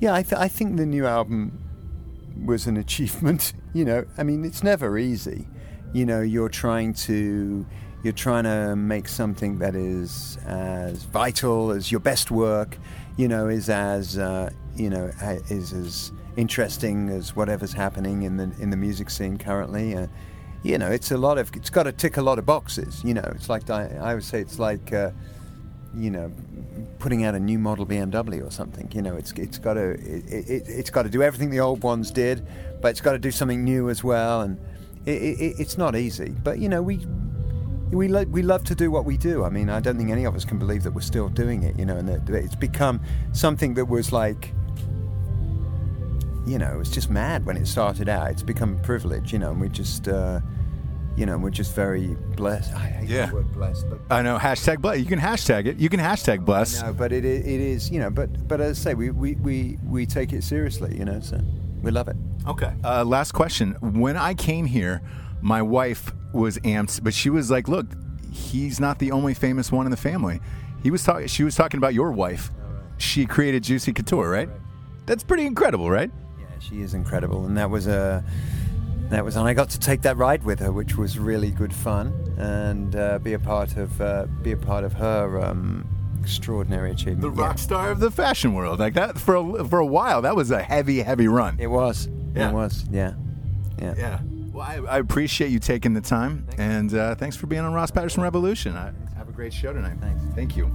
yeah, 0.00 0.14
I, 0.14 0.22
th- 0.22 0.40
I 0.40 0.48
think 0.48 0.76
the 0.78 0.86
new 0.86 1.06
album 1.06 1.58
was 2.44 2.66
an 2.66 2.76
achievement. 2.86 3.52
You 3.72 3.84
know, 3.84 4.04
I 4.18 4.22
mean, 4.24 4.44
it's 4.44 4.62
never 4.64 4.98
easy. 4.98 5.46
You 5.92 6.04
know, 6.06 6.20
you're 6.22 6.48
trying 6.48 6.94
to, 6.94 7.64
you're 8.02 8.12
trying 8.12 8.44
to 8.44 8.74
make 8.76 9.08
something 9.08 9.58
that 9.58 9.74
is 9.74 10.38
as 10.46 11.04
vital 11.04 11.70
as 11.70 11.90
your 11.90 12.00
best 12.00 12.30
work. 12.30 12.78
You 13.16 13.28
know, 13.28 13.48
is 13.48 13.68
as, 13.68 14.18
uh, 14.18 14.50
you 14.74 14.90
know, 14.90 15.10
is 15.48 15.72
as 15.72 16.12
interesting 16.36 17.10
as 17.10 17.36
whatever's 17.36 17.72
happening 17.72 18.22
in 18.22 18.36
the 18.38 18.50
in 18.58 18.70
the 18.70 18.76
music 18.76 19.10
scene 19.10 19.36
currently. 19.36 19.94
Uh, 19.94 20.06
you 20.62 20.78
know, 20.78 20.90
it's 20.90 21.10
a 21.10 21.18
lot 21.18 21.38
of, 21.38 21.50
it's 21.56 21.70
got 21.70 21.82
to 21.84 21.92
tick 21.92 22.16
a 22.16 22.22
lot 22.22 22.38
of 22.38 22.46
boxes. 22.46 23.02
You 23.04 23.14
know, 23.14 23.32
it's 23.34 23.48
like 23.48 23.68
I, 23.68 24.14
would 24.14 24.24
say, 24.24 24.40
it's 24.40 24.58
like. 24.58 24.92
Uh, 24.92 25.10
you 25.94 26.10
know, 26.10 26.32
putting 26.98 27.24
out 27.24 27.34
a 27.34 27.40
new 27.40 27.58
model 27.58 27.84
BMW 27.84 28.46
or 28.46 28.50
something. 28.50 28.90
You 28.94 29.02
know, 29.02 29.14
it's 29.14 29.32
it's 29.32 29.58
got 29.58 29.74
to 29.74 29.90
it, 29.90 30.24
it, 30.26 30.64
it's 30.66 30.90
got 30.90 31.02
to 31.02 31.10
do 31.10 31.22
everything 31.22 31.50
the 31.50 31.60
old 31.60 31.82
ones 31.82 32.10
did, 32.10 32.46
but 32.80 32.88
it's 32.88 33.00
got 33.00 33.12
to 33.12 33.18
do 33.18 33.30
something 33.30 33.62
new 33.62 33.90
as 33.90 34.02
well. 34.02 34.40
And 34.40 34.58
it, 35.04 35.10
it, 35.10 35.60
it's 35.60 35.76
not 35.76 35.96
easy. 35.96 36.30
But 36.30 36.58
you 36.58 36.68
know, 36.68 36.82
we 36.82 37.04
we 37.92 38.08
lo- 38.08 38.24
we 38.24 38.42
love 38.42 38.64
to 38.64 38.74
do 38.74 38.90
what 38.90 39.04
we 39.04 39.16
do. 39.16 39.44
I 39.44 39.50
mean, 39.50 39.68
I 39.70 39.80
don't 39.80 39.96
think 39.96 40.10
any 40.10 40.24
of 40.24 40.34
us 40.34 40.44
can 40.44 40.58
believe 40.58 40.82
that 40.84 40.92
we're 40.92 41.00
still 41.02 41.28
doing 41.28 41.62
it. 41.62 41.78
You 41.78 41.84
know, 41.86 41.96
and 41.96 42.08
that 42.08 42.28
it's 42.34 42.54
become 42.56 43.00
something 43.32 43.74
that 43.74 43.84
was 43.86 44.12
like. 44.12 44.52
You 46.44 46.58
know, 46.58 46.72
it 46.74 46.76
was 46.76 46.90
just 46.90 47.08
mad 47.08 47.46
when 47.46 47.56
it 47.56 47.66
started 47.68 48.08
out. 48.08 48.30
It's 48.32 48.42
become 48.42 48.74
a 48.76 48.82
privilege, 48.82 49.32
you 49.32 49.38
know, 49.38 49.52
and 49.52 49.60
we 49.60 49.68
just, 49.68 50.08
uh, 50.08 50.40
you 51.16 51.24
know, 51.24 51.38
we're 51.38 51.50
just 51.50 51.72
very 51.72 52.16
blessed. 52.36 52.74
I 52.74 52.86
hate 52.86 53.08
Yeah. 53.08 53.26
the 53.26 53.34
word 53.36 53.52
blessed, 53.52 53.86
but 53.88 54.00
I 54.10 54.22
know. 54.22 54.38
Hashtag 54.38 54.80
bless. 54.80 54.98
You 54.98 55.04
can 55.06 55.20
hashtag 55.20 55.66
it. 55.66 55.76
You 55.78 55.88
can 55.88 56.00
hashtag 56.00 56.44
bless. 56.44 56.82
no, 56.82 56.92
but 56.92 57.12
it, 57.12 57.24
it 57.24 57.46
is, 57.46 57.90
you 57.92 58.00
know, 58.00 58.10
but 58.10 58.48
but 58.48 58.60
as 58.60 58.80
I 58.80 58.82
say, 58.90 58.94
we, 58.94 59.10
we, 59.10 59.34
we, 59.36 59.78
we 59.86 60.04
take 60.04 60.32
it 60.32 60.42
seriously, 60.42 60.98
you 60.98 61.04
know, 61.04 61.20
so 61.20 61.38
we 61.80 61.92
love 61.92 62.08
it. 62.08 62.16
Okay. 62.48 62.72
Uh, 62.82 63.04
last 63.04 63.32
question. 63.32 63.74
When 63.80 64.16
I 64.16 64.34
came 64.34 64.66
here, 64.66 65.00
my 65.42 65.60
wife 65.60 66.12
was 66.32 66.56
amped, 66.60 67.02
but 67.04 67.12
she 67.12 67.28
was 67.28 67.50
like, 67.50 67.68
"Look, 67.68 67.86
he's 68.30 68.80
not 68.80 68.98
the 68.98 69.10
only 69.12 69.34
famous 69.34 69.70
one 69.70 69.84
in 69.86 69.90
the 69.90 69.96
family." 69.98 70.40
He 70.82 70.90
was 70.90 71.02
talking. 71.04 71.26
She 71.26 71.44
was 71.44 71.54
talking 71.54 71.78
about 71.78 71.92
your 71.94 72.10
wife. 72.12 72.50
She 72.98 73.26
created 73.26 73.62
Juicy 73.64 73.92
Couture, 73.92 74.30
right? 74.30 74.48
That's 75.06 75.22
pretty 75.24 75.44
incredible, 75.46 75.90
right? 75.90 76.10
Yeah, 76.38 76.46
she 76.60 76.80
is 76.80 76.94
incredible, 76.94 77.44
and 77.46 77.56
that 77.58 77.68
was 77.68 77.86
a 77.86 78.24
that 79.10 79.24
was, 79.24 79.36
and 79.36 79.46
I 79.46 79.52
got 79.52 79.68
to 79.70 79.78
take 79.78 80.00
that 80.02 80.16
ride 80.16 80.42
with 80.42 80.58
her, 80.60 80.72
which 80.72 80.96
was 80.96 81.18
really 81.18 81.50
good 81.50 81.72
fun, 81.74 82.12
and 82.38 82.96
uh, 82.96 83.18
be 83.18 83.34
a 83.34 83.38
part 83.38 83.76
of 83.76 84.00
uh, 84.00 84.26
be 84.42 84.52
a 84.52 84.56
part 84.56 84.84
of 84.84 84.92
her 84.94 85.40
um, 85.44 85.86
extraordinary 86.20 86.92
achievement. 86.92 87.20
The 87.34 87.40
Yeah. 87.42 87.48
rock 87.48 87.58
star 87.58 87.90
of 87.90 87.98
the 88.00 88.10
fashion 88.10 88.54
world, 88.54 88.78
like 88.78 88.94
that 88.94 89.18
for 89.18 89.34
a, 89.34 89.64
for 89.68 89.80
a 89.80 89.86
while. 89.86 90.22
That 90.22 90.34
was 90.36 90.50
a 90.50 90.62
heavy, 90.62 91.00
heavy 91.02 91.28
run. 91.28 91.56
It 91.58 91.66
was. 91.66 92.08
Yeah. 92.34 92.48
It 92.50 92.54
was. 92.54 92.84
Yeah. 92.90 93.14
Yeah. 93.80 93.94
Yeah. 93.98 94.20
Well, 94.52 94.66
I, 94.66 94.74
I 94.96 94.98
appreciate 94.98 95.50
you 95.50 95.58
taking 95.58 95.94
the 95.94 96.02
time, 96.02 96.46
and 96.58 96.92
uh, 96.92 97.14
thanks 97.14 97.36
for 97.36 97.46
being 97.46 97.62
on 97.62 97.72
Ross 97.72 97.90
Patterson 97.90 98.22
Revolution. 98.22 98.76
I, 98.76 98.92
have 99.16 99.28
a 99.30 99.32
great 99.32 99.54
show 99.54 99.72
tonight. 99.72 99.96
Thanks. 99.98 100.22
Thank 100.34 100.56
you. 100.58 100.70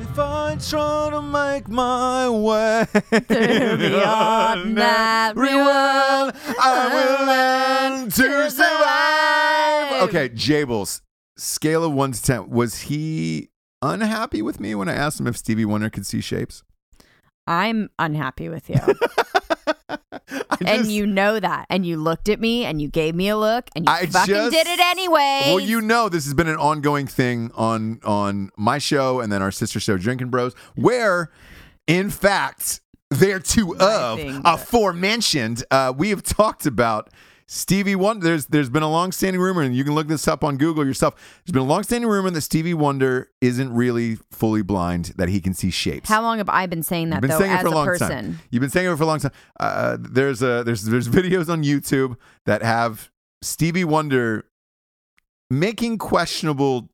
If 0.00 0.18
I 0.18 0.56
try 0.56 1.10
to 1.10 1.22
make 1.22 1.68
my 1.68 2.28
way 2.28 2.86
the 3.10 4.02
ordinary 4.48 5.54
world, 5.54 6.32
I 6.60 6.88
will 6.94 7.26
learn 7.26 8.10
to 8.10 8.50
survive. 8.50 10.08
Okay, 10.08 10.28
Jables, 10.30 11.02
scale 11.36 11.84
of 11.84 11.92
one 11.92 12.10
to 12.10 12.20
ten. 12.20 12.50
Was 12.50 12.82
he 12.82 13.50
unhappy 13.82 14.42
with 14.42 14.58
me 14.58 14.74
when 14.74 14.88
I 14.88 14.94
asked 14.94 15.20
him 15.20 15.28
if 15.28 15.36
Stevie 15.36 15.64
Wonder 15.64 15.90
could 15.90 16.06
see 16.06 16.20
shapes? 16.20 16.64
I'm 17.46 17.88
unhappy 18.00 18.48
with 18.48 18.68
you. 18.68 18.80
And 20.66 20.78
just- 20.84 20.90
you 20.90 21.06
know 21.06 21.38
that. 21.40 21.66
And 21.70 21.84
you 21.86 21.96
looked 21.96 22.28
at 22.28 22.40
me 22.40 22.64
and 22.64 22.80
you 22.82 22.88
gave 22.88 23.14
me 23.14 23.28
a 23.28 23.36
look 23.36 23.68
and 23.76 23.84
you 23.86 23.92
I 23.92 24.06
fucking 24.06 24.34
just- 24.34 24.52
did 24.52 24.66
it 24.66 24.80
anyway. 24.80 25.42
Well, 25.46 25.60
you 25.60 25.80
know 25.80 26.08
this 26.08 26.24
has 26.24 26.34
been 26.34 26.48
an 26.48 26.56
ongoing 26.56 27.06
thing 27.06 27.50
on 27.54 28.00
on 28.04 28.50
my 28.56 28.78
show 28.78 29.20
and 29.20 29.32
then 29.32 29.42
our 29.42 29.52
sister 29.52 29.80
show, 29.80 29.96
Drinking 29.96 30.28
Bros, 30.28 30.54
where, 30.74 31.30
in 31.86 32.10
fact, 32.10 32.80
there 33.10 33.40
two 33.40 33.74
of 33.78 34.18
aforementioned, 34.44 35.64
uh, 35.70 35.92
we 35.96 36.10
have 36.10 36.22
talked 36.22 36.66
about 36.66 37.08
Stevie 37.50 37.96
Wonder. 37.96 38.24
There's 38.26 38.46
there's 38.46 38.68
been 38.68 38.82
a 38.82 38.90
long-standing 38.90 39.40
rumor, 39.40 39.62
and 39.62 39.74
you 39.74 39.82
can 39.82 39.94
look 39.94 40.06
this 40.06 40.28
up 40.28 40.44
on 40.44 40.58
Google 40.58 40.86
yourself. 40.86 41.14
There's 41.44 41.52
been 41.52 41.62
a 41.62 41.66
long-standing 41.66 42.08
rumor 42.08 42.28
that 42.30 42.42
Stevie 42.42 42.74
Wonder 42.74 43.30
isn't 43.40 43.72
really 43.72 44.18
fully 44.30 44.60
blind; 44.60 45.14
that 45.16 45.30
he 45.30 45.40
can 45.40 45.54
see 45.54 45.70
shapes. 45.70 46.10
How 46.10 46.20
long 46.20 46.38
have 46.38 46.50
I 46.50 46.66
been 46.66 46.82
saying 46.82 47.08
that 47.08 47.16
You've 47.16 47.22
been 47.22 47.30
though 47.30 47.38
saying 47.38 47.52
as 47.52 47.60
it 47.60 47.62
for 47.62 47.68
a 47.68 47.70
long 47.74 47.86
person? 47.86 48.08
time. 48.08 48.38
You've 48.50 48.60
been 48.60 48.70
saying 48.70 48.92
it 48.92 48.96
for 48.96 49.02
a 49.02 49.06
long 49.06 49.18
time. 49.20 49.32
Uh, 49.58 49.96
there's 49.98 50.42
a 50.42 50.62
there's 50.62 50.84
there's 50.84 51.08
videos 51.08 51.48
on 51.48 51.64
YouTube 51.64 52.16
that 52.44 52.62
have 52.62 53.10
Stevie 53.40 53.84
Wonder 53.84 54.44
making 55.50 55.96
questionable. 55.98 56.90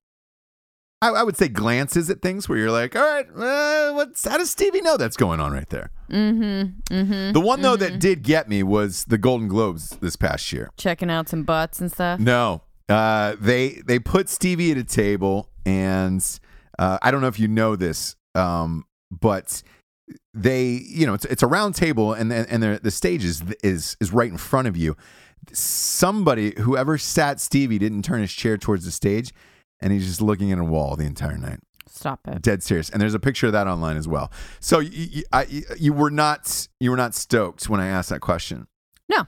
I, 1.04 1.20
I 1.20 1.22
would 1.22 1.36
say 1.36 1.48
glances 1.48 2.08
at 2.10 2.22
things 2.22 2.48
where 2.48 2.58
you're 2.58 2.70
like, 2.70 2.96
all 2.96 3.02
right, 3.02 3.26
uh, 3.36 3.92
what's 3.94 4.26
how 4.26 4.38
does 4.38 4.50
Stevie 4.50 4.80
know 4.80 4.96
that's 4.96 5.16
going 5.16 5.40
on 5.40 5.52
right 5.52 5.68
there? 5.68 5.90
Mm-hmm. 6.10 6.94
Mm-hmm. 6.94 7.32
The 7.32 7.40
one 7.40 7.62
though 7.62 7.76
that 7.76 7.98
did 7.98 8.22
get 8.22 8.48
me 8.48 8.62
was 8.62 9.04
the 9.04 9.18
Golden 9.18 9.48
Globes 9.48 9.90
this 10.00 10.16
past 10.16 10.52
year. 10.52 10.70
Checking 10.76 11.10
out 11.10 11.28
some 11.28 11.42
butts 11.42 11.80
and 11.80 11.90
stuff. 11.90 12.20
No, 12.20 12.62
uh, 12.88 13.36
they 13.40 13.82
they 13.86 13.98
put 13.98 14.28
Stevie 14.28 14.70
at 14.72 14.78
a 14.78 14.84
table 14.84 15.50
and 15.66 16.22
Uh, 16.76 16.98
I 17.02 17.10
don't 17.12 17.20
know 17.20 17.28
if 17.28 17.38
you 17.38 17.46
know 17.46 17.76
this, 17.76 18.16
um, 18.34 18.84
but 19.10 19.62
they, 20.34 20.82
you 20.84 21.06
know, 21.06 21.14
it's 21.14 21.24
it's 21.26 21.42
a 21.42 21.46
round 21.46 21.76
table, 21.76 22.12
and 22.12 22.32
and, 22.32 22.48
and 22.50 22.62
the 22.62 22.80
the 22.82 22.90
stage 22.90 23.24
is 23.24 23.44
is 23.62 23.96
is 24.00 24.12
right 24.12 24.30
in 24.30 24.38
front 24.38 24.66
of 24.66 24.76
you. 24.76 24.96
Somebody, 25.52 26.54
whoever 26.58 26.98
sat 26.98 27.38
Stevie, 27.38 27.78
didn't 27.78 28.02
turn 28.02 28.20
his 28.20 28.32
chair 28.32 28.58
towards 28.58 28.84
the 28.84 28.90
stage, 28.90 29.32
and 29.84 29.92
he's 29.92 30.06
just 30.06 30.22
looking 30.22 30.50
at 30.50 30.58
a 30.58 30.64
wall 30.64 30.96
the 30.96 31.04
entire 31.04 31.36
night. 31.36 31.60
Stop 31.86 32.26
it. 32.26 32.42
Dead 32.42 32.62
serious, 32.62 32.88
and 32.90 33.00
there's 33.00 33.14
a 33.14 33.20
picture 33.20 33.46
of 33.46 33.52
that 33.52 33.68
online 33.68 33.96
as 33.96 34.08
well. 34.08 34.32
So 34.58 34.80
you, 34.80 35.08
you, 35.10 35.22
I, 35.32 35.46
you 35.78 35.92
were 35.92 36.10
not 36.10 36.66
you 36.80 36.90
were 36.90 36.96
not 36.96 37.14
stoked 37.14 37.68
when 37.68 37.80
I 37.80 37.86
asked 37.86 38.08
that 38.08 38.20
question. 38.20 38.66
No. 39.08 39.26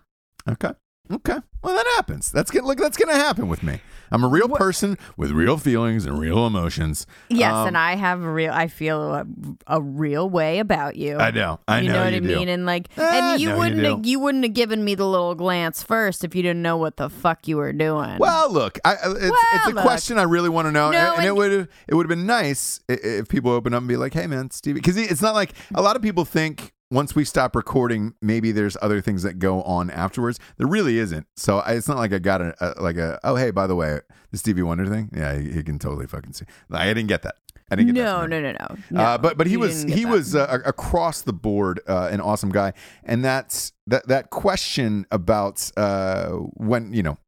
Okay. 0.49 0.73
Okay. 1.11 1.37
Well, 1.63 1.75
that 1.75 1.87
happens. 1.97 2.31
That's 2.31 2.51
gonna 2.51 2.67
look. 2.67 2.79
That's 2.79 2.97
gonna 2.97 3.15
happen 3.17 3.49
with 3.49 3.63
me. 3.63 3.81
I'm 4.13 4.23
a 4.23 4.29
real 4.29 4.49
person 4.49 4.99
with 5.17 5.33
real 5.33 5.57
feelings 5.57 6.05
and 6.07 6.21
real 6.21 6.47
emotions. 6.47 7.07
Yes, 7.29 7.53
Um, 7.53 7.67
and 7.69 7.79
I 7.79 7.97
have 7.97 8.23
a 8.23 8.31
real. 8.31 8.53
I 8.53 8.69
feel 8.69 9.15
a, 9.15 9.27
a 9.67 9.83
real 9.83 10.31
way 10.31 10.61
about 10.61 10.95
you. 10.95 11.17
I 11.19 11.33
know. 11.33 11.59
I 11.67 11.81
you 11.81 11.89
know, 11.89 11.95
know, 11.95 12.05
what 12.05 12.13
you 12.13 12.17
I 12.19 12.21
do. 12.21 12.37
mean, 12.39 12.49
and 12.49 12.67
like, 12.67 12.89
Ah, 12.97 13.33
and 13.33 13.41
you 13.41 13.49
no, 13.49 13.55
you 13.55 13.59
wouldn't 13.59 13.81
do. 13.81 13.87
have, 13.97 14.07
you 14.07 14.21
wouldn't 14.21 14.45
have 14.45 14.55
given 14.55 14.85
me 14.85 14.95
the 14.95 15.07
little 15.09 15.35
glance 15.35 15.83
first 15.83 16.23
if 16.23 16.37
you 16.37 16.43
didn't 16.43 16.63
know 16.63 16.77
what 16.77 16.99
the 16.99 17.11
fuck 17.11 17.49
you 17.49 17.57
were 17.57 17.73
doing. 17.73 18.19
Well, 18.19 18.53
look, 18.53 18.79
I, 18.85 18.91
I- 18.93 18.95
it's, 19.11 19.17
it's 19.17 19.25
a 19.25 19.59
Well, 19.67 19.75
look. 19.75 19.85
question 19.85 20.19
I 20.19 20.23
really 20.23 20.51
want 20.51 20.67
to 20.67 20.73
know, 20.73 20.93
No, 20.93 20.99
and, 20.99 21.15
and 21.17 21.25
it 21.25 21.29
and- 21.29 21.37
would 21.39 21.69
it 21.89 21.95
would 21.95 22.05
have 22.07 22.11
been 22.17 22.27
nice 22.27 22.79
i- 22.89 22.93
if 23.03 23.29
people 23.29 23.51
open 23.51 23.75
up 23.75 23.79
and 23.81 23.89
be 23.89 23.97
like, 23.97 24.15
"Hey, 24.15 24.29
man, 24.29 24.51
Stevie," 24.53 24.75
because 24.75 24.97
it's 24.97 25.23
not 25.23 25.35
like 25.35 25.53
a 25.75 25.83
lot 25.83 25.97
of 25.97 26.03
people 26.03 26.25
think 26.25 26.73
once 26.91 27.15
we 27.15 27.25
stop 27.25 27.57
recording, 27.57 28.15
maybe 28.23 28.53
there's 28.53 28.77
other 28.81 29.01
things 29.01 29.23
that 29.23 29.39
go 29.39 29.63
on 29.63 29.91
afterwards. 29.91 30.39
There 30.57 30.67
really 30.67 30.99
isn't. 30.99 31.27
So 31.37 31.59
I, 31.59 31.73
it's 31.73 31.89
not 31.89 31.97
like 31.97 32.13
I 32.13 32.19
got 32.19 32.41
a, 32.41 32.55
a 32.61 32.83
like 32.83 32.97
a 32.97 33.19
oh 33.25 33.37
hey 33.37 33.51
by 33.51 33.67
the 33.67 33.75
way 33.75 34.01
the 34.31 34.39
Stevie 34.39 34.63
Wonder 34.63 34.87
thing. 34.87 35.11
Yeah, 35.15 35.37
he, 35.39 35.53
he 35.53 35.63
can 35.63 35.79
totally 35.79 36.07
fucking 36.07 36.33
see. 36.33 36.45
I 36.71 36.87
didn't 36.87 37.09
get 37.09 37.23
that. 37.23 37.37
I 37.71 37.75
didn't 37.75 37.95
get 37.95 38.05
no, 38.05 38.21
from 38.21 38.31
no, 38.31 38.41
no, 38.41 38.53
no, 38.53 38.77
no. 38.91 39.01
Uh, 39.01 39.19
but 39.19 39.37
but 39.37 39.47
he 39.49 39.55
you 39.55 39.61
was 39.61 39.83
he 39.83 40.05
that. 40.05 40.11
was 40.11 40.37
uh, 40.37 40.61
across 40.65 41.23
the 41.23 41.33
board 41.33 41.81
uh, 41.89 42.09
an 42.13 42.21
awesome 42.21 42.51
guy, 42.51 42.73
and 43.03 43.25
that's 43.25 43.73
that 43.89 44.07
that 44.07 44.31
question 44.31 45.07
about 45.11 45.69
uh, 45.77 46.29
when 46.55 46.93
you 46.93 47.03
know 47.03 47.19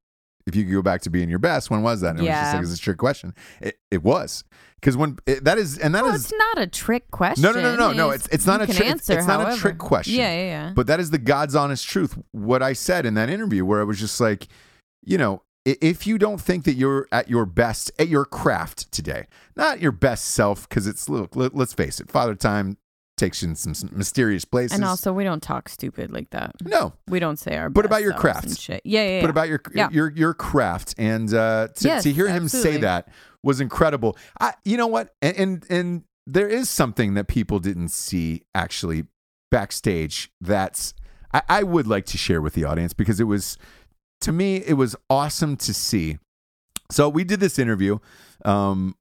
if 0.46 0.54
you 0.54 0.64
could 0.64 0.72
go 0.72 0.82
back 0.82 1.02
to 1.02 1.10
being 1.10 1.28
your 1.28 1.40
best, 1.40 1.70
when 1.70 1.82
was 1.82 2.00
that? 2.02 2.10
And 2.10 2.20
it 2.20 2.22
was 2.22 2.30
just 2.30 2.54
like 2.54 2.62
it's 2.62 2.74
a 2.74 2.78
trick 2.78 2.98
question. 2.98 3.34
It, 3.60 3.78
it 3.90 4.02
was 4.04 4.44
because 4.80 4.96
when 4.96 5.18
it, 5.26 5.44
that 5.44 5.58
is 5.58 5.78
and 5.78 5.94
that 5.94 6.00
is 6.00 6.04
Well, 6.04 6.14
it's 6.14 6.32
not 6.32 6.58
a 6.58 6.66
trick 6.66 7.10
question. 7.10 7.42
no 7.42 7.52
no 7.52 7.60
no 7.60 7.74
no 7.76 7.92
no 7.92 8.10
It's- 8.12 8.28
it's 8.32 8.46
not 8.46 8.60
a 8.62 8.66
trick 8.66 8.80
it's, 8.80 8.90
answer 9.10 9.18
it's 9.18 9.26
not 9.26 9.52
a 9.52 9.56
trick 9.56 9.78
question. 9.78 10.14
Yeah, 10.14 10.32
yeah, 10.32 10.44
yeah. 10.46 10.72
But 10.74 10.86
that 10.86 11.00
is 11.00 11.10
the 11.10 11.18
God's 11.18 11.54
honest 11.54 11.86
truth. 11.88 12.16
What 12.32 12.62
I 12.62 12.72
said 12.72 13.06
in 13.06 13.14
that 13.14 13.28
interview, 13.30 13.64
where 13.64 13.80
I 13.80 13.84
was 13.84 13.98
just 13.98 14.20
like, 14.20 14.48
you 15.04 15.18
know, 15.18 15.42
if 15.64 16.06
you 16.06 16.16
don't 16.16 16.40
think 16.40 16.64
that 16.64 16.74
you're 16.74 17.06
at 17.12 17.28
your 17.28 17.44
best 17.44 17.90
at 17.98 18.08
your 18.08 18.24
craft 18.24 18.90
today, 18.92 19.26
not 19.56 19.80
your 19.80 19.92
best 19.92 20.26
self, 20.26 20.68
because 20.68 20.86
it's 20.86 21.08
look, 21.08 21.36
let, 21.36 21.54
let's 21.54 21.74
face 21.74 22.00
it, 22.00 22.10
Father 22.10 22.34
Time 22.34 22.78
takes 23.18 23.42
you 23.42 23.48
in 23.48 23.56
some, 23.56 23.74
some 23.74 23.90
mysterious 23.92 24.44
places. 24.44 24.76
and 24.76 24.84
also, 24.84 25.12
we 25.12 25.24
don't 25.24 25.42
talk 25.42 25.68
stupid 25.68 26.12
like 26.12 26.30
that. 26.30 26.52
no, 26.64 26.92
We 27.08 27.18
don't 27.18 27.36
say 27.36 27.56
our. 27.56 27.68
But 27.68 27.84
about 27.84 28.00
your 28.02 28.12
craft. 28.12 28.46
and 28.46 28.56
shit. 28.56 28.80
Yeah, 28.84 29.02
yeah. 29.06 29.20
but 29.20 29.28
about 29.30 29.48
your 29.48 29.60
Yeah. 29.74 29.88
your 29.90 30.10
your 30.12 30.34
craft, 30.34 30.94
and 30.98 31.34
uh, 31.34 31.66
to, 31.74 31.88
Yes, 31.88 32.04
to 32.04 32.12
hear 32.12 32.28
him 32.28 32.48
say 32.48 32.76
that 32.78 33.08
was 33.42 33.60
incredible. 33.60 34.16
I, 34.40 34.54
you 34.64 34.76
know 34.76 34.86
what, 34.86 35.14
and, 35.22 35.36
and 35.36 35.66
and 35.70 36.04
there 36.26 36.48
is 36.48 36.68
something 36.68 37.14
that 37.14 37.28
people 37.28 37.58
didn't 37.58 37.88
see 37.88 38.42
actually 38.54 39.04
backstage 39.50 40.30
that's 40.40 40.92
I, 41.32 41.42
I 41.48 41.62
would 41.62 41.86
like 41.86 42.04
to 42.06 42.18
share 42.18 42.42
with 42.42 42.54
the 42.54 42.64
audience 42.64 42.92
because 42.92 43.20
it 43.20 43.24
was 43.24 43.56
to 44.20 44.32
me 44.32 44.56
it 44.56 44.74
was 44.74 44.96
awesome 45.08 45.56
to 45.56 45.74
see. 45.74 46.18
So 46.90 47.08
we 47.08 47.24
did 47.24 47.40
this 47.40 47.58
interview. 47.58 47.98
Um, 48.44 48.94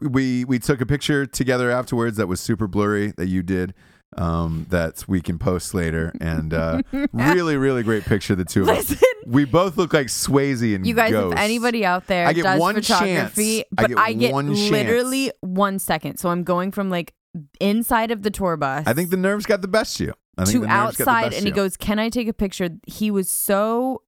we 0.00 0.44
we 0.44 0.58
took 0.58 0.80
a 0.80 0.86
picture 0.86 1.26
together 1.26 1.70
afterwards 1.70 2.16
that 2.16 2.28
was 2.28 2.40
super 2.40 2.66
blurry 2.66 3.12
that 3.16 3.26
you 3.26 3.42
did. 3.42 3.74
Um, 4.18 4.66
that 4.68 5.04
we 5.08 5.20
can 5.20 5.38
post 5.38 5.72
later, 5.74 6.12
and 6.20 6.52
uh, 6.52 6.82
really, 7.12 7.56
really 7.56 7.82
great 7.82 8.04
picture 8.04 8.34
of 8.34 8.38
the 8.38 8.44
two 8.44 8.62
of 8.62 8.68
us. 8.68 8.90
Listen, 8.90 9.08
We 9.26 9.44
both 9.44 9.76
look 9.78 9.92
like 9.94 10.08
Swayze 10.08 10.74
and 10.74 10.86
you 10.86 10.94
guys, 10.94 11.12
Ghost. 11.12 11.32
if 11.34 11.38
anybody 11.40 11.84
out 11.84 12.06
there 12.08 12.26
I 12.26 12.32
get 12.32 12.42
does 12.42 12.60
one 12.60 12.74
photography, 12.74 13.58
chance. 13.58 13.68
I 13.78 13.82
but 13.82 13.88
get 13.88 13.98
I 13.98 14.12
get 14.12 14.32
one 14.32 14.54
chance. 14.54 14.70
literally 14.70 15.32
one 15.40 15.78
second. 15.78 16.18
So 16.18 16.28
I'm 16.28 16.42
going 16.44 16.72
from 16.72 16.90
like 16.90 17.14
inside 17.60 18.10
of 18.10 18.22
the 18.22 18.30
tour 18.30 18.56
bus. 18.56 18.86
I 18.86 18.92
think 18.92 19.10
the 19.10 19.16
nerves 19.16 19.46
got 19.46 19.62
the 19.62 19.68
best 19.68 19.98
of 20.00 20.06
you. 20.08 20.14
I 20.36 20.44
think 20.44 20.54
to 20.56 20.60
the 20.60 20.66
nerves 20.66 20.96
got 20.96 21.04
the 21.04 21.10
outside 21.10 21.22
best 21.30 21.36
and 21.36 21.44
he 21.44 21.50
you. 21.50 21.54
goes 21.54 21.76
can 21.76 21.98
i 21.98 22.08
take 22.08 22.26
a 22.26 22.32
picture 22.32 22.70
he 22.86 23.10
was 23.10 23.28
so 23.28 24.02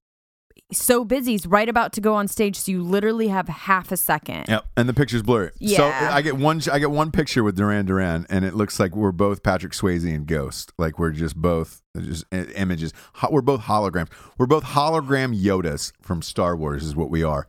so 0.75 1.05
busy 1.05 1.33
he's 1.33 1.47
right 1.47 1.69
about 1.69 1.93
to 1.93 2.01
go 2.01 2.15
on 2.15 2.29
stage 2.29 2.57
so 2.57 2.71
you 2.73 2.83
literally 2.83 3.29
have 3.29 3.49
half 3.49 3.91
a 3.93 3.97
second 3.97 4.45
Yep, 4.49 4.67
and 4.77 4.89
the 4.89 4.95
picture's 4.95 5.23
blurry. 5.23 5.51
Yeah. 5.59 5.77
So 5.79 5.87
I 5.87 6.21
get 6.23 6.37
one. 6.37 6.61
I 6.71 6.79
get 6.79 6.91
one 6.91 7.11
picture 7.11 7.43
with 7.43 7.57
Duran 7.57 7.87
Duran, 7.87 8.27
and 8.29 8.45
it 8.45 8.55
looks 8.55 8.79
like 8.79 8.95
we're 8.95 9.13
both 9.13 9.43
Patrick 9.43 9.73
Swayze 9.73 10.05
and 10.13 10.27
Ghost. 10.27 10.73
Like 10.79 10.99
we're 10.99 11.13
just 11.13 11.37
both 11.37 11.83
just 11.99 12.25
images. 12.33 12.93
We're 13.31 13.41
both 13.41 13.63
holograms. 13.63 14.09
We're 14.39 14.47
both 14.47 14.65
hologram 14.65 15.41
Yodas 15.41 15.93
from 16.03 16.21
Star 16.23 16.57
Wars. 16.57 16.85
Is 16.85 16.95
what 16.97 17.11
we 17.11 17.23
are. 17.23 17.47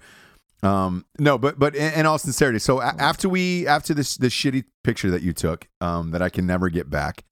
Um, 0.63 1.05
no, 1.19 1.37
but 1.37 1.59
but 1.59 1.75
in, 1.75 1.93
in 1.93 2.05
all 2.05 2.17
sincerity, 2.17 2.59
so 2.59 2.81
a- 2.81 2.95
after 2.97 3.29
we 3.29 3.67
after 3.67 3.93
this 3.93 4.17
this 4.17 4.33
shitty 4.33 4.63
picture 4.83 5.11
that 5.11 5.21
you 5.21 5.33
took, 5.33 5.67
um, 5.81 6.11
that 6.11 6.21
I 6.21 6.29
can 6.29 6.45
never 6.47 6.69
get 6.69 6.89
back, 6.89 7.23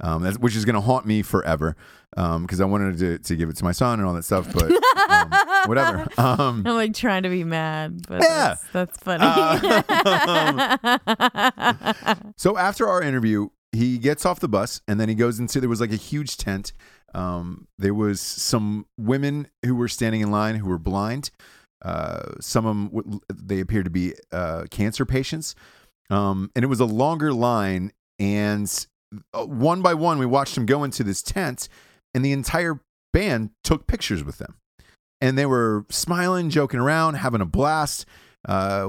um, 0.00 0.22
that's, 0.22 0.38
which 0.38 0.54
is 0.54 0.64
going 0.64 0.74
to 0.74 0.80
haunt 0.80 1.06
me 1.06 1.22
forever, 1.22 1.76
um, 2.16 2.42
because 2.42 2.60
I 2.60 2.64
wanted 2.64 2.98
to 2.98 3.18
to 3.18 3.36
give 3.36 3.48
it 3.48 3.56
to 3.56 3.64
my 3.64 3.72
son 3.72 3.98
and 3.98 4.06
all 4.06 4.14
that 4.14 4.24
stuff, 4.24 4.52
but 4.52 4.70
um, 5.08 5.30
whatever. 5.66 6.06
Um, 6.18 6.62
i'm 6.66 6.74
like 6.76 6.94
trying 6.94 7.22
to 7.24 7.28
be 7.28 7.44
mad 7.44 8.06
but 8.08 8.22
Yeah. 8.22 8.56
that's, 8.72 8.72
that's 8.72 8.98
funny 8.98 9.24
So 12.36 12.56
after 12.58 12.88
our 12.88 13.02
interview, 13.02 13.48
he 13.72 13.98
gets 13.98 14.24
off 14.26 14.40
the 14.40 14.48
bus 14.48 14.80
and 14.88 14.98
then 15.00 15.08
he 15.08 15.14
goes 15.14 15.38
into 15.38 15.60
there 15.60 15.68
was 15.68 15.80
like 15.80 15.92
a 15.92 15.96
huge 15.96 16.36
tent. 16.36 16.72
Um, 17.14 17.66
there 17.78 17.94
was 17.94 18.20
some 18.20 18.86
women 18.98 19.48
who 19.64 19.74
were 19.74 19.88
standing 19.88 20.20
in 20.20 20.30
line 20.30 20.56
who 20.56 20.68
were 20.68 20.78
blind. 20.78 21.30
Uh, 21.82 22.32
some 22.40 22.66
of 22.66 22.76
them 22.92 23.20
they 23.32 23.60
appeared 23.60 23.84
to 23.84 23.90
be 23.90 24.14
uh, 24.32 24.64
cancer 24.70 25.04
patients, 25.06 25.54
um, 26.10 26.50
and 26.56 26.64
it 26.64 26.68
was 26.68 26.80
a 26.80 26.84
longer 26.86 27.32
line. 27.32 27.92
And 28.18 28.86
uh, 29.34 29.44
one 29.44 29.82
by 29.82 29.94
one, 29.94 30.18
we 30.18 30.26
watched 30.26 30.54
them 30.54 30.66
go 30.66 30.84
into 30.84 31.04
this 31.04 31.22
tent, 31.22 31.68
and 32.14 32.24
the 32.24 32.32
entire 32.32 32.80
band 33.12 33.50
took 33.62 33.86
pictures 33.86 34.24
with 34.24 34.38
them, 34.38 34.56
and 35.20 35.36
they 35.36 35.46
were 35.46 35.86
smiling, 35.90 36.50
joking 36.50 36.80
around, 36.80 37.14
having 37.14 37.40
a 37.40 37.46
blast. 37.46 38.06
Uh, 38.46 38.88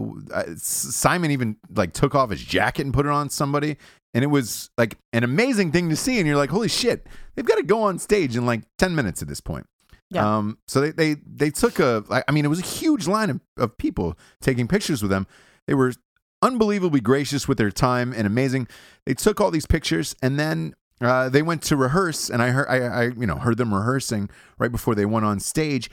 Simon 0.57 1.31
even 1.31 1.57
like 1.73 1.93
took 1.93 2.13
off 2.13 2.29
his 2.29 2.41
jacket 2.43 2.83
and 2.83 2.93
put 2.93 3.05
it 3.05 3.11
on 3.11 3.29
somebody, 3.29 3.77
and 4.13 4.23
it 4.23 4.27
was 4.27 4.69
like 4.77 4.97
an 5.13 5.23
amazing 5.23 5.71
thing 5.71 5.89
to 5.89 5.95
see. 5.95 6.19
And 6.19 6.27
you're 6.27 6.37
like, 6.37 6.51
holy 6.51 6.69
shit, 6.69 7.07
they've 7.35 7.45
got 7.45 7.55
to 7.55 7.63
go 7.63 7.81
on 7.83 7.97
stage 7.97 8.35
in 8.35 8.45
like 8.45 8.63
ten 8.77 8.95
minutes 8.95 9.21
at 9.21 9.27
this 9.27 9.41
point. 9.41 9.67
Yeah. 10.09 10.37
Um, 10.37 10.57
so 10.67 10.81
they, 10.81 10.91
they 10.91 11.21
they 11.25 11.49
took 11.49 11.79
a 11.79 12.03
like, 12.07 12.23
I 12.27 12.31
mean 12.31 12.45
it 12.45 12.49
was 12.49 12.59
a 12.59 12.65
huge 12.65 13.07
line 13.07 13.29
of, 13.29 13.41
of 13.57 13.77
people 13.77 14.17
taking 14.41 14.67
pictures 14.67 15.01
with 15.01 15.11
them. 15.11 15.27
They 15.65 15.73
were 15.73 15.93
unbelievably 16.41 17.01
gracious 17.01 17.47
with 17.47 17.57
their 17.57 17.71
time 17.71 18.13
and 18.13 18.25
amazing. 18.25 18.67
They 19.05 19.13
took 19.13 19.41
all 19.41 19.51
these 19.51 19.65
pictures 19.65 20.15
and 20.21 20.39
then 20.39 20.75
uh, 21.01 21.29
they 21.29 21.41
went 21.41 21.61
to 21.63 21.75
rehearse 21.75 22.29
and 22.29 22.41
I 22.41 22.49
heard 22.49 22.67
I, 22.69 22.77
I 22.77 23.03
you 23.03 23.27
know 23.27 23.35
heard 23.35 23.57
them 23.57 23.73
rehearsing 23.73 24.29
right 24.57 24.71
before 24.71 24.95
they 24.95 25.05
went 25.05 25.25
on 25.25 25.39
stage. 25.39 25.89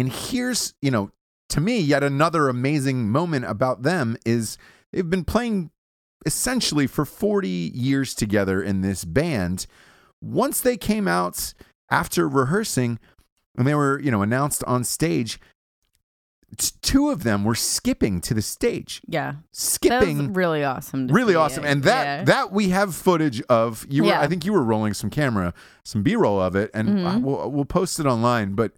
And 0.00 0.10
here's 0.12 0.74
you 0.82 0.90
know 0.90 1.10
to 1.50 1.60
me 1.60 1.78
yet 1.80 2.02
another 2.02 2.48
amazing 2.48 3.10
moment 3.10 3.44
about 3.44 3.82
them 3.82 4.16
is 4.24 4.56
they've 4.92 5.08
been 5.10 5.24
playing 5.24 5.70
essentially 6.26 6.86
for 6.86 7.04
40 7.04 7.48
years 7.48 8.14
together 8.14 8.62
in 8.62 8.80
this 8.82 9.04
band. 9.04 9.66
Once 10.22 10.60
they 10.60 10.76
came 10.76 11.06
out 11.08 11.54
after 11.90 12.28
rehearsing 12.28 12.98
and 13.56 13.66
they 13.66 13.74
were, 13.74 13.98
you 14.00 14.10
know, 14.10 14.22
announced 14.22 14.62
on 14.64 14.84
stage, 14.84 15.40
two 16.82 17.10
of 17.10 17.22
them 17.22 17.44
were 17.44 17.54
skipping 17.54 18.20
to 18.20 18.34
the 18.34 18.42
stage. 18.42 19.00
yeah 19.08 19.32
that 19.32 19.38
Skipping 19.52 20.18
was 20.18 20.26
really 20.36 20.62
awesome 20.64 21.06
really 21.08 21.32
see. 21.32 21.36
awesome. 21.36 21.64
And 21.64 21.82
that 21.84 22.04
Yeah. 22.04 22.24
that 22.24 22.52
we 22.52 22.68
have 22.70 22.94
footage 22.94 23.40
of. 23.42 23.86
You 23.88 24.02
were, 24.04 24.08
Yeah. 24.10 24.20
I 24.20 24.26
think 24.26 24.44
you 24.44 24.52
were 24.52 24.62
rolling 24.62 24.94
some 24.94 25.10
camera, 25.10 25.54
some 25.84 26.02
B-roll 26.02 26.40
of 26.40 26.54
it 26.56 26.70
and 26.74 26.88
Mhm. 26.88 27.06
uh, 27.06 27.18
we'll 27.20 27.50
we'll 27.50 27.64
post 27.64 27.98
it 28.00 28.06
online, 28.06 28.54
but 28.54 28.72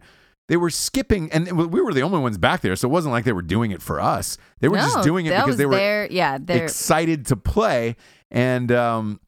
they 0.53 0.59
were 0.59 0.69
skipping 0.69 1.33
and 1.33 1.51
we 1.73 1.81
were 1.81 1.95
the 1.95 2.03
only 2.03 2.19
ones 2.19 2.37
back 2.37 2.61
there, 2.61 2.77
so 2.77 2.87
it 2.87 2.91
wasn't 2.91 3.11
like 3.13 3.25
they 3.25 3.33
were 3.33 3.41
doing 3.41 3.71
it 3.71 3.81
for 3.81 3.99
us. 3.99 4.37
They 4.61 4.69
were 4.69 4.77
just 4.77 5.03
doing 5.03 5.25
it 5.25 5.31
because 5.31 5.57
they 5.57 5.65
were 5.65 5.77
their, 5.77 6.07
yeah 6.11 6.37
they're 6.39 6.65
excited 6.65 7.25
to 7.29 7.37
play 7.37 7.97
and 8.31 8.71
um 8.71 9.19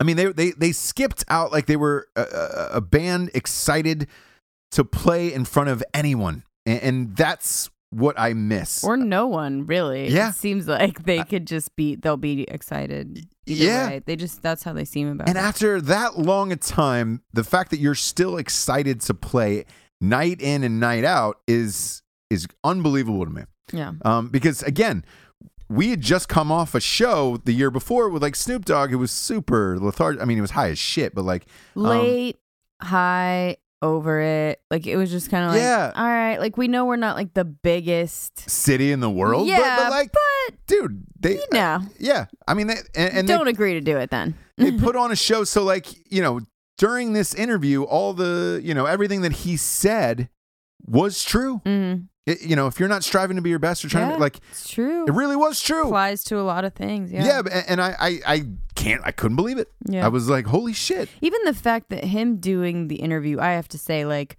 i 0.00 0.04
mean 0.04 0.16
they 0.16 0.32
they 0.32 0.52
they 0.52 0.72
skipped 0.72 1.24
out 1.28 1.52
like 1.52 1.66
they 1.66 1.76
were 1.76 2.08
a, 2.16 2.24
a- 2.72 2.80
band 2.80 3.30
excited 3.34 4.08
to 4.70 4.82
play 4.82 5.30
in 5.30 5.44
front 5.44 5.68
of 5.68 5.84
anyone 5.92 6.42
and, 6.64 6.80
and 6.82 7.16
that's 7.16 7.68
what 7.90 8.18
i 8.18 8.32
miss 8.34 8.82
or 8.82 8.96
no 8.96 9.26
one 9.26 9.64
really 9.66 10.08
Yeah. 10.08 10.30
it 10.30 10.34
seems 10.36 10.66
like 10.68 11.04
they 11.04 11.22
could 11.22 11.46
just 11.46 11.76
be 11.76 11.96
they'll 11.96 12.16
be 12.16 12.42
excited 12.42 13.26
Yeah. 13.46 13.88
way. 13.88 14.02
they 14.04 14.16
just 14.16 14.42
that's 14.42 14.62
how 14.64 14.72
they 14.72 14.84
seem 14.84 15.08
about 15.08 15.28
and 15.28 15.38
it 15.38 15.40
after 15.40 15.80
that 15.82 16.18
long 16.18 16.50
a 16.52 16.56
time 16.56 17.22
the 17.32 17.44
fact 17.44 17.70
that 17.70 17.78
you're 17.78 17.94
still 17.94 18.36
excited 18.38 19.00
to 19.02 19.14
play 19.14 19.64
night 20.00 20.40
in 20.40 20.62
and 20.64 20.78
night 20.80 21.04
out 21.04 21.38
is 21.46 22.02
is 22.30 22.46
unbelievable 22.64 23.24
to 23.24 23.30
me 23.30 23.42
yeah 23.72 23.92
um, 24.04 24.28
because 24.28 24.62
again, 24.62 25.04
we 25.68 25.90
had 25.90 26.00
just 26.00 26.28
come 26.28 26.52
off 26.52 26.74
a 26.76 26.80
show 26.80 27.38
the 27.44 27.52
year 27.52 27.70
before 27.72 28.08
with 28.08 28.22
like 28.22 28.36
Snoop 28.36 28.64
Dogg, 28.64 28.90
who 28.90 28.98
was 28.98 29.10
super 29.10 29.76
lethargic. 29.80 30.22
I 30.22 30.24
mean, 30.24 30.38
it 30.38 30.42
was 30.42 30.52
high 30.52 30.70
as 30.70 30.78
shit, 30.78 31.12
but 31.14 31.24
like 31.24 31.46
um, 31.74 31.82
Late, 31.82 32.36
high, 32.80 33.56
over 33.82 34.20
it. 34.20 34.60
Like 34.70 34.86
it 34.86 34.96
was 34.96 35.10
just 35.10 35.28
kind 35.30 35.44
of 35.44 35.50
like, 35.52 35.60
Yeah. 35.60 35.90
all 35.94 36.06
right. 36.06 36.38
Like 36.38 36.56
we 36.56 36.68
know 36.68 36.84
we're 36.84 36.94
not 36.96 37.16
like 37.16 37.34
the 37.34 37.44
biggest. 37.44 38.48
city 38.48 38.92
in 38.92 39.00
the 39.00 39.10
world. 39.10 39.48
but- 39.48 39.58
yeah, 39.58 39.76
but, 39.78 39.90
like, 39.90 40.12
dude, 40.68 41.04
they 41.18 41.34
you 41.34 41.46
know, 41.52 41.80
yeah. 41.98 42.26
I 42.46 42.54
mean, 42.54 42.68
they, 42.68 42.76
and, 42.94 43.14
and 43.18 43.28
they 43.28 43.34
don't 43.34 43.48
agree 43.48 43.74
to 43.74 43.80
do 43.80 43.96
it 43.96 44.10
then. 44.10 44.34
they 44.56 44.70
put 44.72 44.94
on 45.02 45.10
a 45.10 45.16
show. 45.16 45.42
So 45.44 45.64
like, 45.64 45.86
you 46.12 46.22
know, 46.22 46.40
during 46.78 47.12
this 47.12 47.34
interview, 47.34 47.82
all 47.84 48.12
the, 48.12 48.60
you 48.62 48.74
know, 48.74 48.86
everything 48.86 49.22
that 49.22 49.32
he 49.32 49.56
said 49.56 50.28
was 50.86 51.24
true. 51.24 51.60
Mm-hmm. 51.64 52.02
It- 52.26 52.42
you 52.42 52.56
know, 52.56 52.66
if 52.66 52.80
you're 52.80 52.88
not 52.88 53.04
striving 53.04 53.36
to 53.36 53.42
be 53.42 53.50
your 53.50 53.60
best 53.60 53.84
or 53.84 53.88
trying 53.88 54.08
Yeah, 54.10 54.16
to 54.16 54.20
like, 54.20 54.38
it's 54.50 54.68
true. 54.68 55.04
it 55.06 55.12
really 55.12 55.36
was 55.36 55.60
true. 55.60 55.84
applies 55.84 56.24
to 56.24 56.38
a 56.40 56.42
lot 56.42 56.64
of 56.64 56.74
things. 56.74 57.12
Yeah. 57.12 57.24
Yeah, 57.24 57.42
but, 57.42 57.52
and 57.68 57.80
I, 57.80 57.94
I, 58.00 58.20
I 58.26 58.46
can't, 58.74 59.00
I 59.04 59.12
couldn't 59.12 59.36
believe 59.36 59.58
it. 59.58 59.68
Yeah. 59.88 60.04
I 60.04 60.08
was 60.08 60.28
like, 60.28 60.46
holy 60.46 60.72
shit. 60.72 61.08
Even 61.20 61.40
the 61.44 61.54
fact 61.54 61.88
that 61.90 62.04
him 62.04 62.38
doing 62.38 62.88
the 62.88 62.96
interview, 62.96 63.38
I 63.38 63.52
have 63.52 63.68
to 63.68 63.78
say, 63.78 64.04
like, 64.04 64.38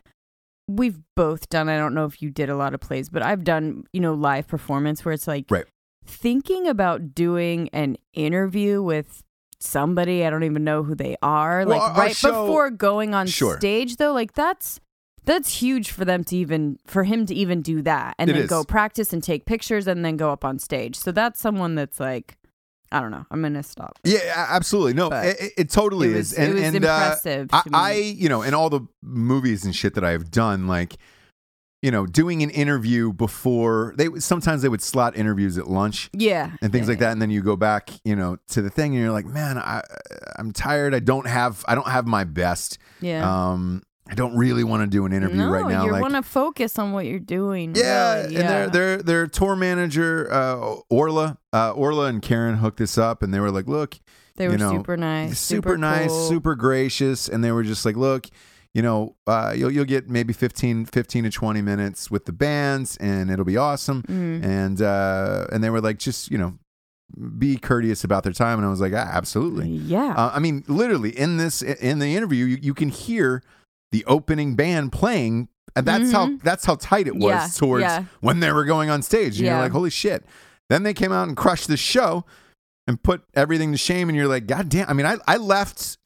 we've 0.68 1.00
both 1.16 1.48
done, 1.48 1.70
I 1.70 1.78
don't 1.78 1.94
know 1.94 2.04
if 2.04 2.22
you 2.22 2.30
did 2.30 2.50
a 2.50 2.58
lot 2.58 2.74
of 2.74 2.82
plays, 2.82 3.08
but 3.08 3.24
I've 3.24 3.46
done, 3.46 3.86
you 3.94 4.02
know, 4.02 4.14
live 4.14 4.48
performance 4.50 5.06
where 5.06 5.14
it's 5.14 5.26
like 5.28 5.46
Right. 5.50 5.64
thinking 6.06 6.68
about 6.68 7.16
doing 7.16 7.70
an 7.72 7.96
interview 8.14 8.84
with 8.84 9.24
somebody, 9.60 10.26
I 10.26 10.30
don't 10.30 10.43
even 10.43 10.64
know 10.64 10.84
who 10.84 10.95
they 10.95 11.16
are, 11.22 11.60
Well, 11.60 11.70
like 11.70 11.82
our- 11.82 11.89
our 11.91 11.97
right 11.97 12.16
show- 12.16 12.45
before 12.45 12.70
going 12.70 13.14
on 13.14 13.28
Sure. 13.28 13.58
stage 13.58 13.97
though, 13.97 14.14
like 14.14 14.34
that's 14.34 14.80
that's 15.26 15.62
huge 15.62 15.91
for 15.91 16.05
them 16.05 16.24
to 16.24 16.38
even 16.38 16.78
for 16.86 17.03
him 17.03 17.26
to 17.26 17.36
even 17.36 17.62
do 17.62 17.82
that 17.82 18.16
and 18.18 18.30
It 18.30 18.34
then 18.34 18.43
is. 18.43 18.49
go 18.49 18.64
practice 18.64 19.12
and 19.12 19.22
take 19.22 19.45
pictures 19.45 19.86
and 19.86 20.05
then 20.05 20.16
go 20.16 20.32
up 20.32 20.45
on 20.45 20.58
stage. 20.58 20.95
So 20.95 21.12
that's 21.12 21.39
someone 21.41 21.76
that's 21.76 21.99
like 21.99 22.38
I 22.89 23.01
don't 23.01 23.12
know. 23.12 23.26
I'm 23.30 23.41
gonna 23.41 23.64
stop. 23.64 23.99
Yeah, 24.05 24.20
absolutely. 24.49 24.93
No, 24.93 25.10
it, 25.12 25.51
it- 25.58 25.70
totally 25.70 26.12
it 26.14 26.16
was- 26.16 26.32
is. 26.32 26.38
And, 26.39 26.51
it 26.51 26.53
was 26.53 26.64
and, 26.64 26.76
impressive 26.78 27.49
Uh, 27.51 27.62
to 27.64 27.70
me. 27.70 27.78
I, 27.78 27.89
I, 27.89 27.93
you 27.95 28.30
know, 28.30 28.41
in 28.43 28.53
all 28.53 28.70
the 28.70 28.82
movies 29.03 29.66
and 29.66 29.76
shit 29.76 29.93
that 29.95 30.05
I've 30.05 30.32
done, 30.32 30.68
like, 30.68 30.95
you 31.88 31.92
know, 31.92 32.06
doing 32.06 32.44
an 32.44 32.50
interview 32.50 33.14
before 33.14 33.94
they 33.98 34.10
sometimes 34.20 34.62
they 34.62 34.68
would 34.68 34.82
slot 34.82 35.16
interviews 35.16 35.58
at 35.58 35.68
lunch 35.70 36.10
Yeah. 36.12 36.52
and 36.62 36.70
things 36.74 36.88
Yeah, 36.88 36.92
like 36.92 37.00
that, 37.00 37.12
and 37.14 37.22
then 37.22 37.30
you 37.30 37.42
go 37.42 37.56
back, 37.56 37.92
you 38.04 38.14
know, 38.14 38.36
to 38.50 38.62
the 38.62 38.70
thing, 38.70 38.94
and 38.94 39.02
you're 39.02 39.14
like, 39.14 39.26
man, 39.26 39.58
I, 39.58 39.82
I'm 40.38 40.52
tired. 40.52 40.94
I 40.94 41.00
don't 41.00 41.28
have, 41.28 41.64
I 41.66 41.76
don't 41.76 41.88
have 41.88 42.06
my 42.06 42.26
best. 42.26 42.78
Yeah. 43.00 43.24
Um, 43.24 43.84
I 44.10 44.16
don't 44.16 44.36
really 44.36 44.66
want 44.66 44.82
to 44.84 44.88
do 44.88 45.06
an 45.06 45.14
interview 45.14 45.38
no, 45.38 45.50
right 45.50 45.66
now. 45.66 45.86
you 45.86 45.94
like, 45.94 46.02
want 46.02 46.16
to 46.16 46.24
focus 46.24 46.78
on 46.78 46.92
what 46.92 47.06
you're 47.06 47.20
doing. 47.20 47.74
yeah, 47.74 48.16
really, 48.24 48.36
and 48.36 48.50
their 48.50 48.68
their 48.70 48.98
their 49.02 49.28
tour 49.28 49.56
manager 49.56 50.28
uh, 50.30 50.76
Orla, 50.90 51.38
uh, 51.54 51.72
Orla 51.72 52.08
and 52.08 52.22
Karen 52.22 52.56
hooked 52.58 52.80
this 52.80 52.98
up, 52.98 53.24
and 53.24 53.34
they 53.34 53.40
were 53.40 53.52
like, 53.52 53.68
"Look, 53.68 53.98
they 54.36 54.46
you 54.46 54.52
were 54.52 54.58
know, 54.58 54.72
super 54.72 54.98
nice, 54.98 55.40
super, 55.40 55.78
nice, 55.78 56.10
cool. 56.10 56.28
super 56.30 56.56
gracious," 56.56 57.30
and 57.30 57.44
they 57.44 57.52
were 57.54 57.64
just 57.64 57.86
like, 57.86 57.96
"Look, 57.98 58.28
you 58.78 58.84
know, 58.84 59.16
uh, 59.26 59.54
you'll 59.58 59.72
you'll 59.72 59.86
get 59.86 60.08
maybe 60.08 60.34
15, 60.34 60.86
15 60.86 61.24
to 61.24 61.30
twenty 61.32 61.64
minutes 61.64 62.12
with 62.12 62.26
the 62.26 62.32
bands, 62.32 62.96
and 62.98 63.32
it'll 63.32 63.44
be 63.44 63.58
awesome." 63.58 64.04
Mhm. 64.04 64.44
And 64.46 64.80
uh, 64.82 65.48
and 65.52 65.64
they 65.64 65.72
were 65.72 65.82
like, 65.82 65.98
"Just 65.98 66.30
you 66.30 66.38
know, 66.38 66.54
be 67.40 67.58
courteous 67.58 68.04
about 68.04 68.24
their 68.24 68.34
time," 68.34 68.60
and 68.60 68.68
I 68.68 68.70
was 68.70 68.80
like, 68.80 68.94
ah, 68.94 69.10
"Absolutely." 69.12 69.68
Yeah. 69.68 70.14
Uh, 70.16 70.32
I 70.32 70.38
mean, 70.40 70.64
literally 70.68 71.10
in 71.10 71.38
this 71.38 71.64
in 71.64 71.98
the 71.98 72.16
interview, 72.16 72.46
you, 72.46 72.60
you 72.62 72.74
can 72.76 72.90
hear 72.90 73.42
the 73.92 74.06
opening 74.06 74.56
band 74.56 74.92
playing, 74.92 75.48
and 75.76 75.84
that's 75.88 76.12
how 76.12 76.38
that's 76.44 76.66
how 76.66 76.76
tight 76.76 77.08
it 77.08 77.16
was 77.16 77.24
Mm-hmm. 77.24 77.32
Yeah, 77.34 77.48
towards 77.58 77.82
yeah. 77.82 78.04
when 78.22 78.42
they 78.42 78.52
were 78.52 78.66
going 78.66 78.92
on 78.92 79.02
stage. 79.02 79.38
And 79.40 79.48
you're 79.48 79.58
like, 79.58 79.72
holy 79.72 79.90
shit! 79.90 80.24
Then 80.70 80.84
they 80.84 80.94
came 80.94 81.12
out 81.12 81.28
and 81.28 81.36
crushed 81.36 81.68
the 81.68 81.78
show 81.78 82.26
and 82.86 83.02
put 83.02 83.24
everything 83.34 83.72
to 83.72 83.78
shame. 83.78 84.08
And 84.08 84.16
you're 84.16 84.28
like, 84.28 84.46
God 84.46 84.70
damn! 84.70 84.88
I 84.88 84.94
mean, 84.94 85.08
I 85.08 85.18
I 85.28 85.38
left 85.38 85.98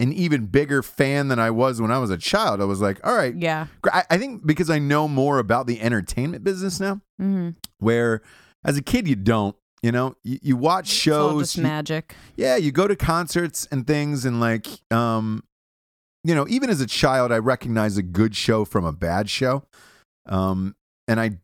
an 0.00 0.12
even 0.12 0.46
bigger 0.46 0.82
fan 0.82 1.28
than 1.28 1.38
I 1.38 1.50
was 1.50 1.80
when 1.80 1.92
I 1.92 1.98
was 1.98 2.10
a 2.10 2.16
child. 2.18 2.60
I 2.60 2.64
was 2.64 2.80
like, 2.80 2.98
all 3.06 3.14
right, 3.14 3.34
yeah. 3.36 3.66
I, 3.84 4.02
I 4.10 4.18
think 4.18 4.44
because 4.44 4.68
I 4.70 4.80
know 4.80 5.06
more 5.06 5.38
about 5.38 5.66
the 5.68 5.80
entertainment 5.80 6.42
business 6.42 6.80
now, 6.80 7.00
Mm-hmm. 7.20 7.50
where 7.78 8.22
as 8.64 8.76
a 8.76 8.82
kid 8.82 9.06
you 9.06 9.14
don't. 9.16 9.54
You 9.82 9.92
know, 9.92 10.14
you, 10.22 10.38
you 10.42 10.56
watch 10.58 10.88
shows, 10.88 11.40
just 11.42 11.56
you- 11.56 11.62
magic. 11.62 12.14
yeah, 12.36 12.56
you 12.56 12.70
go 12.70 12.86
to 12.86 12.94
concerts 12.94 13.66
and 13.72 13.86
things, 13.86 14.26
and 14.26 14.38
like, 14.38 14.66
um, 14.90 15.42
you 16.22 16.34
know, 16.34 16.46
even 16.50 16.68
as 16.68 16.82
a 16.82 16.86
child, 16.86 17.32
I 17.32 17.38
recognize 17.38 17.96
a 17.96 18.02
good 18.02 18.36
show 18.36 18.66
from 18.66 18.84
a 18.84 18.92
bad 18.92 19.30
show. 19.30 19.62
Um, 20.26 20.76
and 21.08 21.18
I 21.18 21.38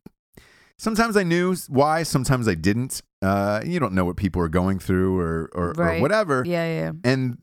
sometimes 0.78 1.16
I 1.16 1.22
knew 1.22 1.56
why, 1.68 2.02
sometimes 2.02 2.46
I 2.46 2.54
didn't. 2.54 3.00
Uh, 3.22 3.62
you 3.64 3.80
don't 3.80 3.94
know 3.94 4.04
what 4.04 4.16
people 4.16 4.42
are 4.42 4.48
going 4.48 4.78
through 4.78 5.18
or 5.18 5.50
or, 5.54 5.68
or 5.70 5.72
Right. 5.72 6.02
whatever. 6.02 6.42
Yeah, 6.46 6.66
yeah. 6.66 6.92
And 7.04 7.38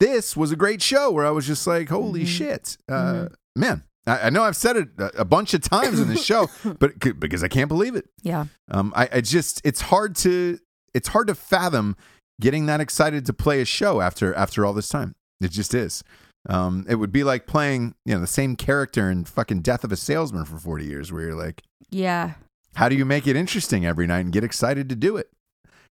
this 0.00 0.36
was 0.36 0.52
a 0.52 0.56
great 0.56 0.82
show 0.82 1.10
where 1.10 1.24
I 1.26 1.30
was 1.30 1.46
just 1.46 1.66
like, 1.66 1.88
holy 1.88 2.24
Mhm. 2.24 2.26
shit, 2.26 2.76
uh, 2.88 3.28
man. 3.54 3.82
I, 4.06 4.26
I 4.26 4.30
know 4.30 4.42
I've 4.44 4.56
said 4.56 4.76
it 4.76 4.88
a, 4.98 5.20
a 5.22 5.24
bunch 5.24 5.52
of 5.54 5.62
times 5.62 5.98
in 5.98 6.08
this 6.08 6.24
show, 6.24 6.48
but 6.78 6.98
because 7.18 7.42
I 7.42 7.48
can't 7.48 7.68
believe 7.68 7.96
it. 7.96 8.06
Yeah. 8.22 8.46
Um, 8.70 8.92
I, 8.94 9.08
I 9.14 9.20
just 9.20 9.60
it's 9.64 9.80
hard 9.82 10.14
to 10.16 10.58
it's 10.94 11.08
hard 11.08 11.26
to 11.28 11.34
fathom 11.34 11.96
getting 12.40 12.66
that 12.66 12.80
excited 12.80 13.26
to 13.26 13.32
play 13.32 13.60
a 13.60 13.64
show 13.64 14.00
after 14.00 14.32
after 14.34 14.64
all 14.64 14.72
this 14.72 14.88
time. 14.88 15.14
It 15.40 15.50
just 15.50 15.74
is. 15.74 16.04
Um, 16.48 16.86
it 16.88 16.94
would 16.96 17.10
be 17.10 17.24
like 17.24 17.46
playing 17.46 17.94
you 18.04 18.14
know 18.14 18.20
the 18.20 18.26
same 18.28 18.54
character 18.54 19.10
in 19.10 19.24
fucking 19.24 19.62
Death 19.62 19.82
of 19.82 19.90
a 19.90 19.96
Salesman 19.96 20.44
for 20.44 20.58
forty 20.58 20.84
years, 20.84 21.10
where 21.10 21.22
you're 21.22 21.34
like, 21.34 21.62
Yeah. 21.90 22.34
how 22.76 22.88
do 22.88 22.94
you 22.94 23.04
make 23.04 23.26
it 23.26 23.34
interesting 23.34 23.84
every 23.84 24.06
night 24.06 24.20
and 24.20 24.32
get 24.32 24.44
excited 24.44 24.88
to 24.90 24.94
do 24.94 25.16
it? 25.16 25.30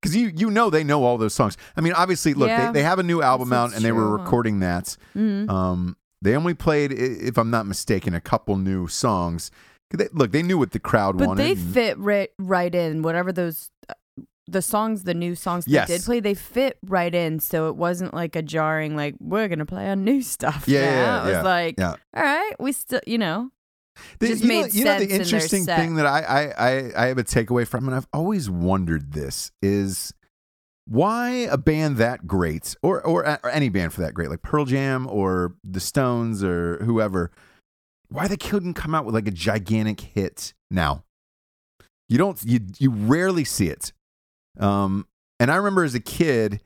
Because 0.05 0.17
you 0.17 0.31
you 0.37 0.51
know 0.51 0.69
they 0.71 0.85
know 0.85 1.03
all 1.05 1.17
those 1.19 1.33
songs. 1.35 1.57
I 1.77 1.81
mean, 1.81 1.95
obviously, 1.95 2.35
look, 2.35 2.49
Yeah. 2.49 2.67
they, 2.73 2.81
they 2.81 2.83
have 2.83 2.99
a 2.99 3.03
new 3.03 3.23
album 3.23 3.49
That's- 3.49 3.71
out 3.71 3.77
and 3.77 3.85
they 3.85 3.93
were 3.93 4.11
recording 4.17 4.61
that. 4.61 4.97
hmm 5.15 5.49
Um, 5.49 5.97
they 6.21 6.37
only 6.37 6.55
played, 6.55 6.91
if 6.93 7.37
I'm 7.39 7.51
not 7.51 7.67
mistaken, 7.67 8.15
a 8.15 8.21
couple 8.21 8.57
new 8.57 8.87
songs. 8.87 9.51
They, 9.91 10.09
look, 10.13 10.33
they 10.33 10.43
knew 10.43 10.59
what 10.59 10.73
the 10.73 10.79
crowd 10.79 11.19
But 11.19 11.29
wanted. 11.29 11.43
they 11.43 11.55
fit 11.55 11.99
right, 11.99 12.31
right 12.39 12.75
in 12.75 13.03
whatever 13.03 13.31
those 13.33 13.71
uh, 13.89 13.95
the 14.47 14.61
songs, 14.63 15.05
the 15.05 15.15
new 15.15 15.35
songs 15.35 15.67
Yes. 15.69 15.89
they 15.89 15.97
did 15.97 16.05
play, 16.05 16.21
they 16.21 16.35
fit 16.35 16.79
right 16.87 17.15
in. 17.15 17.41
So 17.41 17.69
it 17.69 17.77
wasn't 17.77 18.13
like 18.15 18.37
a 18.37 18.43
jarring, 18.43 18.95
like 18.97 19.15
we're 19.21 19.49
gonna 19.49 19.65
play 19.67 19.89
on 19.89 20.05
new 20.05 20.21
stuff. 20.23 20.65
Yeah, 20.67 20.81
now. 20.81 20.91
yeah, 20.91 21.21
it 21.21 21.25
was 21.27 21.33
yeah, 21.33 21.43
like, 21.43 21.75
yeah. 21.79 21.95
all 22.17 22.23
right, 22.23 22.53
we 22.59 22.73
still, 22.73 23.01
you 23.07 23.19
know, 23.19 23.51
The- 24.19 24.29
just 24.29 24.43
you 24.43 24.49
know, 24.49 24.63
made 24.63 24.75
you 24.75 24.85
know 24.85 24.99
the 24.99 25.11
interesting 25.11 25.65
set. 25.65 25.79
thing 25.79 25.95
that 25.97 26.07
I, 26.07 26.21
I, 26.21 26.69
I, 26.69 27.05
I 27.05 27.07
have 27.07 27.19
a 27.19 27.25
takeaway 27.25 27.67
from, 27.67 27.87
and 27.87 27.95
I've 27.95 28.09
always 28.13 28.51
wondered 28.51 29.13
this 29.13 29.53
is 29.63 30.13
why 30.87 31.31
a 31.31 31.57
band 31.57 31.97
that 31.97 32.27
great, 32.27 32.77
or, 32.83 33.01
or 33.07 33.27
or 33.27 33.51
any 33.51 33.69
band 33.69 33.93
for 33.93 34.03
that 34.03 34.15
great, 34.15 34.31
like 34.31 34.43
Pearl 34.43 34.65
Jam 34.65 35.07
or 35.07 35.55
the 35.65 35.81
Stones 35.81 36.45
or 36.45 36.83
whoever, 36.85 37.31
why 38.09 38.29
they 38.29 38.37
couldn't 38.37 38.75
come 38.75 38.95
out 38.95 39.05
with 39.05 39.15
like 39.15 39.29
a 39.29 39.33
gigantic 39.33 40.01
hit 40.01 40.55
now. 40.71 41.05
You 42.09 42.19
don't, 42.19 42.43
you 42.45 42.61
you 42.79 42.91
rarely 42.91 43.45
see 43.45 43.69
it. 43.69 43.93
Um, 44.61 45.07
and 45.41 45.51
I 45.51 45.57
remember 45.57 45.85
as 45.85 45.95
a 45.95 46.01
kid, 46.01 46.61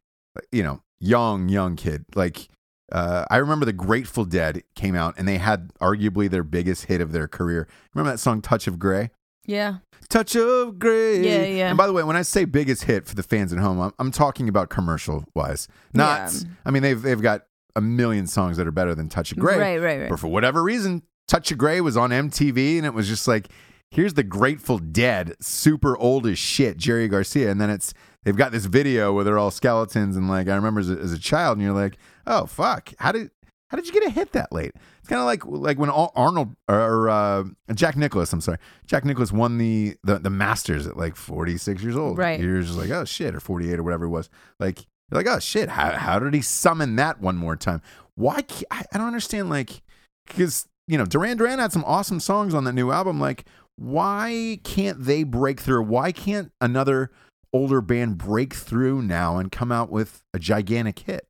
you 0.51 0.62
know, 0.62 0.83
young 0.99 1.49
young 1.49 1.76
kid, 1.76 2.05
like 2.14 2.49
uh, 2.93 3.24
I 3.30 3.36
remember 3.36 3.64
the 3.66 3.72
Grateful 3.72 4.24
Dead 4.24 4.62
came 4.74 4.95
out 4.95 5.14
and 5.18 5.26
they 5.28 5.39
had 5.39 5.72
arguably 5.80 6.28
their 6.30 6.43
biggest 6.43 6.86
hit 6.86 7.01
of 7.01 7.12
their 7.12 7.28
career. 7.28 7.68
Remember 7.95 8.11
that 8.12 8.18
song 8.18 8.41
"Touch 8.43 8.66
of 8.66 8.78
Grey"? 8.78 9.11
yeah, 9.47 9.76
Touch 10.09 10.36
of 10.36 10.78
Grey. 10.78 11.20
Yeah, 11.22 11.45
yeah. 11.45 11.68
And 11.68 11.76
by 11.78 11.86
the 11.86 11.93
way, 11.93 12.03
when 12.03 12.16
I 12.16 12.22
say 12.22 12.45
biggest 12.45 12.84
hit 12.84 13.07
for 13.07 13.14
the 13.14 13.22
fans 13.22 13.53
at 13.53 13.59
home, 13.59 13.80
I'm, 13.80 13.93
I'm 13.99 14.11
talking 14.11 14.49
about 14.49 14.68
commercial 14.70 15.24
wise. 15.34 15.68
Not, 15.93 16.32
Yeah. 16.32 16.51
I 16.64 16.70
mean, 16.70 16.82
they've 16.82 17.01
they've 17.01 17.20
got 17.22 17.43
a 17.76 17.80
million 17.80 18.26
songs 18.26 18.57
that 18.57 18.66
are 18.66 18.72
better 18.72 18.95
than 18.95 19.09
Touch 19.09 19.32
of 19.32 19.39
Grey. 19.39 19.57
right, 19.59 19.80
right, 19.80 20.01
right. 20.01 20.11
But 20.11 20.18
for 20.18 20.28
whatever 20.28 20.62
reason, 20.62 21.03
Touch 21.28 21.53
of 21.53 21.59
Grey 21.59 21.80
was 21.80 21.97
on 21.97 22.11
MTV 22.11 22.78
and 22.78 22.86
it 22.86 22.93
was 22.95 23.07
just 23.07 23.28
like, 23.28 23.49
here's 23.91 24.14
the 24.14 24.22
Grateful 24.24 24.78
Dead, 24.78 25.34
super 25.41 25.97
old 25.97 26.26
as 26.26 26.39
shit, 26.39 26.76
Jerry 26.78 27.07
Garcia. 27.07 27.51
And 27.51 27.61
then 27.61 27.70
it's, 27.70 27.95
they've 28.25 28.37
got 28.37 28.53
this 28.53 28.66
video 28.66 29.12
where 29.12 29.25
they're 29.25 29.39
all 29.39 29.51
skeletons. 29.51 30.16
And 30.16 30.29
like, 30.29 30.49
I 30.49 30.55
remember 30.55 30.81
as 30.81 30.91
a, 30.91 30.99
as 30.99 31.12
a 31.12 31.19
child, 31.19 31.59
and 31.59 31.64
you're 31.64 31.75
like, 31.75 31.99
oh, 32.27 32.47
fuck. 32.47 32.93
How 32.99 33.12
did, 33.12 33.31
how 33.69 33.77
did 33.77 33.87
you 33.87 33.93
get 33.93 34.05
a 34.05 34.11
hit 34.11 34.33
that 34.33 34.53
late? 34.53 34.73
It's 34.99 35.09
kind 35.09 35.21
of 35.21 35.27
like 35.27 35.45
like 35.45 35.79
when 35.79 35.91
Arnold 35.91 36.57
or 36.69 37.09
uh, 37.11 37.45
Jack 37.75 37.97
Nicklaus, 37.97 38.33
I'm 38.33 38.41
sorry, 38.41 38.59
Jack 38.87 39.05
Nicklaus 39.05 39.31
won 39.31 39.59
the, 39.59 39.97
the 40.03 40.19
the 40.19 40.31
Masters 40.31 40.87
at 40.87 40.97
like 40.97 41.16
46 41.16 41.83
years 41.83 41.97
old. 41.97 42.19
Right. 42.19 42.41
You're 42.41 42.62
just 42.62 42.79
like, 42.79 42.91
oh 42.91 43.05
shit, 43.05 43.35
or 43.35 43.41
48 43.41 43.79
or 43.79 43.83
whatever 43.83 44.07
it 44.07 44.11
was. 44.11 44.31
Like 44.59 44.87
you're 45.11 45.23
like, 45.23 45.27
oh 45.27 45.39
shit, 45.39 45.69
how 45.69 45.93
how 45.93 46.19
did 46.19 46.33
he 46.33 46.41
summon 46.41 46.97
that 46.97 47.21
one 47.21 47.37
more 47.37 47.57
time? 47.57 47.83
Why? 48.14 48.43
I, 48.71 48.85
I 48.93 48.99
don't 48.99 49.07
understand. 49.07 49.51
Like 49.51 49.83
because 50.27 50.66
you 50.87 50.97
know 50.97 51.05
Duran 51.05 51.37
Duran 51.37 51.59
had 51.59 51.73
some 51.73 51.85
awesome 51.87 52.21
songs 52.21 52.55
on 52.55 52.64
that 52.64 52.73
new 52.73 52.91
album. 52.91 53.21
Like 53.21 53.45
why 53.77 54.59
can't 54.64 55.05
they 55.05 55.23
break 55.23 55.61
through? 55.61 55.85
Why 55.85 56.11
can't 56.11 56.51
another 56.61 57.11
older 57.53 57.80
band 57.80 58.18
break 58.18 58.55
through 58.55 59.03
now 59.03 59.38
and 59.38 59.51
come 59.53 59.72
out 59.72 59.90
with 59.90 60.22
a 60.34 60.38
gigantic 60.38 60.99
hit? 61.01 61.26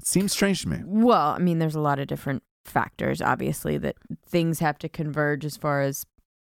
It 0.00 0.06
seems 0.06 0.32
strange 0.32 0.62
to 0.62 0.68
me. 0.68 0.78
Well, 0.84 1.28
I 1.32 1.38
mean, 1.38 1.58
there's 1.58 1.74
a 1.74 1.80
lot 1.80 1.98
of 1.98 2.06
different 2.06 2.42
factors, 2.64 3.20
obviously, 3.20 3.76
that 3.78 3.96
things 4.26 4.60
have 4.60 4.78
to 4.78 4.88
converge 4.88 5.44
as 5.44 5.56
far 5.56 5.82
as 5.82 6.04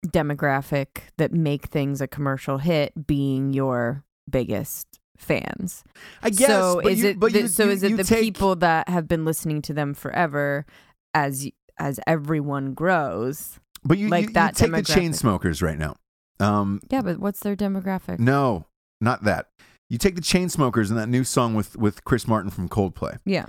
demographic 0.06 1.02
that 1.18 1.34
make 1.34 1.66
things 1.66 2.02
a 2.02 2.08
commercial 2.08 2.58
hit 2.60 3.08
being 3.08 3.52
your 3.54 4.04
biggest 4.30 4.88
fans. 5.18 5.84
I 6.24 6.30
guess. 6.30 6.48
so 6.48 6.80
but 6.84 6.92
is 6.94 7.00
you- 7.04 7.10
it 7.10 7.20
the, 7.20 7.32
you- 7.32 7.48
so 7.48 7.66
you- 7.66 7.72
is 7.72 7.84
it 7.84 7.98
the 7.98 8.04
take- 8.04 8.22
people 8.22 8.56
that 8.58 8.88
have 8.88 9.08
been 9.08 9.26
listening 9.26 9.62
to 9.64 9.74
them 9.74 9.94
forever 9.94 10.66
as 11.14 11.50
as 11.78 12.00
everyone 12.08 12.74
grows? 12.74 13.60
But 13.84 13.98
you, 13.98 14.10
like 14.10 14.34
that 14.34 14.56
take 14.56 14.72
the 14.72 14.82
Chainsmokers 14.82 15.62
right 15.62 15.78
now. 15.78 15.96
Um, 16.40 16.80
Yeah, 16.90 17.02
but 17.02 17.20
what's 17.20 17.40
their 17.42 17.56
demographic? 17.56 18.20
no, 18.20 18.66
not 19.02 19.24
that. 19.24 19.48
You 19.90 19.98
take 19.98 20.16
the 20.16 20.22
Chainsmokers 20.22 20.90
and 20.90 20.98
that 21.00 21.10
new 21.10 21.24
song 21.24 21.56
with 21.56 21.76
with 21.76 22.04
Chris 22.04 22.28
Martin 22.28 22.52
from 22.52 22.70
Coldplay. 22.70 23.18
Yeah. 23.26 23.48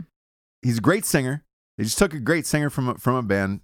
He's 0.62 0.78
a 0.78 0.80
great 0.80 1.04
singer. 1.04 1.44
They 1.76 1.84
just 1.84 1.98
took 1.98 2.14
a 2.14 2.20
great 2.20 2.46
singer 2.46 2.70
from 2.70 2.88
a, 2.88 2.94
from 2.96 3.14
a 3.14 3.22
band, 3.22 3.60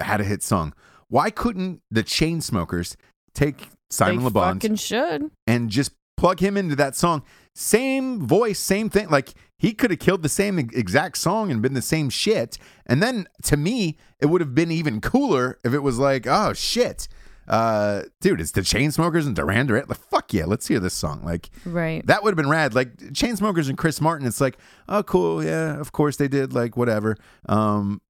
had 0.00 0.20
a 0.20 0.24
hit 0.24 0.42
song. 0.42 0.74
Why 1.08 1.30
couldn't 1.30 1.80
the 1.90 2.02
Chainsmokers 2.02 2.96
take 3.34 3.68
Simon 3.90 4.18
they 4.18 4.24
Le 4.24 4.30
Bon 4.30 4.58
should. 4.76 5.30
and 5.46 5.68
just 5.70 5.92
plug 6.16 6.40
him 6.40 6.56
into 6.56 6.76
that 6.76 6.96
song? 6.96 7.22
Same 7.54 8.26
voice, 8.26 8.58
same 8.58 8.88
thing. 8.90 9.08
Like 9.10 9.34
he 9.58 9.72
could 9.74 9.90
have 9.90 10.00
killed 10.00 10.22
the 10.22 10.28
same 10.28 10.58
exact 10.58 11.18
song 11.18 11.50
and 11.50 11.60
been 11.62 11.74
the 11.74 11.82
same 11.82 12.10
shit. 12.10 12.58
And 12.86 13.02
then 13.02 13.26
to 13.44 13.56
me, 13.56 13.96
it 14.20 14.26
would 14.26 14.40
have 14.40 14.54
been 14.54 14.70
even 14.70 15.00
cooler 15.00 15.58
if 15.64 15.72
it 15.74 15.80
was 15.80 15.98
like, 15.98 16.26
oh 16.26 16.52
shit, 16.52 17.08
uh, 17.52 18.02
dude, 18.22 18.40
it's 18.40 18.52
the 18.52 18.62
Chainsmokers 18.62 19.26
and 19.26 19.36
Duran 19.36 19.66
Duran. 19.66 19.84
Like 19.86 19.98
fuck 19.98 20.32
yeah, 20.32 20.46
let's 20.46 20.66
hear 20.66 20.80
this 20.80 20.94
song. 20.94 21.22
Like 21.22 21.50
Right. 21.66 22.04
that 22.06 22.22
would 22.24 22.30
have 22.30 22.36
been 22.36 22.48
rad. 22.48 22.74
Like 22.74 22.96
Chainsmokers 22.96 23.68
and 23.68 23.76
Chris 23.76 24.00
Martin, 24.00 24.26
it's 24.26 24.40
like, 24.40 24.56
oh, 24.88 25.02
cool, 25.02 25.44
yeah, 25.44 25.78
of 25.78 25.92
course 25.92 26.16
they 26.16 26.28
did. 26.28 26.52
Like 26.54 26.76
whatever. 26.76 27.16
Um, 27.48 28.00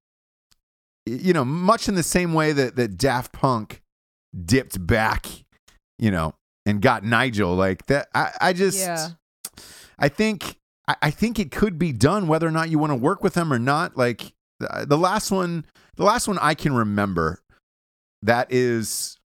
you 1.06 1.32
know, 1.32 1.44
much 1.44 1.88
in 1.88 1.96
the 1.96 2.02
same 2.04 2.32
way 2.34 2.52
that 2.52 2.76
that 2.76 2.96
Daft 2.96 3.32
Punk 3.32 3.82
dipped 4.44 4.86
back, 4.86 5.26
you 5.98 6.10
know, 6.12 6.34
and 6.64 6.80
got 6.80 7.02
Nile. 7.04 7.54
Like 7.56 7.86
that. 7.86 8.08
I, 8.14 8.30
I 8.40 8.52
just, 8.52 8.78
Yeah. 8.78 9.08
I 9.98 10.08
think, 10.08 10.56
I, 10.86 10.96
I 11.02 11.10
think 11.10 11.38
it 11.40 11.50
could 11.50 11.78
be 11.78 11.92
done, 11.92 12.28
whether 12.28 12.46
or 12.46 12.52
not 12.52 12.70
you 12.70 12.78
want 12.78 12.90
to 12.92 12.96
work 12.96 13.22
with 13.24 13.34
them 13.34 13.52
or 13.52 13.58
not. 13.58 13.96
Like 13.96 14.32
the, 14.60 14.84
the 14.88 14.96
last 14.98 15.30
one, 15.32 15.64
the 15.96 16.04
last 16.04 16.28
one 16.28 16.38
I 16.40 16.54
can 16.54 16.72
remember, 16.72 17.40
that 18.22 18.52
is, 18.52 19.18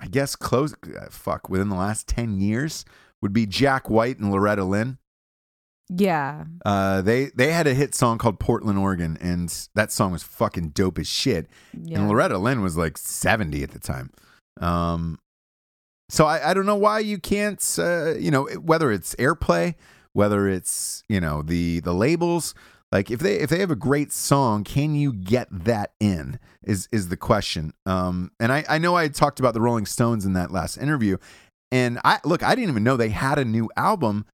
I 0.00 0.06
guess, 0.06 0.34
close. 0.34 0.74
uh, 0.74 1.06
Fuck, 1.10 1.48
within 1.48 1.68
the 1.68 1.76
last 1.76 2.06
ten 2.06 2.40
years 2.40 2.84
would 3.20 3.32
be 3.32 3.46
Jack 3.46 3.90
White 3.90 4.18
and 4.18 4.30
Loretta 4.30 4.64
Lynn. 4.64 4.98
Yeah. 5.88 6.44
Uh, 6.64 7.02
they 7.02 7.26
they 7.34 7.52
had 7.52 7.66
a 7.66 7.74
hit 7.74 7.94
song 7.94 8.18
called 8.18 8.38
Portland, 8.38 8.78
Oregon, 8.78 9.18
and 9.20 9.52
that 9.74 9.90
song 9.90 10.12
was 10.12 10.22
fucking 10.22 10.68
dope 10.70 10.98
as 10.98 11.08
shit. 11.08 11.48
Yeah. 11.72 11.98
And 11.98 12.08
Loretta 12.08 12.38
Lynn 12.38 12.62
was 12.62 12.76
like 12.76 12.96
seventy 12.96 13.62
at 13.62 13.72
the 13.72 13.80
time. 13.80 14.10
Um, 14.60 15.18
so 16.08 16.26
I, 16.26 16.50
I 16.50 16.54
don't 16.54 16.66
know 16.66 16.76
why 16.76 17.00
you 17.00 17.18
can't, 17.18 17.64
uh, 17.78 18.14
you 18.14 18.30
know, 18.30 18.46
whether 18.46 18.90
it's 18.92 19.14
airplay, 19.16 19.74
whether 20.12 20.48
it's 20.48 21.02
you 21.08 21.20
know 21.20 21.42
the 21.42 21.80
the 21.80 21.92
labels. 21.94 22.54
Like 22.92 23.10
if 23.10 23.20
they 23.20 23.36
if 23.36 23.50
they 23.50 23.60
have 23.60 23.70
a 23.70 23.76
great 23.76 24.12
song, 24.12 24.64
can 24.64 24.94
you 24.94 25.12
get 25.12 25.48
that 25.50 25.92
in? 26.00 26.38
Is 26.62 26.88
is 26.90 27.08
the 27.08 27.16
question. 27.16 27.72
Um, 27.86 28.32
and 28.40 28.52
I 28.52 28.64
I 28.68 28.78
know 28.78 28.96
I 28.96 29.08
talked 29.08 29.38
about 29.38 29.54
the 29.54 29.60
Rolling 29.60 29.86
Stones 29.86 30.26
in 30.26 30.32
that 30.32 30.50
last 30.50 30.76
interview, 30.76 31.16
and 31.70 32.00
I 32.04 32.18
look 32.24 32.42
I 32.42 32.54
didn't 32.54 32.70
even 32.70 32.82
know 32.84 32.96
they 32.96 33.10
had 33.10 33.38
a 33.38 33.44
new 33.44 33.70
album 33.76 34.26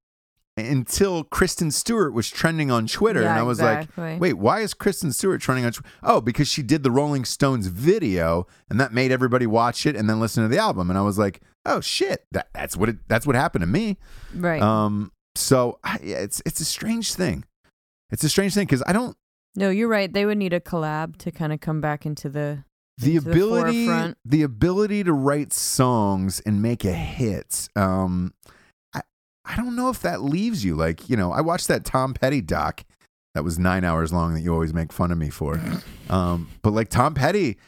until 0.59 1.23
Kristen 1.25 1.71
Stewart 1.71 2.15
was 2.15 2.31
trending 2.31 2.71
on 2.71 2.87
Twitter, 2.87 3.21
Yeah, 3.21 3.31
and 3.33 3.39
I 3.39 3.43
was 3.43 3.59
exactly. 3.59 4.13
like, 4.13 4.21
wait, 4.21 4.33
why 4.35 4.61
is 4.61 4.73
Kristen 4.73 5.13
Stewart 5.13 5.41
trending 5.41 5.67
on? 5.67 5.73
Tw- 5.73 5.83
oh, 6.03 6.21
because 6.23 6.49
she 6.49 6.63
did 6.63 6.83
the 6.83 6.91
Rolling 6.91 7.27
Stones 7.27 7.67
video, 7.67 8.47
and 8.71 8.81
that 8.81 8.93
made 8.93 9.13
everybody 9.13 9.47
watch 9.47 9.85
it 9.85 9.95
and 9.97 10.09
then 10.09 10.19
listen 10.19 10.43
to 10.43 10.49
the 10.49 10.59
album, 10.59 10.89
and 10.89 10.99
I 10.99 11.03
was 11.03 11.19
like, 11.19 11.43
oh 11.67 11.81
shit, 11.83 12.25
that, 12.33 12.49
that's 12.55 12.75
what 12.77 12.89
it 12.89 12.97
that's 13.07 13.27
what 13.27 13.37
happened 13.37 13.63
to 13.63 13.67
me. 13.67 13.99
Right. 14.35 14.63
Um, 14.63 15.13
so 15.35 15.79
I, 15.85 15.99
it's 15.99 16.41
it's 16.47 16.61
a 16.61 16.65
strange 16.65 17.13
thing. 17.13 17.45
It's 18.11 18.25
a 18.25 18.29
strange 18.29 18.55
thing 18.55 18.67
because 18.67 18.83
I 18.87 18.93
don't 18.93 19.17
no, 19.59 19.71
you're 19.71 19.89
right. 19.89 20.13
They 20.13 20.27
would 20.27 20.37
need 20.37 20.53
a 20.53 20.61
collab 20.61 21.17
to 21.19 21.31
kind 21.31 21.51
of 21.53 21.61
come 21.61 21.81
back 21.81 22.05
into 22.05 22.29
the 22.29 22.65
the 22.99 23.17
into 23.17 23.31
ability 23.31 23.87
forefront. 23.87 24.19
the 24.25 24.43
ability 24.43 25.05
to 25.05 25.13
write 25.13 25.53
songs 25.53 26.41
and 26.41 26.61
make 26.63 26.85
a 26.85 26.93
hit. 26.93 27.69
Um, 27.75 28.35
I 28.95 29.01
I 29.45 29.57
don't 29.57 29.75
know 29.77 29.89
if 29.89 30.01
that 30.03 30.23
leaves 30.23 30.65
you 30.65 30.75
like 30.77 31.09
you 31.09 31.17
know 31.17 31.33
I 31.33 31.41
watched 31.41 31.69
that 31.69 31.85
Tom 31.85 32.13
Petty 32.15 32.41
doc 32.43 32.85
that 33.35 33.45
was 33.45 33.59
nine 33.59 33.85
hours 33.85 34.13
long 34.13 34.35
that 34.35 34.41
you 34.41 34.53
always 34.53 34.73
make 34.75 34.93
fun 34.93 35.11
of 35.11 35.19
me 35.19 35.29
for. 35.31 35.61
Um, 36.09 36.49
but 36.63 36.73
like 36.73 36.89
Tom 36.89 37.13
Petty 37.15 37.59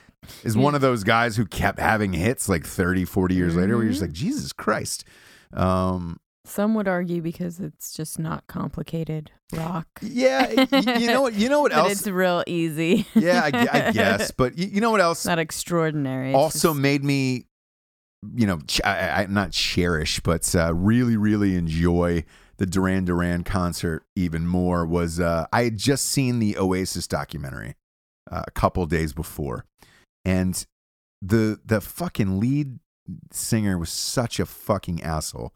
is 0.45 0.57
one 0.57 0.75
of 0.75 0.81
those 0.81 1.05
guys 1.05 1.37
who 1.37 1.45
kept 1.47 1.79
having 1.79 2.13
hits 2.15 2.49
like 2.49 2.65
30, 2.67 3.05
40 3.05 3.35
years 3.35 3.55
later 3.55 3.75
where 3.77 3.85
you're 3.85 3.93
just 3.93 4.03
Mhm. 4.03 4.07
like, 4.09 4.13
Jesus 4.13 4.53
Christ. 4.53 5.05
Um, 5.53 6.19
Some 6.49 6.75
would 6.75 6.89
argue 6.89 7.21
because 7.23 7.61
it's 7.61 7.95
just 7.95 8.19
not 8.19 8.47
complicated 8.47 9.31
rock. 9.55 9.87
yeah, 10.03 10.51
you 10.99 11.07
know 11.07 11.23
what? 11.23 11.35
You 11.35 11.49
know 11.49 11.61
what 11.61 11.73
else? 11.77 11.93
it's 11.93 12.07
real 12.07 12.43
easy. 12.47 13.07
Yeah, 13.15 13.43
I, 13.45 13.89
I 13.89 13.91
guess. 13.93 14.31
But 14.31 14.57
you, 14.59 14.67
you 14.69 14.81
know 14.81 14.91
what 14.91 15.01
else? 15.01 15.19
It's 15.21 15.27
not 15.27 15.39
extraordinary. 15.39 16.31
It's 16.31 16.37
also 16.37 16.69
just- 16.71 16.81
made 16.81 17.05
me, 17.05 17.47
you 18.35 18.47
know, 18.47 18.59
ch- 18.67 18.81
I, 18.85 19.23
I, 19.23 19.27
not 19.27 19.53
cherish, 19.53 20.21
but 20.21 20.55
uh, 20.55 20.75
really, 20.75 21.17
really 21.17 21.55
enjoy 21.55 22.25
the 22.57 22.67
Duran 22.67 23.05
Duran 23.05 23.45
concert 23.45 24.05
even 24.17 24.47
more. 24.47 24.85
Was 24.87 25.21
uh, 25.21 25.47
I 25.53 25.65
had 25.65 25.77
just 25.77 26.07
seen 26.07 26.39
the 26.41 26.57
Oasis 26.59 27.07
documentary 27.07 27.75
uh, 28.31 28.43
a 28.47 28.51
couple 28.51 28.85
days 28.87 29.13
before, 29.13 29.65
and 30.25 30.65
the 31.23 31.61
the 31.65 31.81
fucking 31.81 32.41
lead 32.41 32.79
singer 33.33 33.79
was 33.79 33.91
such 33.91 34.39
a 34.41 34.45
fucking 34.47 35.03
asshole, 35.03 35.53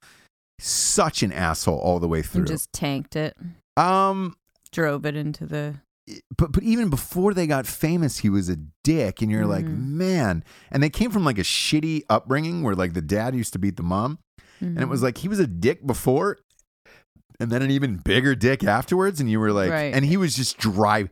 such 0.63 1.23
an 1.23 1.33
asshole 1.33 1.79
all 1.79 1.99
the 2.01 2.09
way 2.09 2.19
and 2.21 2.27
through. 2.29 2.45
just 2.45 2.73
tanked 2.73 3.17
it, 3.17 3.37
um, 3.77 4.37
drove 4.71 5.05
it 5.07 5.17
into 5.17 5.47
the. 5.47 5.75
but 6.37 6.53
but 6.53 6.63
even 6.63 6.89
before 6.91 7.33
they 7.35 7.47
got 7.47 7.67
famous, 7.67 8.19
he 8.19 8.29
was 8.29 8.49
a 8.49 8.57
dick, 8.85 9.23
and 9.23 9.31
you're 9.31 9.47
like, 9.47 9.65
Mhm. 9.65 9.89
man. 9.91 10.45
And 10.71 10.83
they 10.83 10.91
came 10.91 11.11
from 11.11 11.25
like 11.25 11.39
a 11.39 11.43
shitty 11.43 12.03
upbringing 12.11 12.63
where 12.63 12.75
like 12.75 12.93
the 12.95 13.03
dad 13.03 13.35
used 13.35 13.53
to 13.55 13.59
beat 13.59 13.77
the 13.77 13.83
mom, 13.83 14.19
and 14.61 14.79
it 14.79 14.83
Mhm. 14.87 14.89
was 14.89 15.03
like 15.03 15.19
he 15.19 15.29
was 15.29 15.39
a 15.39 15.47
dick 15.47 15.87
before, 15.87 16.39
and 17.41 17.51
then 17.51 17.63
an 17.63 17.71
even 17.71 17.97
bigger 17.97 18.35
dick 18.35 18.63
afterwards, 18.65 19.21
and 19.21 19.31
you 19.31 19.41
were 19.41 19.53
like, 19.53 19.71
Right. 19.71 19.95
and 19.95 20.05
he 20.05 20.17
was 20.17 20.37
just 20.37 20.59
drive 20.59 21.09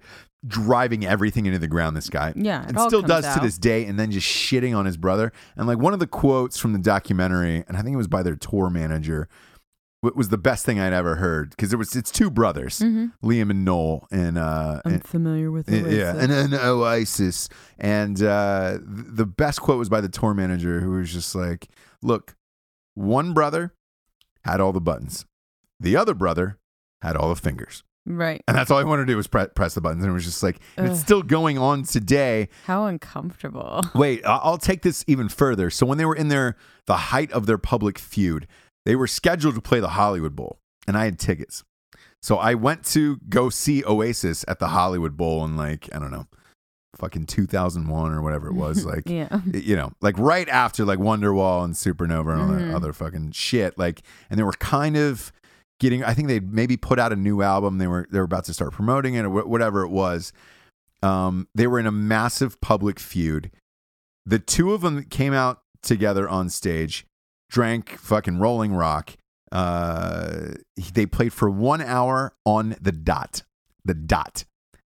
driving 0.46 1.04
everything 1.04 1.46
into 1.46 1.58
the 1.58 1.68
ground. 1.68 1.96
This 1.96 2.08
guy, 2.08 2.32
Yeah, 2.36 2.62
it 2.62 2.70
and 2.70 2.80
still 2.80 3.02
does 3.02 3.32
to 3.34 3.40
this 3.40 3.58
day, 3.58 3.84
and 3.84 3.98
then 3.98 4.10
just 4.10 4.26
shitting 4.26 4.76
on 4.76 4.86
his 4.86 4.96
brother. 4.96 5.32
And 5.56 5.66
like 5.66 5.78
one 5.78 5.92
of 5.92 5.98
the 6.00 6.06
quotes 6.06 6.58
from 6.58 6.72
the 6.72 6.78
documentary, 6.78 7.64
and 7.68 7.76
I 7.76 7.82
think 7.82 7.94
it 7.94 7.98
was 7.98 8.08
by 8.08 8.22
their 8.22 8.36
tour 8.36 8.70
manager. 8.70 9.28
wa- 10.02 10.12
Was 10.14 10.30
the 10.30 10.38
best 10.38 10.64
thing 10.64 10.80
I'd 10.80 10.94
ever 10.94 11.16
heard 11.16 11.50
because 11.50 11.74
it 11.74 11.76
was 11.76 11.94
it's 11.94 12.10
two 12.10 12.30
brothers, 12.30 12.78
Mhm. 12.78 13.12
Liam 13.22 13.50
and 13.50 13.66
Noel, 13.66 14.06
and 14.10 14.38
uh, 14.38 14.80
I'm 14.84 14.94
and- 14.94 15.04
familiar 15.04 15.50
with 15.50 15.68
yeah, 15.68 15.80
Oasis. 15.80 15.94
yeah, 15.98 16.14
and 16.16 16.32
an 16.32 16.54
Oasis. 16.54 17.48
And 17.78 18.22
uh, 18.22 18.78
the 18.82 19.26
best 19.26 19.60
quote 19.60 19.78
was 19.78 19.90
by 19.90 20.00
the 20.00 20.08
tour 20.08 20.32
manager, 20.32 20.80
who 20.80 20.92
was 20.92 21.12
just 21.12 21.34
like, 21.34 21.68
"Look, 22.02 22.34
one 22.94 23.34
brother 23.34 23.74
had 24.44 24.58
all 24.58 24.72
the 24.72 24.80
buttons, 24.80 25.26
the 25.78 25.96
other 25.96 26.14
brother 26.14 26.56
had 27.02 27.14
all 27.14 27.28
the 27.28 27.36
fingers, 27.36 27.82
right. 28.06 28.42
and 28.48 28.56
that's 28.56 28.70
all 28.70 28.78
I 28.78 28.84
wanted 28.84 29.06
to 29.06 29.12
do 29.12 29.16
was 29.16 29.26
pre- 29.26 29.46
press 29.48 29.74
the 29.74 29.80
buttons." 29.80 30.02
And 30.02 30.10
it 30.10 30.14
was 30.14 30.24
just 30.24 30.42
like, 30.42 30.60
it's 30.78 31.00
still 31.00 31.22
going 31.22 31.58
on 31.58 31.82
today. 31.84 32.48
How 32.64 32.86
uncomfortable. 32.86 33.82
Wait, 33.94 34.24
I- 34.26 34.36
I'll 34.42 34.58
take 34.58 34.82
this 34.82 35.04
even 35.06 35.28
further. 35.28 35.70
So 35.70 35.86
when 35.86 35.98
they 35.98 36.04
were 36.06 36.16
in 36.16 36.28
their 36.28 36.56
the 36.86 36.96
height 36.96 37.30
of 37.32 37.46
their 37.46 37.58
public 37.58 37.98
feud, 37.98 38.46
they 38.86 38.96
were 38.96 39.06
scheduled 39.06 39.54
to 39.54 39.60
play 39.60 39.80
the 39.80 39.88
Hollywood 39.90 40.34
Bowl, 40.36 40.58
and 40.86 40.96
I 40.96 41.04
had 41.04 41.18
tickets. 41.18 41.64
So 42.22 42.36
I 42.36 42.54
went 42.54 42.84
to 42.86 43.18
go 43.28 43.48
see 43.48 43.82
Oasis 43.84 44.44
at 44.46 44.58
the 44.58 44.68
Hollywood 44.68 45.16
Bowl 45.16 45.44
in 45.44 45.56
like 45.56 45.88
I 45.94 45.98
don't 45.98 46.10
know, 46.10 46.26
fucking 46.96 47.26
2001 47.26 48.12
or 48.12 48.20
whatever 48.22 48.48
it 48.48 48.54
was. 48.54 48.84
Like 48.90 49.08
yeah. 49.08 49.40
you 49.52 49.76
know, 49.76 49.92
like 50.00 50.18
right 50.18 50.48
after 50.48 50.84
like 50.84 50.98
Wonderwall 50.98 51.64
and 51.64 51.74
Supernova 51.74 52.32
and 52.32 52.40
all 52.42 52.48
that 52.48 52.60
Mhm. 52.62 52.74
other 52.74 52.92
fucking 52.92 53.32
shit. 53.32 53.78
Like, 53.78 54.02
and 54.28 54.38
they 54.38 54.42
were 54.42 54.52
kind 54.52 54.96
of 54.96 55.32
getting. 55.80 56.04
I 56.04 56.14
think 56.14 56.28
they 56.28 56.38
maybe 56.38 56.76
put 56.76 57.00
out 57.00 57.12
a 57.12 57.16
new 57.16 57.42
album. 57.42 57.78
They 57.78 57.88
were 57.88 58.06
they 58.10 58.18
were 58.18 58.24
about 58.24 58.44
to 58.44 58.54
start 58.54 58.72
promoting 58.72 59.14
it 59.14 59.24
or 59.24 59.30
wh- 59.30 59.48
whatever 59.48 59.82
it 59.82 59.90
was. 59.90 60.32
Um, 61.02 61.48
they 61.54 61.66
were 61.66 61.80
in 61.80 61.86
a 61.86 61.92
massive 61.92 62.60
public 62.60 63.00
feud. 63.00 63.50
The 64.24 64.38
two 64.38 64.72
of 64.72 64.82
them 64.82 65.02
came 65.04 65.32
out 65.32 65.62
together 65.82 66.28
on 66.28 66.50
stage, 66.50 67.06
drank 67.48 67.98
fucking 67.98 68.38
Rolling 68.38 68.74
Rock. 68.74 69.16
Uh, 69.50 70.52
they 70.94 71.06
played 71.06 71.32
for 71.32 71.50
one 71.50 71.80
hour 71.80 72.34
on 72.44 72.76
the 72.80 72.92
dot, 72.92 73.42
the 73.84 73.94
dot, 73.94 74.44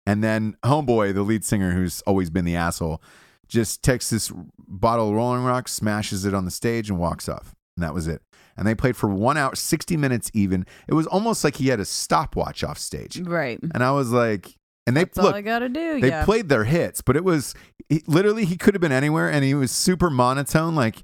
and 0.05 0.23
then 0.23 0.57
Homeboy, 0.63 1.13
the 1.15 1.23
lead 1.23 1.43
singer, 1.43 1.71
who's 1.71 2.01
always 2.01 2.29
been 2.29 2.45
the 2.45 2.55
asshole, 2.55 3.01
just 3.47 3.81
takes 3.81 4.09
this 4.09 4.31
bottle 4.59 5.09
of 5.09 5.15
Rolling 5.15 5.43
Rock, 5.43 5.67
smashes 5.67 6.25
it 6.25 6.33
on 6.33 6.45
the 6.45 6.51
stage, 6.51 6.89
and 6.89 6.99
walks 6.99 7.27
off. 7.27 7.55
And 7.77 7.83
that 7.83 7.93
was 7.93 8.07
it. 8.07 8.21
And 8.55 8.67
they 8.67 8.75
played 8.75 8.95
for 8.95 9.09
one 9.09 9.35
hour, 9.35 9.55
60 9.55 9.97
minutes 9.97 10.29
even. 10.33 10.65
It 10.87 10.93
was 10.93 11.07
almost 11.07 11.43
like 11.43 11.55
he 11.55 11.69
had 11.69 11.79
a 11.79 11.85
stopwatch 11.85 12.63
off 12.63 12.77
stage. 12.77 13.19
Right. 13.19 13.59
And 13.73 13.83
I 13.83 13.91
was 13.91 14.11
like, 14.11 14.55
And 14.85 14.95
they 14.95 15.05
That's 15.05 15.17
all 15.17 15.25
look, 15.25 15.35
I 15.35 15.41
gotta 15.41 15.69
do. 15.69 15.99
they 16.01 16.09
yeah. 16.09 16.25
played 16.25 16.49
their 16.49 16.65
hits, 16.65 17.01
but 17.01 17.15
it 17.15 17.23
was 17.23 17.55
he, 17.89 18.03
literally 18.05 18.45
he 18.45 18.57
could 18.57 18.73
have 18.75 18.81
been 18.81 18.91
anywhere, 18.91 19.29
and 19.31 19.43
he 19.43 19.53
was 19.55 19.71
super 19.71 20.09
monotone, 20.09 20.75
like 20.75 21.01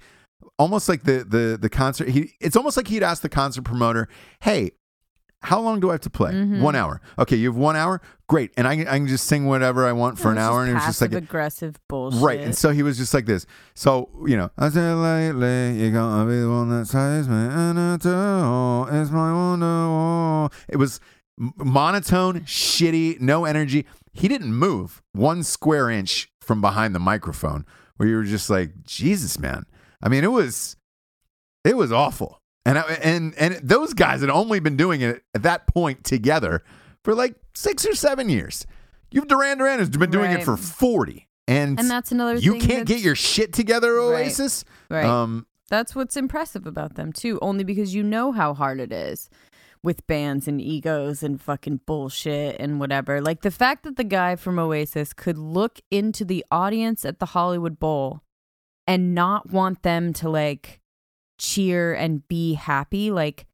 almost 0.59 0.87
like 0.89 1.03
the 1.03 1.25
the 1.27 1.57
the 1.59 1.69
concert. 1.69 2.09
He 2.09 2.33
it's 2.39 2.55
almost 2.55 2.77
like 2.77 2.87
he'd 2.87 3.03
ask 3.03 3.21
the 3.21 3.29
concert 3.29 3.63
promoter, 3.63 4.07
"Hey, 4.41 4.71
how 5.41 5.59
long 5.61 5.79
do 5.79 5.89
I 5.89 5.93
have 5.93 6.01
to 6.01 6.09
play? 6.09 6.33
Mm-hmm. 6.33 6.61
One 6.61 6.75
hour. 6.75 7.01
Okay, 7.17 7.35
you 7.37 7.47
have 7.49 7.55
one 7.57 7.75
hour. 7.75 8.01
Great, 8.27 8.51
and 8.57 8.67
I 8.67 8.75
can- 8.75 8.87
I 8.87 8.97
can 8.97 9.07
just 9.07 9.25
sing 9.25 9.45
whatever 9.45 9.85
I 9.87 9.93
want 9.93 10.19
for 10.19 10.31
an 10.31 10.37
hour." 10.37 10.61
And 10.61 10.71
it 10.71 10.73
was 10.75 10.83
just 10.85 11.01
like 11.01 11.13
aggressive 11.13 11.79
bullshit. 11.87 12.21
Right. 12.21 12.39
And 12.41 12.55
so 12.55 12.71
he 12.71 12.83
was 12.83 12.97
just 12.97 13.13
like 13.13 13.25
this. 13.25 13.45
So, 13.73 14.09
you 14.27 14.35
know, 14.37 14.51
I 14.57 14.69
said 14.69 14.93
lately, 14.95 15.79
you're 15.81 15.91
gonna 15.91 16.29
be 16.29 16.39
the 16.41 16.49
one 16.49 16.69
that 16.71 16.85
saves 16.87 17.27
me. 17.27 17.35
And 17.35 17.79
it's, 17.95 18.05
it's 18.05 19.11
my 19.11 19.33
wonder. 19.33 20.49
It 20.67 20.77
was 20.77 20.99
monotone, 21.57 22.41
shitty, 22.41 23.19
no 23.19 23.45
energy. 23.45 23.85
He 24.13 24.27
didn't 24.27 24.53
move 24.53 25.01
one 25.13 25.43
square 25.43 25.89
inch 25.89 26.29
from 26.41 26.61
behind 26.61 26.93
the 26.93 26.99
microphone 26.99 27.65
where 27.97 28.09
you 28.09 28.15
were 28.17 28.23
just 28.23 28.49
like, 28.49 28.83
Jesus, 28.83 29.39
man. 29.39 29.65
I 30.01 30.09
mean, 30.09 30.23
it 30.23 30.31
was, 30.31 30.75
it 31.63 31.77
was 31.77 31.91
awful. 31.91 32.38
And, 32.65 32.77
I, 32.77 32.81
and, 33.01 33.33
and 33.37 33.55
those 33.63 33.93
guys 33.93 34.21
had 34.21 34.29
only 34.29 34.59
been 34.59 34.77
doing 34.77 35.01
it 35.01 35.23
at 35.33 35.43
that 35.43 35.67
point 35.67 36.03
together 36.03 36.63
for 37.03 37.15
like 37.15 37.35
six 37.55 37.85
or 37.85 37.95
seven 37.95 38.29
years. 38.29 38.67
You've 39.11 39.27
Duran 39.27 39.57
Duran 39.57 39.79
has 39.79 39.89
been 39.89 40.11
doing 40.11 40.31
it 40.31 40.43
for 40.43 40.57
40. 40.57 41.27
And, 41.47 41.79
And 41.79 41.89
that's 41.89 42.11
another 42.11 42.35
you 42.35 42.55
can't 42.59 42.87
get 42.87 42.99
your 42.99 43.15
shit 43.15 43.53
together, 43.53 43.95
Right. 43.95 44.25
Oasis. 44.25 44.63
Right. 44.89 45.05
Um, 45.05 45.47
That's 45.69 45.95
what's 45.95 46.15
impressive 46.15 46.67
about 46.67 46.93
them 46.95 47.11
too, 47.11 47.39
only 47.41 47.63
because 47.63 47.95
you 47.95 48.03
know 48.03 48.31
how 48.31 48.53
hard 48.53 48.79
it 48.79 48.91
is 48.91 49.29
with 49.81 50.05
bands 50.05 50.47
and 50.47 50.61
egos 50.61 51.23
and 51.23 51.41
fucking 51.41 51.79
bullshit 51.87 52.57
and 52.59 52.79
whatever. 52.79 53.21
Like 53.21 53.41
the 53.41 53.49
fact 53.51 53.83
that 53.83 53.95
the 53.95 54.03
guy 54.03 54.35
from 54.35 54.59
Oasis 54.59 55.13
could 55.13 55.37
look 55.37 55.79
into 55.89 56.23
the 56.25 56.45
audience 56.51 57.05
at 57.05 57.19
the 57.19 57.27
Hollywood 57.27 57.79
Bowl 57.79 58.21
and 58.85 59.15
not 59.15 59.49
want 59.49 59.81
them 59.83 60.13
to 60.13 60.29
like 60.29 60.79
cheer 61.39 61.93
and 61.93 62.27
be 62.27 62.53
happy, 62.53 63.09
like 63.11 63.47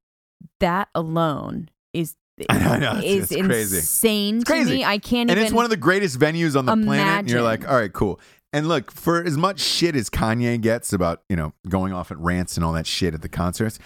that 0.60 0.90
alone 0.94 1.70
is 1.94 2.16
I 2.50 2.58
know, 2.60 2.70
I 2.72 2.78
know, 2.80 2.92
it's- 2.98 3.04
is 3.04 3.32
it's 3.32 3.46
crazy. 3.48 3.78
insane 3.78 4.36
It's 4.38 4.44
to 4.46 4.52
crazy. 4.52 4.76
me. 4.78 4.84
I 4.86 4.98
can't 4.98 5.30
and 5.30 5.38
even 5.38 5.44
it's 5.46 5.54
one 5.54 5.64
of 5.64 5.72
the 5.72 5.78
greatest 5.78 6.20
venues 6.20 6.58
on 6.58 6.66
the 6.66 6.76
planet. 6.76 7.20
And 7.20 7.30
you're 7.30 7.42
like, 7.42 7.66
all 7.68 7.76
right, 7.78 7.94
cool. 7.94 8.20
And 8.52 8.68
look, 8.68 8.92
for 8.92 9.24
as 9.24 9.38
much 9.38 9.60
shit 9.60 9.96
as 9.96 10.10
Kanye 10.10 10.60
gets 10.62 10.92
about, 10.94 11.24
you 11.30 11.36
know, 11.36 11.54
going 11.70 11.94
off 11.94 12.12
at 12.12 12.18
rants 12.18 12.56
and 12.58 12.66
all 12.66 12.74
that 12.74 12.88
shit 12.88 13.14
at 13.14 13.22
the 13.22 13.30
concerts, 13.30 13.80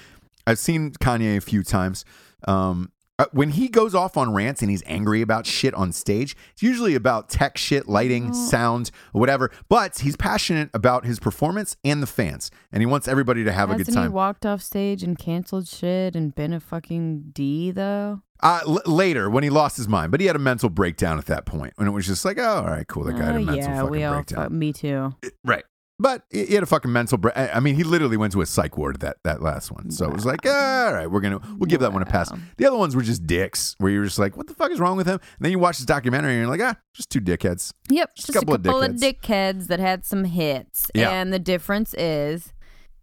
I've 0.47 0.59
seen 0.59 0.91
Kanye 0.93 1.37
a 1.37 1.41
few 1.41 1.63
times. 1.63 2.05
Um, 2.47 2.91
uh, 3.19 3.25
when 3.31 3.51
he 3.51 3.67
goes 3.67 3.93
off 3.93 4.17
on 4.17 4.33
rants 4.33 4.61
and 4.63 4.71
he's 4.71 4.81
angry 4.87 5.21
about 5.21 5.45
shit 5.45 5.73
on 5.75 5.91
stage, 5.91 6.35
it's 6.53 6.63
usually 6.63 6.95
about 6.95 7.29
tech 7.29 7.57
shit, 7.57 7.87
lighting, 7.87 8.33
sound, 8.33 8.89
whatever. 9.11 9.51
But 9.69 9.99
he's 9.99 10.15
passionate 10.15 10.71
about 10.73 11.05
his 11.05 11.19
performance 11.19 11.77
and 11.83 12.01
the 12.01 12.07
fans, 12.07 12.49
and 12.71 12.81
he 12.81 12.87
wants 12.87 13.07
everybody 13.07 13.43
to 13.43 13.51
have 13.51 13.69
a 13.69 13.73
Hasn't 13.73 13.87
good 13.87 13.91
he 13.93 13.95
time. 14.05 14.11
walked 14.13 14.45
off 14.45 14.61
stage 14.63 15.03
and 15.03 15.19
canceled 15.19 15.67
shit 15.67 16.15
and 16.15 16.33
been 16.33 16.53
a 16.53 16.59
fucking 16.59 17.25
D 17.33 17.69
though? 17.69 18.21
Uh, 18.41 18.61
l- 18.65 18.81
later, 18.85 19.29
when 19.29 19.43
he 19.43 19.49
lost 19.49 19.75
his 19.75 19.89
mind, 19.89 20.11
but 20.11 20.21
he 20.21 20.25
had 20.27 20.35
a 20.35 20.39
mental 20.39 20.69
breakdown 20.69 21.17
at 21.17 21.25
that 21.25 21.45
point, 21.45 21.73
when 21.75 21.87
it 21.89 21.91
was 21.91 22.07
just 22.07 22.23
like, 22.23 22.37
oh, 22.39 22.41
all 22.63 22.63
right, 22.67 22.87
cool, 22.87 23.03
that 23.03 23.17
guy 23.17 23.25
had 23.25 23.35
a 23.35 23.37
Uh, 23.39 23.41
mental 23.41 23.55
yeah, 23.57 23.75
fucking 23.75 23.89
we 23.91 24.03
all. 24.05 24.13
breakdown. 24.13 24.57
Me 24.57 24.71
too. 24.71 25.13
right. 25.43 25.65
But 26.01 26.23
he 26.31 26.53
had 26.53 26.63
a 26.63 26.65
fucking 26.65 26.91
mental 26.91 27.17
break. 27.17 27.35
I 27.37 27.59
mean, 27.59 27.75
he 27.75 27.83
literally 27.83 28.15
went 28.15 28.31
to 28.31 28.39
a 28.41 28.45
psych 28.45 28.77
ward 28.77 29.01
that 29.01 29.17
that 29.25 29.41
last 29.41 29.69
one. 29.69 29.91
So 29.91 30.05
it 30.07 30.13
was 30.13 30.25
like, 30.25 30.39
"Ah, 30.45 30.87
all 30.87 30.93
right, 30.93 31.11
we're 31.11 31.19
gonna 31.19 31.39
we'll 31.57 31.67
give 31.67 31.81
that 31.81 31.91
one 31.91 32.01
a 32.01 32.05
pass. 32.05 32.31
The 32.57 32.65
other 32.65 32.77
ones 32.77 32.95
were 32.95 33.01
just 33.01 33.27
dicks, 33.27 33.75
where 33.79 33.91
you're 33.91 34.05
just 34.05 34.17
like, 34.17 34.37
what 34.37 34.47
the 34.47 34.53
fuck 34.53 34.71
is 34.71 34.79
wrong 34.79 34.95
with 34.95 35.07
him? 35.07 35.15
And 35.15 35.41
then 35.41 35.51
you 35.51 35.59
watch 35.59 35.77
this 35.77 35.85
documentary 35.85 36.31
and 36.35 36.39
you're 36.41 36.49
like, 36.57 36.61
ah, 36.61 36.79
just 36.93 37.09
two 37.09 37.19
dickheads. 37.19 37.73
Yep, 37.89 38.15
Just 38.15 38.27
just, 38.27 38.29
a 38.29 38.39
couple 38.39 38.53
a 38.53 38.57
of 38.57 38.63
couple 38.63 38.81
of 38.81 38.91
dickheads. 38.91 39.19
dickheads 39.21 39.67
that 39.67 39.79
had 39.81 40.05
some 40.05 40.23
hits. 40.23 40.89
Yeah. 40.95 41.09
And 41.11 41.33
the 41.33 41.39
difference 41.39 41.93
is, 41.95 42.53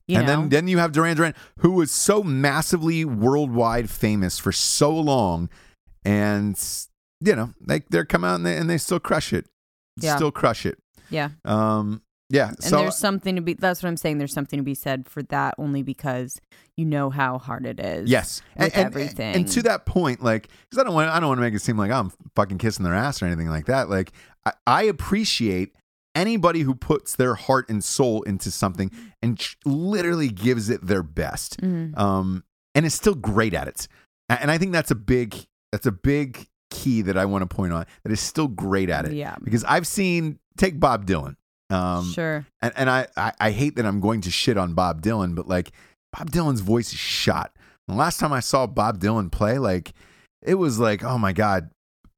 you 0.08 0.14
know 0.14 0.20
and 0.20 0.26
know, 0.28 0.36
then 0.40 0.48
then 0.48 0.68
you 0.68 0.78
have 0.78 0.92
Duran 0.92 1.16
Duran, 1.18 1.34
who 1.58 1.72
was 1.72 1.90
so 1.90 2.22
massively 2.22 3.04
worldwide 3.04 3.90
famous 3.90 4.38
for 4.38 4.52
so 4.52 4.90
long, 4.98 5.50
and 6.04 6.58
you 7.20 7.36
know 7.36 7.52
like 7.66 7.88
they 7.90 7.98
they 7.98 8.04
come 8.06 8.24
out 8.24 8.36
and 8.36 8.46
they 8.46 8.56
and 8.56 8.70
they 8.70 8.78
still 8.78 9.00
crush 9.00 9.32
it, 9.34 9.46
Yeah. 10.00 10.16
still 10.16 10.30
crush 10.32 10.64
it. 10.64 10.78
yeah. 11.10 11.28
Um, 11.44 12.00
yeah. 12.28 12.48
And 12.48 12.62
so 12.64 12.78
there's 12.78 12.96
something 12.96 13.36
to 13.36 13.42
be. 13.42 13.54
That's 13.54 13.82
what 13.82 13.88
I'm 13.88 13.96
saying. 13.96 14.18
There's 14.18 14.32
something 14.32 14.58
to 14.58 14.62
be 14.64 14.74
said 14.74 15.08
for 15.08 15.22
that, 15.24 15.54
only 15.58 15.82
because 15.82 16.40
you 16.76 16.84
know 16.84 17.10
how 17.10 17.38
hard 17.38 17.66
it 17.66 17.78
is. 17.80 18.10
Yes, 18.10 18.42
and, 18.56 18.72
and- 18.74 18.84
everything. 18.86 19.34
And 19.34 19.48
to 19.48 19.62
that 19.62 19.86
point, 19.86 20.22
like, 20.22 20.48
because 20.68 20.80
I 20.80 20.84
don't 20.84 20.94
want, 20.94 21.10
I 21.10 21.20
don't 21.20 21.28
want 21.28 21.38
to 21.38 21.42
make 21.42 21.54
it 21.54 21.60
seem 21.62 21.76
like 21.78 21.90
I'm 21.90 22.12
fucking 22.34 22.58
kissing 22.58 22.84
their 22.84 22.94
ass 22.94 23.22
or 23.22 23.26
anything 23.26 23.48
like 23.48 23.66
that. 23.66 23.88
Like, 23.88 24.12
I, 24.44 24.52
I 24.66 24.82
appreciate 24.84 25.74
anybody 26.14 26.60
who 26.60 26.74
puts 26.74 27.16
their 27.16 27.34
heart 27.34 27.68
and 27.68 27.84
soul 27.84 28.22
into 28.22 28.50
something 28.50 28.90
and 29.22 29.38
literally 29.66 30.28
gives 30.28 30.70
it 30.70 30.86
their 30.86 31.02
best, 31.02 31.60
Mhm. 31.60 31.96
um, 31.98 32.42
and 32.74 32.86
is 32.86 32.94
still 32.94 33.14
great 33.14 33.52
at 33.54 33.68
it. 33.68 33.86
And 34.28 34.50
I 34.50 34.58
think 34.58 34.72
that's 34.72 34.90
a 34.90 34.94
big, 34.94 35.36
that's 35.72 35.86
a 35.86 35.92
big 35.92 36.48
key 36.70 37.02
that 37.02 37.16
I 37.16 37.26
want 37.26 37.48
to 37.48 37.54
point 37.54 37.72
on. 37.72 37.86
That 38.02 38.12
is 38.12 38.20
still 38.20 38.48
great 38.48 38.90
at 38.90 39.04
it. 39.04 39.12
Yeah. 39.12 39.36
Because 39.44 39.62
I've 39.64 39.86
seen, 39.86 40.38
take 40.56 40.80
Bob 40.80 41.06
Dylan. 41.06 41.36
Um, 41.68 42.12
sure. 42.12 42.46
and, 42.62 42.72
and 42.76 42.88
I, 42.88 43.06
I, 43.16 43.32
I 43.40 43.50
hate 43.50 43.76
that 43.76 43.86
I'm 43.86 44.00
going 44.00 44.20
to 44.22 44.30
shit 44.30 44.56
on 44.56 44.74
Bob 44.74 45.02
Dylan, 45.02 45.34
but 45.34 45.48
like 45.48 45.72
Bob 46.12 46.30
Dylan's 46.30 46.60
voice 46.60 46.92
is 46.92 46.98
shot. 46.98 47.56
The 47.88 47.94
last 47.94 48.18
time 48.20 48.32
I 48.32 48.40
saw 48.40 48.66
Bob 48.66 48.98
Dylan 48.98 49.30
play, 49.30 49.58
like 49.58 49.92
it 50.42 50.54
was 50.56 50.78
like, 50.78 51.02
oh 51.04 51.18
my 51.18 51.32
God. 51.32 51.70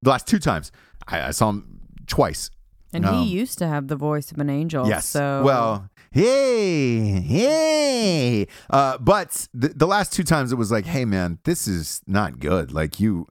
The 0.03 0.11
last 0.11 0.27
two 0.27 0.39
times 0.39 0.71
I, 1.07 1.29
I 1.29 1.31
saw 1.31 1.51
him 1.51 1.81
twice. 2.07 2.51
And 2.93 3.05
um, 3.05 3.23
he 3.23 3.31
used 3.31 3.59
to 3.59 3.67
have 3.67 3.89
the 3.89 3.97
voice 3.97 4.33
of 4.33 4.39
an 4.39 4.49
angel. 4.49 4.89
Yes. 4.89 5.07
So 5.07 5.43
Well, 5.45 5.91
hey, 6.11 7.21
hey. 7.21 8.47
Uh, 8.71 8.97
but 8.99 9.47
the, 9.53 9.69
the 9.69 9.87
last 9.87 10.13
two 10.13 10.25
times 10.25 10.53
it 10.53 10.57
was 10.57 10.71
like, 10.71 10.87
hey, 10.87 11.05
man, 11.05 11.39
this 11.45 11.69
is 11.69 12.01
not 12.07 12.39
good. 12.39 12.73
Like 12.73 12.99
you. 13.01 13.27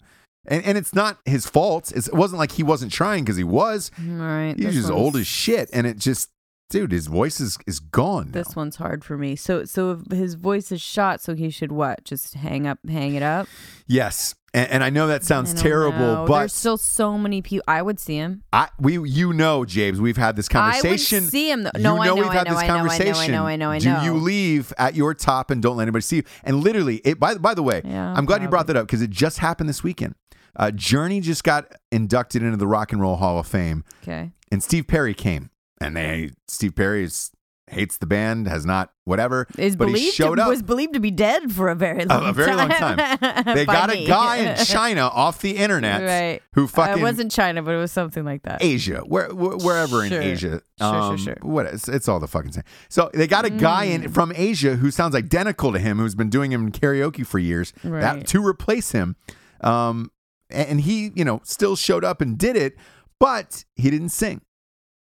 And, 0.48 0.64
and 0.66 0.78
it's 0.78 0.94
not 0.94 1.18
his 1.26 1.46
fault. 1.48 1.92
It's, 1.96 2.08
it 2.08 2.14
wasn't 2.14 2.40
like 2.40 2.54
he 2.54 2.64
wasn't 2.64 2.92
trying 2.92 3.24
because 3.24 3.38
he 3.38 3.44
was. 3.44 3.92
Right. 4.02 4.56
He's 4.58 4.74
just 4.76 4.90
one's- 4.90 5.02
old 5.02 5.16
as 5.18 5.28
shit. 5.28 5.70
And 5.74 5.86
it 5.86 5.98
just, 5.98 6.30
dude, 6.70 6.92
his 6.92 7.08
voice 7.08 7.40
is, 7.40 7.58
is 7.68 7.80
gone. 7.80 8.28
now. 8.28 8.32
This 8.44 8.56
one's 8.56 8.78
hard 8.78 9.04
for 9.04 9.18
me. 9.18 9.36
So, 9.36 9.66
so 9.66 9.92
if 9.92 10.12
his 10.18 10.36
voice 10.36 10.72
is 10.72 10.82
shot, 10.82 11.22
so 11.22 11.36
he 11.36 11.50
should 11.50 11.72
what? 11.72 12.04
Just 12.06 12.34
hang 12.36 12.66
up, 12.66 12.80
hang 12.88 13.16
it 13.16 13.24
up. 13.24 13.48
Yes, 13.88 14.36
and, 14.54 14.70
and 14.72 14.84
I 14.84 14.90
know 14.90 15.08
that 15.08 15.24
sounds 15.24 15.54
terrible, 15.54 16.00
know. 16.00 16.26
but 16.28 16.40
there's 16.40 16.54
still 16.54 16.78
so 16.78 17.18
many 17.18 17.42
people. 17.42 17.64
I 17.68 17.82
would 17.82 18.00
see 18.00 18.16
him. 18.16 18.44
I 18.52 18.70
we 18.80 18.98
you 19.08 19.34
know, 19.34 19.66
James, 19.66 20.00
we've 20.02 20.18
had 20.18 20.36
this 20.36 20.48
conversation. 20.50 21.18
I 21.18 21.22
would 21.22 21.30
see 21.32 21.52
him. 21.52 21.64
Though. 21.64 21.72
You 21.76 21.84
No, 21.84 22.02
I 22.02 22.06
know. 22.08 22.16
we've 22.16 22.26
I 22.26 22.34
had 22.34 22.48
know. 22.48 22.54
this 22.54 22.64
I 22.64 22.68
know. 22.68 22.74
I 22.74 23.28
know. 23.28 23.46
I 23.46 23.56
know. 23.56 23.70
I 23.72 23.78
know. 23.78 23.80
Do 23.80 23.92
know. 23.94 24.04
you 24.04 24.14
leave 24.16 24.74
at 24.78 24.96
your 24.96 25.14
top 25.14 25.52
and 25.52 25.62
don't 25.62 25.76
let 25.78 25.84
anybody 25.84 26.02
see 26.04 26.18
you? 26.18 26.24
And 26.44 26.64
literally, 26.64 26.98
it. 27.06 27.20
By 27.20 27.36
by 27.36 27.54
the 27.54 27.64
way, 27.64 27.82
Yeah, 27.86 28.14
I'm 28.14 28.26
glad 28.26 28.42
you 28.42 28.48
brought 28.48 28.68
that 28.68 28.78
up 28.78 28.88
because 28.88 29.02
it 29.02 29.10
just 29.10 29.40
happened 29.40 29.70
this 29.70 29.84
weekend. 29.84 30.16
Uh, 30.58 30.72
Journey 30.72 31.22
just 31.22 31.44
got 31.44 31.72
inducted 31.92 32.42
into 32.44 32.58
the 32.58 32.68
Rock 32.68 32.92
and 32.92 33.00
Roll 33.00 33.16
Hall 33.18 33.38
of 33.40 33.46
Fame, 33.48 33.84
Okay. 34.04 34.32
and 34.52 34.62
Steve 34.64 34.88
Perry 34.88 35.14
came, 35.14 35.52
and 35.80 35.96
they 35.96 36.32
Steve 36.48 36.76
Perry 36.76 37.04
is, 37.04 37.30
hates 37.70 37.98
the 37.98 38.08
band, 38.08 38.48
has 38.48 38.66
not 38.66 38.90
whatever, 39.06 39.46
Is 39.58 39.76
but 39.76 39.90
he 39.90 39.94
believed 39.94 40.16
showed 40.16 40.36
to, 40.38 40.44
up. 40.44 40.50
was 40.50 40.64
believed 40.64 40.94
to 40.94 41.00
be 41.00 41.12
dead 41.12 41.52
for 41.52 41.68
a 41.70 41.76
very 41.76 42.06
long 42.06 42.26
a 42.30 42.34
very 42.34 42.56
long 42.56 42.70
time. 42.70 42.98
They 43.54 43.66
got 43.66 43.90
me. 43.90 44.06
a 44.06 44.08
guy 44.08 44.38
in 44.38 44.58
China 44.66 45.02
off 45.02 45.42
the 45.42 45.52
internet 45.58 46.02
Right. 46.02 46.42
who 46.54 46.64
Uh, 46.64 46.68
fucking 46.68 47.00
it 47.00 47.02
wasn't 47.04 47.32
China, 47.32 47.62
but 47.62 47.76
it 47.76 47.78
was 47.78 47.92
something 47.92 48.26
like 48.26 48.42
that. 48.44 48.64
Asia, 48.64 49.02
where, 49.06 49.28
where- 49.36 49.58
wherever 49.58 50.08
Sure. 50.08 50.22
in 50.22 50.28
Asia. 50.28 50.50
Sure, 50.50 50.62
sure, 50.80 50.88
Um, 50.88 51.18
sure. 51.18 51.38
What 51.44 51.66
it's, 51.68 51.88
it's 51.88 52.08
all 52.08 52.20
the 52.20 52.28
fucking 52.28 52.54
same. 52.54 52.64
So 52.90 53.12
they 53.14 53.28
got 53.28 53.46
a 53.46 53.50
guy 53.52 53.88
Mm. 53.90 53.94
in 54.06 54.10
from 54.12 54.32
Asia 54.36 54.78
who 54.78 54.90
sounds 54.90 55.14
identical 55.14 55.72
to 55.74 55.78
him, 55.80 55.98
who's 56.00 56.16
been 56.16 56.30
doing 56.30 56.52
him 56.52 56.66
in 56.68 56.72
karaoke 56.72 57.26
for 57.28 57.38
years. 57.38 57.74
That 57.84 58.26
to 58.28 58.44
replace 58.46 58.92
him, 58.94 59.18
um, 59.62 60.10
and 60.50 60.82
he 60.82 61.12
you 61.16 61.26
know 61.26 61.42
still 61.44 61.76
showed 61.76 62.04
up 62.04 62.22
and 62.22 62.38
did 62.38 62.56
it, 62.56 62.76
but 63.20 63.66
he 63.76 63.90
didn't 63.90 64.10
sing. 64.10 64.42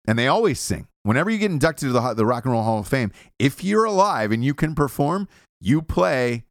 And 0.07 0.19
they 0.19 0.27
always 0.27 0.59
sing. 0.59 0.89
Whenever 1.05 1.31
you 1.31 1.39
get 1.39 1.51
inducted 1.51 1.89
to 1.89 1.93
the, 1.93 2.15
the 2.15 2.27
Rock 2.27 2.45
and 2.45 2.53
Roll 2.53 2.63
Hall 2.63 2.81
of 2.81 2.89
Fame, 2.89 3.13
if 3.39 3.63
you're 3.65 3.85
alive 3.85 4.33
and 4.33 4.45
you 4.45 4.55
can 4.55 4.75
perform, 4.75 5.29
you 5.61 5.83
play, 5.83 6.45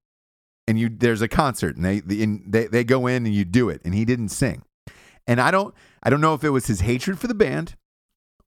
and 0.67 0.79
you 0.79 0.89
there's 0.89 1.21
a 1.21 1.27
concert, 1.27 1.75
and 1.75 1.85
they 1.85 1.99
the, 1.99 2.23
and 2.23 2.43
they 2.47 2.67
they 2.67 2.83
go 2.83 3.07
in 3.07 3.25
and 3.25 3.33
you 3.35 3.45
do 3.45 3.69
it, 3.69 3.81
and 3.83 3.93
he 3.93 4.05
didn't 4.05 4.29
sing. 4.29 4.63
And 5.27 5.39
I 5.39 5.51
don't 5.51 5.73
I 6.03 6.09
don't 6.09 6.21
know 6.21 6.33
if 6.33 6.43
it 6.43 6.49
was 6.49 6.67
his 6.67 6.81
hatred 6.81 7.19
for 7.19 7.27
the 7.27 7.33
band 7.33 7.75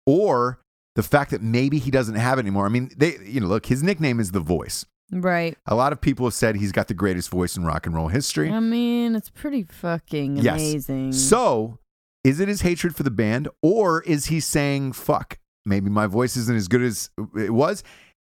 or 0.07 0.61
the 0.95 1.03
fact 1.03 1.31
that 1.31 1.43
maybe 1.43 1.79
he 1.79 1.91
doesn't 1.91 2.15
have 2.15 2.39
it 2.39 2.43
anymore. 2.43 2.67
I 2.67 2.69
mean, 2.69 2.91
they 2.97 3.17
you 3.25 3.41
know, 3.41 3.47
look, 3.47 3.67
his 3.67 3.83
nickname 3.83 4.21
is 4.21 4.33
The 4.33 4.41
Voice. 4.41 4.87
Right. 5.13 5.57
A 5.67 5.75
lot 5.75 5.93
of 5.93 6.01
people 6.01 6.27
have 6.27 6.35
said 6.35 6.57
he's 6.57 6.73
got 6.73 6.89
the 6.89 6.95
greatest 6.95 7.31
voice 7.31 7.57
in 7.57 7.65
rock 7.65 7.87
and 7.87 7.95
roll 7.95 8.09
history. 8.09 8.51
I 8.51 8.61
mean, 8.61 9.15
it's 9.15 9.31
pretty 9.31 9.63
fucking 9.65 10.37
Yes. 10.39 10.55
amazing. 10.55 11.13
So, 11.13 11.79
is 12.25 12.41
it 12.41 12.49
his 12.49 12.63
hatred 12.63 12.97
for 12.97 13.03
the 13.03 13.11
band 13.11 13.49
or 13.63 14.03
is 14.03 14.27
he 14.27 14.41
saying 14.41 14.93
fuck, 14.93 15.39
maybe 15.67 15.91
my 15.91 16.07
voice 16.07 16.37
isn't 16.37 16.57
as 16.57 16.69
good 16.69 16.83
as 16.83 17.11
it 17.37 17.53
was? 17.53 17.85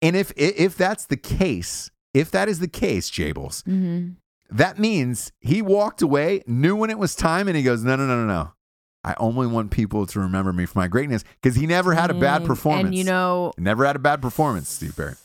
And 0.00 0.16
if 0.16 0.32
if 0.36 0.76
that's 0.76 1.06
the 1.06 1.16
case, 1.16 1.90
if 2.14 2.30
that 2.30 2.48
is 2.48 2.60
the 2.60 2.68
case, 2.68 3.10
Jables, 3.10 3.64
hmm 3.64 4.10
that 4.52 4.80
means 4.80 5.30
he 5.40 5.62
walked 5.62 6.02
away, 6.02 6.42
knew 6.44 6.74
when 6.74 6.90
it 6.90 6.98
was 6.98 7.14
time 7.14 7.46
and 7.46 7.56
he 7.56 7.62
goes, 7.62 7.84
"No, 7.84 7.94
no, 7.94 8.04
no, 8.04 8.16
no, 8.16 8.26
no. 8.26 8.52
I 9.04 9.14
only 9.18 9.46
want 9.46 9.70
people 9.70 10.06
to 10.06 10.18
remember 10.18 10.52
me 10.52 10.66
for 10.66 10.76
my 10.76 10.88
greatness 10.88 11.22
because 11.40 11.54
he 11.56 11.68
never 11.68 11.94
had 11.94 12.10
a 12.10 12.14
bad 12.14 12.44
performance. 12.44 12.88
And 12.88 12.94
you 12.96 13.04
know, 13.04 13.52
never 13.58 13.84
had 13.86 13.94
a 13.94 14.00
bad 14.00 14.20
performance, 14.20 14.68
Steve 14.68 14.96
Barrett. 14.96 15.18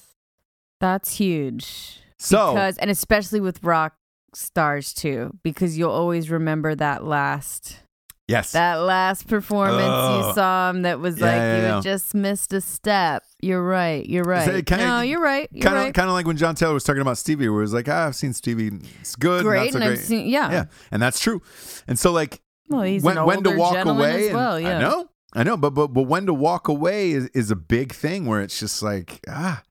That's 0.80 1.18
huge. 1.18 2.00
So 2.18 2.54
because 2.54 2.78
and 2.78 2.90
especially 2.90 3.40
with 3.40 3.64
rock 3.64 3.96
stars 4.34 4.94
too, 4.94 5.32
because 5.44 5.78
you'll 5.78 5.92
always 5.92 6.30
remember 6.30 6.76
that 6.76 7.04
last 7.06 7.80
yes, 8.28 8.54
that 8.54 8.76
last 8.76 9.28
performance 9.28 10.28
you 10.28 10.34
saw 10.34 10.70
him 10.72 10.82
that 10.84 11.00
was 11.00 11.20
Yeah, 11.20 11.26
like 11.26 11.36
yeah, 11.36 11.56
you 11.58 11.62
yeah. 11.64 11.74
had 11.76 11.84
just 11.84 12.16
missed 12.16 12.54
a 12.54 12.62
step. 12.62 13.24
You're 13.42 13.64
right. 13.64 14.06
You're 14.06 14.24
right. 14.24 14.66
kinda- 14.66 14.78
no, 14.86 15.02
you're 15.02 15.22
right. 15.22 15.48
You're 15.52 15.62
kind 15.64 15.78
of 15.78 15.84
right. 15.84 15.94
kind 15.94 16.08
of 16.08 16.14
like 16.14 16.26
when 16.26 16.38
John 16.38 16.56
Taylor 16.56 16.74
was 16.74 16.84
talking 16.84 17.02
about 17.02 17.18
Stevie, 17.18 17.48
where 17.50 17.60
it 17.60 17.64
was 17.64 17.74
like, 17.74 17.88
ah, 17.88 18.08
I've 18.08 18.16
seen 18.16 18.34
Stevie, 18.34 18.72
it's 19.00 19.16
good, 19.16 19.44
great, 19.44 19.72
so 19.72 19.78
and 19.78 19.86
great. 19.86 20.00
I've 20.00 20.06
seen 20.06 20.28
yeah. 20.28 20.52
yeah, 20.52 20.66
and 20.92 21.02
that's 21.02 21.20
true. 21.20 21.42
And 21.88 22.00
so 22.00 22.12
like 22.12 22.42
Well, 22.70 22.82
he's 22.82 23.04
when, 23.04 23.18
an 23.18 23.26
when 23.26 23.44
to 23.44 23.52
walk 23.56 23.86
away, 23.86 24.30
as 24.30 24.34
well. 24.34 24.60
Yeah. 24.60 24.78
I 24.78 24.82
know, 24.82 25.10
I 25.34 25.44
know, 25.44 25.58
but 25.58 25.72
but 25.72 25.88
but 25.90 26.04
when 26.04 26.26
to 26.26 26.34
walk 26.34 26.68
away 26.68 27.12
is, 27.12 27.28
is 27.36 27.52
a 27.52 27.56
big 27.56 27.94
thing 27.94 28.26
where 28.26 28.42
it's 28.42 28.60
just 28.60 28.82
like 28.82 29.20
ah, 29.30 29.62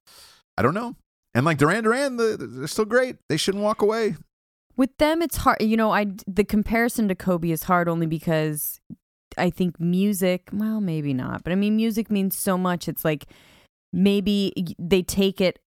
I 0.57 0.63
don't 0.63 0.75
know. 0.75 0.97
And 1.35 1.45
like 1.45 1.59
Duran 1.59 1.85
Duran, 1.85 2.17
the, 2.17 2.37
they're 2.39 2.67
still 2.69 2.85
great. 2.85 3.17
They 3.29 3.37
shouldn't 3.37 3.65
walk 3.65 3.83
away. 3.83 4.17
With 4.77 4.97
them, 4.99 5.23
it's 5.23 5.39
hard. 5.39 5.61
You 5.61 5.77
know, 5.77 5.93
I 5.93 6.07
the 6.27 6.45
comparison 6.45 7.09
to 7.09 7.15
Kobe 7.15 7.51
is 7.51 7.65
hard 7.65 7.89
only 7.89 8.07
because 8.07 8.81
I 9.37 9.51
think 9.51 9.81
music. 9.81 10.49
Well, 10.53 10.81
maybe 10.81 11.13
not, 11.13 11.45
but 11.45 11.53
I 11.53 11.57
mean, 11.57 11.77
music 11.77 12.11
means 12.11 12.37
so 12.37 12.57
much. 12.57 12.89
It's 12.89 13.05
like 13.05 13.27
maybe 13.93 14.53
they 14.79 15.03
take 15.03 15.41
it. 15.41 15.59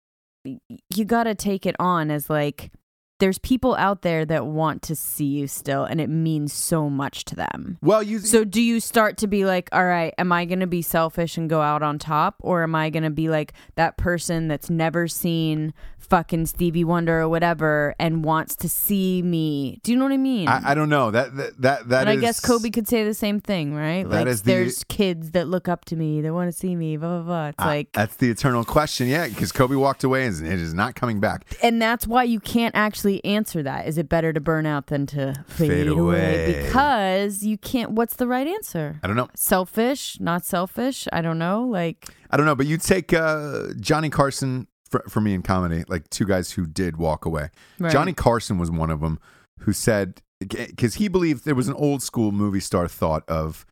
You 0.44 1.04
got 1.04 1.24
to 1.24 1.34
take 1.34 1.66
it 1.66 1.74
on 1.78 2.10
as 2.10 2.30
like 2.30 2.70
there's 3.18 3.38
people 3.38 3.74
out 3.76 4.02
there 4.02 4.24
that 4.26 4.46
want 4.46 4.82
to 4.82 4.96
see 4.96 5.24
you 5.24 5.48
still, 5.48 5.84
and 5.84 6.00
it 6.00 6.08
means 6.10 6.52
so 6.52 6.90
much 6.90 7.24
to 7.26 7.34
them. 7.34 7.78
Well, 7.82 8.02
you 8.02 8.18
So 8.18 8.44
do 8.44 8.60
you 8.60 8.80
start 8.80 9.16
to 9.18 9.26
be 9.26 9.44
like, 9.44 9.68
all 9.72 9.84
right, 9.84 10.14
am 10.18 10.32
I 10.32 10.44
going 10.44 10.60
to 10.60 10.66
be 10.66 10.82
selfish 10.82 11.36
and 11.36 11.48
go 11.48 11.60
out 11.62 11.82
on 11.82 11.98
top 11.98 12.36
or 12.40 12.62
am 12.62 12.74
I 12.74 12.90
going 12.90 13.04
to 13.04 13.10
be 13.10 13.28
like 13.28 13.52
that 13.76 13.96
person 13.96 14.48
that's 14.48 14.68
never 14.68 15.08
seen 15.08 15.72
fucking 16.08 16.46
Stevie 16.46 16.84
Wonder 16.84 17.20
or 17.20 17.28
whatever 17.28 17.94
and 17.98 18.24
wants 18.24 18.56
to 18.56 18.68
see 18.68 19.22
me? 19.22 19.80
Do 19.82 19.92
you 19.92 19.98
know 19.98 20.04
what 20.04 20.12
I 20.12 20.16
mean? 20.16 20.48
I, 20.48 20.70
I 20.70 20.74
don't 20.74 20.88
know 20.88 21.10
that 21.10 21.36
that 21.36 21.60
that 21.62 21.88
that 21.88 22.00
and 22.02 22.10
I 22.10 22.16
guess 22.16 22.40
Kobe 22.40 22.70
could 22.70 22.88
say 22.88 23.04
the 23.04 23.14
same 23.14 23.40
thing, 23.40 23.74
right? 23.74 24.02
That 24.08 24.10
like 24.16 24.26
is 24.26 24.42
the- 24.42 24.52
there's 24.52 24.84
kids 24.84 25.32
that 25.32 25.48
look 25.48 25.68
up 25.68 25.84
to 25.86 25.96
me, 25.96 26.20
that 26.22 26.32
want 26.32 26.48
to 26.50 26.56
see 26.56 26.74
me, 26.76 26.96
blah 26.96 27.18
blah 27.18 27.22
blah. 27.26 27.46
It's 27.48 27.56
Ah, 27.58 27.66
like 27.66 27.92
that's 27.92 28.16
the 28.16 28.30
eternal 28.30 28.64
question, 28.64 29.08
yeah, 29.08 29.26
because 29.28 29.52
Kobe 29.52 29.74
walked 29.76 30.04
away 30.04 30.26
and 30.26 30.46
it 30.46 30.60
is 30.60 30.74
not 30.74 30.94
coming 30.94 31.20
back. 31.20 31.44
and 31.62 31.80
that's 31.82 32.06
why 32.06 32.22
you 32.22 32.40
can't 32.40 32.74
actually 32.74 33.24
answer 33.24 33.62
that. 33.62 33.86
Is 33.86 33.98
it 33.98 34.08
better 34.08 34.32
to 34.32 34.40
burn 34.40 34.66
out 34.66 34.86
than 34.86 35.06
to 35.06 35.34
fade, 35.48 35.68
Fade 35.70 35.88
away. 35.88 36.62
Because 36.66 37.42
you 37.42 37.58
can't 37.58 37.92
what's 37.92 38.16
the 38.16 38.26
right 38.26 38.46
answer? 38.46 38.98
I 39.02 39.06
don't 39.06 39.16
know. 39.16 39.28
selfish, 39.34 40.18
not 40.20 40.44
selfish. 40.44 41.06
I 41.12 41.20
don't 41.22 41.38
know. 41.38 41.64
Like, 41.64 42.06
I 42.30 42.36
don't 42.36 42.46
know, 42.46 42.54
but 42.54 42.66
you 42.66 42.76
take 42.78 43.12
uh, 43.12 43.68
Johnny 43.80 44.10
Carson 44.10 44.66
for, 45.04 45.08
for 45.10 45.20
me 45.20 45.34
in 45.34 45.42
comedy, 45.42 45.84
like 45.88 46.08
two 46.10 46.24
guys 46.24 46.52
who 46.52 46.66
did 46.66 46.96
walk 46.96 47.24
away. 47.24 47.50
Right. 47.78 47.92
Johnny 47.92 48.12
Carson 48.12 48.58
was 48.58 48.70
one 48.70 48.90
of 48.90 49.00
them 49.00 49.18
who 49.60 49.72
said, 49.72 50.20
because 50.40 50.94
he 50.94 51.08
believed 51.08 51.44
there 51.44 51.54
was 51.54 51.68
an 51.68 51.74
old 51.74 52.02
school 52.02 52.32
movie 52.32 52.60
star 52.60 52.88
thought 52.88 53.24
of 53.28 53.64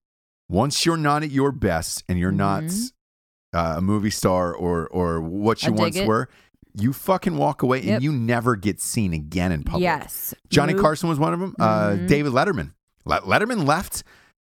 once 0.48 0.84
you're 0.86 0.96
not 0.96 1.22
at 1.22 1.30
your 1.30 1.52
best 1.52 2.04
and 2.08 2.18
you're 2.18 2.32
not 2.32 2.64
Mhm. 2.64 2.92
uh, 3.54 3.74
a 3.76 3.80
movie 3.80 4.10
star 4.10 4.52
or 4.54 4.86
or 4.88 5.20
what 5.20 5.62
you 5.62 5.68
I 5.68 5.72
once 5.76 6.00
were, 6.00 6.28
you 6.76 6.92
fucking 6.92 7.36
walk 7.36 7.62
away 7.62 7.82
Yep. 7.82 7.94
and 7.94 8.02
you 8.02 8.12
never 8.12 8.56
get 8.56 8.80
seen 8.80 9.12
again 9.12 9.52
in 9.52 9.62
public. 9.62 9.82
yes, 9.82 10.34
Johnny 10.50 10.72
Move- 10.74 10.82
Carson 10.82 11.08
was 11.08 11.18
one 11.18 11.32
of 11.34 11.40
them. 11.40 11.54
Uh, 11.58 11.90
Mhm. 11.90 12.08
David 12.08 12.32
Letterman. 12.32 12.72
Letterman 13.06 13.66
left, 13.66 14.02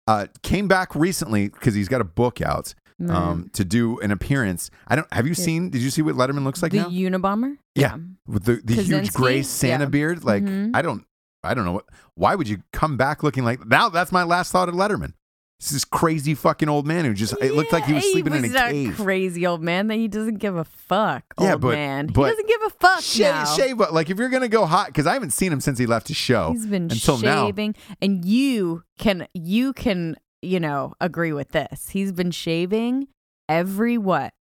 uh, 0.07 0.26
came 0.41 0.67
back 0.67 0.95
recently 0.95 1.49
because 1.49 1.76
he's 1.76 1.88
got 1.88 2.01
a 2.01 2.05
book 2.05 2.41
out 2.41 2.74
Right. 2.99 3.15
um, 3.15 3.49
to 3.53 3.63
do 3.63 3.99
an 3.99 4.11
appearance. 4.11 4.69
I 4.87 4.95
don't. 4.95 5.11
Have 5.13 5.25
you 5.25 5.33
Yeah. 5.37 5.43
seen? 5.45 5.69
Did 5.69 5.81
you 5.81 5.89
see 5.89 6.01
what 6.01 6.15
Letterman 6.15 6.43
looks 6.43 6.61
like 6.61 6.71
the 6.73 6.79
now? 6.79 6.89
Unabomber. 6.89 7.55
Yeah. 7.75 7.95
With 8.27 8.43
the, 8.43 8.61
the 8.63 8.73
huge 8.81 9.13
gray 9.13 9.41
Santa 9.41 9.85
Yeah. 9.85 9.89
beard. 9.89 10.23
Like 10.23 10.43
Mhm. 10.43 10.71
I 10.73 10.81
don't. 10.81 11.05
I 11.43 11.53
don't 11.53 11.63
know 11.63 11.71
what. 11.71 11.85
Why 12.15 12.35
would 12.35 12.49
you 12.49 12.57
come 12.73 12.97
back 12.97 13.23
looking 13.23 13.45
like 13.45 13.65
now? 13.65 13.87
That's 13.89 14.11
my 14.11 14.23
last 14.23 14.51
thought 14.51 14.67
of 14.67 14.75
Letterman. 14.75 15.13
This 15.61 15.73
is 15.73 15.83
crazy 15.83 16.35
fucking 16.35 16.69
old 16.69 16.87
man 16.87 17.03
who 17.05 17.13
just. 17.13 17.33
It 17.41 17.53
looked 17.53 17.73
like 17.73 17.83
he 17.85 17.93
was 17.93 18.05
Yeah, 18.05 18.11
sleeping 18.13 18.33
in 18.33 18.45
a 18.45 18.49
cave. 18.49 18.95
Crazy 18.95 19.45
old 19.45 19.61
man 19.61 19.87
that 19.87 19.95
he 19.95 20.07
doesn't 20.07 20.35
give 20.39 20.55
a 20.55 20.63
fuck. 20.63 21.23
Yeah, 21.39 21.53
old 21.53 21.61
but- 21.61 21.71
man, 21.75 22.07
but- 22.07 22.23
he 22.25 22.29
doesn't 22.31 22.47
give 22.47 22.61
a 22.67 22.69
fuck 22.69 23.01
Shave, 23.01 23.25
now. 23.25 23.45
shave, 23.55 23.81
up. 23.81 23.91
like 23.91 24.09
if 24.09 24.17
you're 24.17 24.29
gonna 24.29 24.47
go 24.47 24.65
hot, 24.65 24.87
because 24.87 25.05
I 25.05 25.13
haven't 25.13 25.31
seen 25.31 25.51
him 25.51 25.59
since 25.59 25.77
he 25.77 25.85
left 25.85 26.07
his 26.07 26.15
show. 26.17 26.51
He's 26.53 26.65
been 26.65 26.83
until 26.83 27.17
now. 27.17 27.45
shaving, 27.47 27.75
and 28.01 28.23
you 28.23 28.83
can 28.97 29.27
you 29.33 29.73
can 29.73 30.15
you 30.41 30.59
know 30.59 30.93
agree 30.99 31.33
with 31.33 31.49
this. 31.49 31.89
He's 31.89 32.11
been 32.11 32.31
shaving 32.31 33.07
every 33.47 33.97
what? 33.97 34.33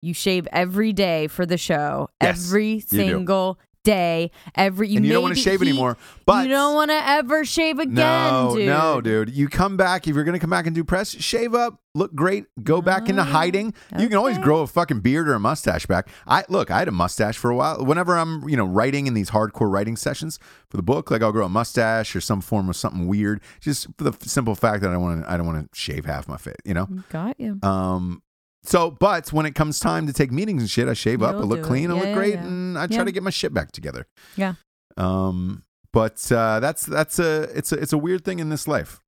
You 0.00 0.14
shave 0.14 0.46
every 0.52 0.92
day 0.92 1.26
for 1.26 1.44
the 1.44 1.58
show. 1.58 2.08
Yes, 2.22 2.46
every 2.46 2.80
single 2.80 3.58
day. 3.88 4.30
Every 4.54 4.88
you 4.88 4.98
and 4.98 5.06
you 5.06 5.12
don't 5.12 5.22
want 5.22 5.34
to 5.34 5.40
shave 5.40 5.62
anymore. 5.62 5.96
But 6.26 6.44
you 6.44 6.50
don't 6.50 6.74
want 6.74 6.90
to 6.90 7.00
ever 7.08 7.44
shave 7.44 7.78
again, 7.78 7.94
no, 7.94 8.52
dude. 8.54 8.66
no, 8.66 9.00
dude. 9.00 9.30
You 9.30 9.48
come 9.48 9.76
back 9.78 10.06
if 10.06 10.14
you're 10.14 10.24
gonna 10.24 10.38
come 10.38 10.50
back 10.50 10.66
and 10.66 10.74
do 10.74 10.84
press. 10.84 11.10
Shave 11.10 11.54
up, 11.54 11.80
look 11.94 12.14
great. 12.14 12.44
Go 12.62 12.82
back 12.82 13.08
into 13.08 13.22
Ah, 13.22 13.24
hiding. 13.24 13.72
You 13.98 14.08
can 14.08 14.18
always 14.18 14.36
grow 14.38 14.60
a 14.60 14.66
fucking 14.66 15.00
beard 15.00 15.28
or 15.28 15.34
a 15.34 15.40
mustache 15.40 15.86
back. 15.86 16.08
I 16.26 16.44
look. 16.50 16.70
I 16.70 16.78
had 16.80 16.88
a 16.88 16.92
mustache 16.92 17.38
for 17.38 17.50
a 17.50 17.56
while. 17.56 17.82
Whenever 17.84 18.16
I'm, 18.18 18.46
you 18.48 18.56
know, 18.56 18.66
writing 18.66 19.06
in 19.06 19.14
these 19.14 19.30
hardcore 19.30 19.70
writing 19.72 19.96
sessions 19.96 20.38
for 20.68 20.76
the 20.76 20.82
book, 20.82 21.10
like 21.10 21.22
I'll 21.22 21.32
grow 21.32 21.46
a 21.46 21.48
mustache 21.48 22.14
or 22.14 22.20
some 22.20 22.40
form 22.42 22.68
of 22.68 22.76
something 22.76 23.06
weird, 23.06 23.40
just 23.60 23.86
for 23.96 24.04
the 24.04 24.16
simple 24.28 24.54
fact 24.54 24.82
that 24.82 24.90
I 24.90 24.96
want 24.98 25.24
to. 25.24 25.30
I 25.32 25.36
don't 25.38 25.46
want 25.46 25.72
to 25.72 25.78
shave 25.78 26.04
half 26.04 26.28
my 26.28 26.36
face. 26.36 26.56
You 26.64 26.74
know. 26.74 26.88
Got 27.10 27.40
you. 27.40 27.58
Um. 27.62 28.22
So, 28.68 28.90
but 28.90 29.32
when 29.32 29.46
it 29.46 29.54
comes 29.54 29.80
time 29.80 30.06
to 30.08 30.12
take 30.12 30.30
meetings 30.30 30.60
and 30.62 30.70
shit, 30.70 30.88
I 30.88 30.92
shave 30.94 31.22
up, 31.22 31.36
I 31.36 31.38
look 31.38 31.60
do 31.60 31.64
it. 31.64 31.66
clean, 31.66 31.90
I 31.90 31.94
Yeah, 31.96 32.02
look 32.02 32.14
great, 32.14 32.34
yeah. 32.34 32.44
and 32.46 32.78
I 32.78 32.86
try 32.86 32.98
Yeah. 32.98 33.04
to 33.04 33.12
get 33.12 33.22
my 33.22 33.30
shit 33.30 33.54
back 33.54 33.72
together. 33.72 34.06
Yeah. 34.36 34.54
Um, 34.98 35.62
but 35.92 36.30
uh, 36.30 36.60
that's 36.60 36.84
that's 36.84 37.18
a 37.18 37.42
it's 37.56 37.72
a 37.72 37.76
it's 37.76 37.92
a 37.94 37.98
weird 37.98 38.24
thing 38.24 38.40
in 38.40 38.50
this 38.50 38.68
life, 38.68 39.00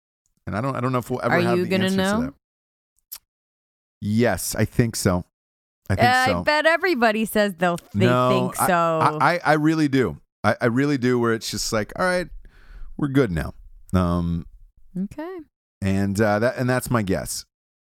and 0.46 0.56
I 0.56 0.60
don't 0.62 0.74
I 0.76 0.80
don't 0.80 0.92
know 0.92 0.98
if 0.98 1.10
we'll 1.10 1.20
ever 1.22 1.34
Are 1.34 1.40
have 1.42 1.58
you 1.58 1.64
the 1.64 1.70
gonna 1.70 1.90
know? 1.90 2.20
to 2.20 2.26
that. 2.28 2.34
Yes, 4.00 4.54
I 4.54 4.64
think 4.64 4.96
so. 4.96 5.24
I 5.90 5.94
think 5.96 6.08
I 6.08 6.26
so. 6.26 6.42
bet 6.42 6.64
everybody 6.66 7.24
says 7.26 7.54
they'll 7.58 7.78
they 7.94 8.06
no, 8.06 8.30
think 8.30 8.56
so. 8.66 9.18
I, 9.20 9.34
I 9.34 9.40
I 9.44 9.52
really 9.54 9.88
do. 9.88 10.16
I, 10.42 10.56
I 10.60 10.66
really 10.66 10.96
do. 10.96 11.18
Where 11.18 11.34
it's 11.34 11.50
just 11.50 11.70
like, 11.72 11.92
all 11.98 12.04
right, 12.06 12.28
we're 12.96 13.08
good 13.08 13.30
now. 13.30 13.52
Um, 13.92 14.46
okay. 14.96 15.38
and 15.82 16.18
uh, 16.18 16.38
that 16.38 16.56
and 16.56 16.70
that's 16.70 16.90
my 16.90 17.02
guess. 17.02 17.44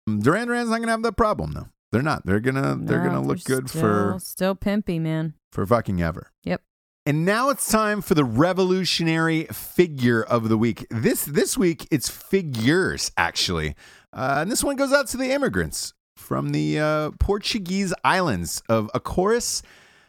Duran 0.07 0.49
Duran's 0.49 0.71
not 0.71 0.81
gonna 0.81 0.93
have 0.93 1.03
that 1.03 1.17
problem 1.17 1.53
though. 1.53 1.69
They're 1.93 2.03
not. 2.03 2.25
They're 2.25 2.41
gonna 2.41 2.77
they're 2.81 3.05
gonna 3.05 3.23
look 3.23 3.45
good 3.45 3.69
still, 3.69 3.81
for 3.81 4.17
still 4.19 4.57
pimpy, 4.57 5.01
man. 5.01 5.35
for 5.53 5.67
fucking 5.67 6.03
ever. 6.03 6.33
Yep. 6.45 6.63
And 7.05 7.25
now 7.25 7.51
it's 7.51 7.69
time 7.71 8.01
for 8.01 8.15
the 8.15 8.25
revolutionary 8.25 9.45
figure 9.47 10.23
of 10.23 10.49
the 10.49 10.57
week. 10.57 10.87
This 10.91 11.25
this 11.25 11.59
week 11.59 11.87
it's 11.91 12.09
figures 12.09 13.11
actually, 13.17 13.75
uh, 14.13 14.39
and 14.41 14.51
this 14.51 14.65
one 14.65 14.77
goes 14.77 14.93
out 14.93 15.07
to 15.09 15.17
the 15.17 15.33
immigrants 15.33 15.93
from 16.17 16.51
the 16.51 16.79
uh, 16.79 17.11
Portuguese 17.19 17.93
islands 18.05 18.63
of 18.69 18.91
Azores, 18.95 19.63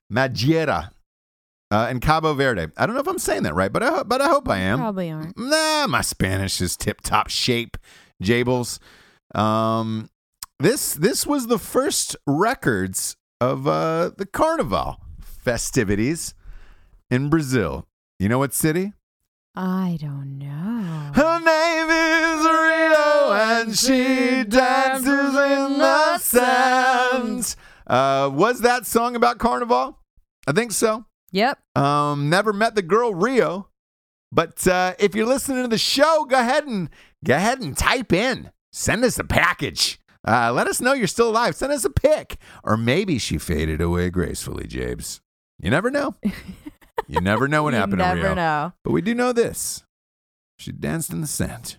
Madeira, 0.10 0.92
uh, 1.72 1.88
and 1.90 2.02
Cabo 2.02 2.34
Verde. 2.34 2.68
I 2.78 2.86
don't 2.86 2.96
know 2.96 3.02
if 3.02 3.08
I'm 3.08 3.20
saying 3.20 3.44
that 3.44 3.56
right, 3.56 3.74
but 3.74 3.84
I 3.84 4.04
but 4.04 4.22
I 4.22 4.30
hope 4.30 4.48
I 4.48 4.60
am. 4.60 4.80
Probably 4.80 5.12
aren't. 5.12 5.38
Nah, 5.38 5.88
my 5.88 6.02
Spanish 6.02 6.62
is 6.62 6.78
tip 6.78 7.02
top 7.02 7.30
shape, 7.30 7.76
Jables. 8.24 8.80
Um, 9.34 10.10
this 10.60 10.94
this 10.94 11.26
was 11.26 11.48
the 11.48 11.60
first 11.60 12.16
records 12.28 13.16
of 13.42 13.68
uh, 13.68 14.12
the 14.18 14.26
Carnival 14.26 14.98
festivities 15.22 16.34
in 17.10 17.30
Brazil. 17.30 17.88
You 18.20 18.30
know 18.30 18.40
what 18.40 18.54
city? 18.54 18.94
I 19.56 19.98
don't 20.00 20.40
know. 20.40 21.12
Her 21.14 21.40
name 21.40 21.90
is 21.90 22.46
Rio, 22.46 23.34
and 23.34 23.78
she 23.78 24.44
dances 24.44 25.36
in 25.36 25.78
the 25.78 26.18
sand. 26.18 27.56
Uh, 27.86 28.32
was 28.34 28.62
that 28.62 28.86
song 28.86 29.16
about 29.16 29.38
Carnival? 29.38 30.00
I 30.48 30.54
think 30.54 30.72
so. 30.72 31.06
Yep. 31.32 31.60
Um, 31.76 32.30
never 32.30 32.54
met 32.54 32.76
the 32.76 32.82
girl 32.82 33.14
Rio, 33.14 33.70
but 34.32 34.66
uh, 34.68 34.94
if 35.00 35.14
you're 35.16 35.28
listening 35.28 35.64
to 35.64 35.68
the 35.70 35.78
show, 35.78 36.26
go 36.26 36.40
ahead 36.40 36.66
and 36.66 36.90
go 37.24 37.36
ahead 37.36 37.60
and 37.60 37.78
type 37.78 38.14
in. 38.14 38.52
Send 38.76 39.06
us 39.06 39.20
a 39.20 39.24
package. 39.24 40.00
Uh, 40.28 40.52
let 40.52 40.68
us 40.68 40.82
know 40.82 40.94
you're 40.94 41.06
still 41.06 41.30
alive. 41.30 41.56
Send 41.56 41.72
us 41.72 41.86
a 41.86 41.90
pic, 41.92 42.38
or 42.64 42.76
maybe 42.76 43.20
she 43.20 43.38
faded 43.38 43.82
away 43.82 44.10
gracefully, 44.10 44.66
Jabes. 44.66 45.22
You 45.62 45.70
never 45.70 45.92
know. 45.92 46.16
you 47.08 47.22
never 47.22 47.48
know 47.48 47.62
what 47.62 47.74
happened 47.76 48.00
never 48.00 48.20
Rio. 48.22 48.34
know. 48.34 48.74
But 48.84 48.92
we 48.94 49.02
do 49.02 49.14
know 49.14 49.32
this: 49.32 49.84
she 50.58 50.72
danced 50.72 51.12
in 51.12 51.22
the 51.22 51.28
sand. 51.28 51.78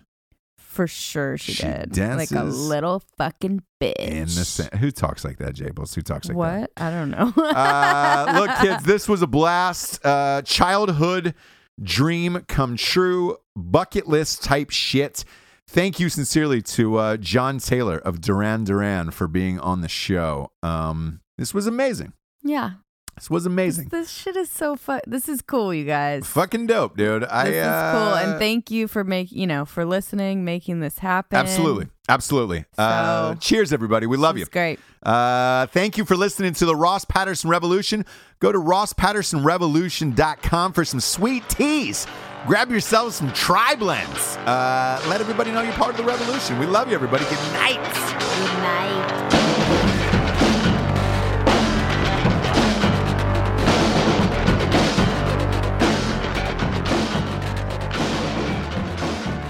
For 0.57 0.87
sure 0.87 1.37
she, 1.37 1.53
She 1.53 1.63
did. 1.63 1.95
Like 1.97 2.31
a 2.31 2.43
little 2.43 3.01
fucking 3.17 3.63
bitch. 3.81 3.95
In 3.97 4.23
the 4.25 4.45
sand. 4.45 4.73
Who 4.75 4.91
talks 4.91 5.23
like 5.23 5.37
that, 5.37 5.55
Jables? 5.55 5.95
Who 5.95 6.01
talks 6.01 6.27
like 6.27 6.35
that? 6.35 6.37
what? 6.37 6.71
I 6.77 6.89
don't 6.91 7.11
know. 7.11 7.31
uh, 7.41 8.37
look, 8.39 8.51
kids, 8.61 8.83
this 8.83 9.07
was 9.07 9.21
a 9.21 9.27
blast. 9.27 10.05
Uh, 10.05 10.41
childhood 10.43 11.33
dream 11.81 12.43
come 12.47 12.75
true, 12.77 13.37
bucket 13.55 14.07
list 14.07 14.43
type 14.43 14.69
shit. 14.69 15.23
Thank 15.67 15.99
you 15.99 16.07
sincerely 16.09 16.61
to 16.61 16.95
uh, 16.97 17.17
John 17.17 17.57
Taylor 17.59 17.97
of 17.97 18.21
Duran 18.21 18.63
Duran 18.63 19.11
for 19.11 19.27
being 19.27 19.59
on 19.59 19.81
the 19.81 19.89
show. 19.89 20.51
Um, 20.63 21.19
this 21.37 21.53
was 21.53 21.67
amazing. 21.67 22.13
Yeah. 22.43 22.71
This 23.15 23.29
was 23.29 23.45
amazing. 23.45 23.87
This 23.89 24.09
shit 24.11 24.35
is 24.35 24.49
so 24.49 24.75
fun. 24.75 24.99
This 25.07 25.29
is 25.29 25.41
cool, 25.41 25.73
you 25.73 25.85
guys. 25.85 26.27
Fucking 26.27 26.67
dope, 26.67 26.97
dude. 26.97 27.23
I, 27.23 27.45
This 27.45 27.55
is 27.55 27.63
uh, 27.65 27.91
cool, 27.93 28.13
and 28.15 28.37
thank 28.39 28.69
you 28.69 28.89
for 28.89 29.05
making 29.05 29.37
you 29.37 29.47
know 29.47 29.63
for 29.63 29.85
listening, 29.85 30.43
making 30.43 30.81
this 30.81 30.99
happen. 30.99 31.37
Absolutely. 31.37 31.87
Absolutely. 32.09 32.65
uh, 32.77 33.35
cheers, 33.35 33.71
everybody. 33.71 34.05
We 34.05 34.17
love 34.17 34.35
you. 34.37 34.41
It's 34.43 34.51
great. 34.51 34.81
Uh, 35.01 35.65
thank 35.67 35.97
you 35.97 36.03
for 36.03 36.17
listening 36.17 36.51
to 36.55 36.65
the 36.65 36.75
Ross 36.75 37.05
Patterson 37.05 37.49
Revolution. 37.49 38.05
Go 38.39 38.51
to 38.51 38.59
rosspattersonrevolution.com 38.59 40.73
for 40.73 40.83
some 40.83 40.99
sweet 40.99 41.47
teas. 41.47 42.05
Grab 42.45 42.69
yourselves 42.69 43.15
some 43.15 43.33
tri 43.33 43.73
blends. 43.73 44.37
Uh, 44.37 45.03
let 45.09 45.19
everybody 45.19 45.51
know 45.51 45.61
you're 45.61 45.73
part 45.73 45.89
of 45.89 45.97
the 45.97 46.03
revolution. 46.03 46.59
We 46.59 46.67
love 46.67 46.87
you, 46.87 46.93
everybody. 46.93 47.25
Good 47.25 47.39
night. 47.53 47.79
Good 47.81 48.53
night. 48.61 49.21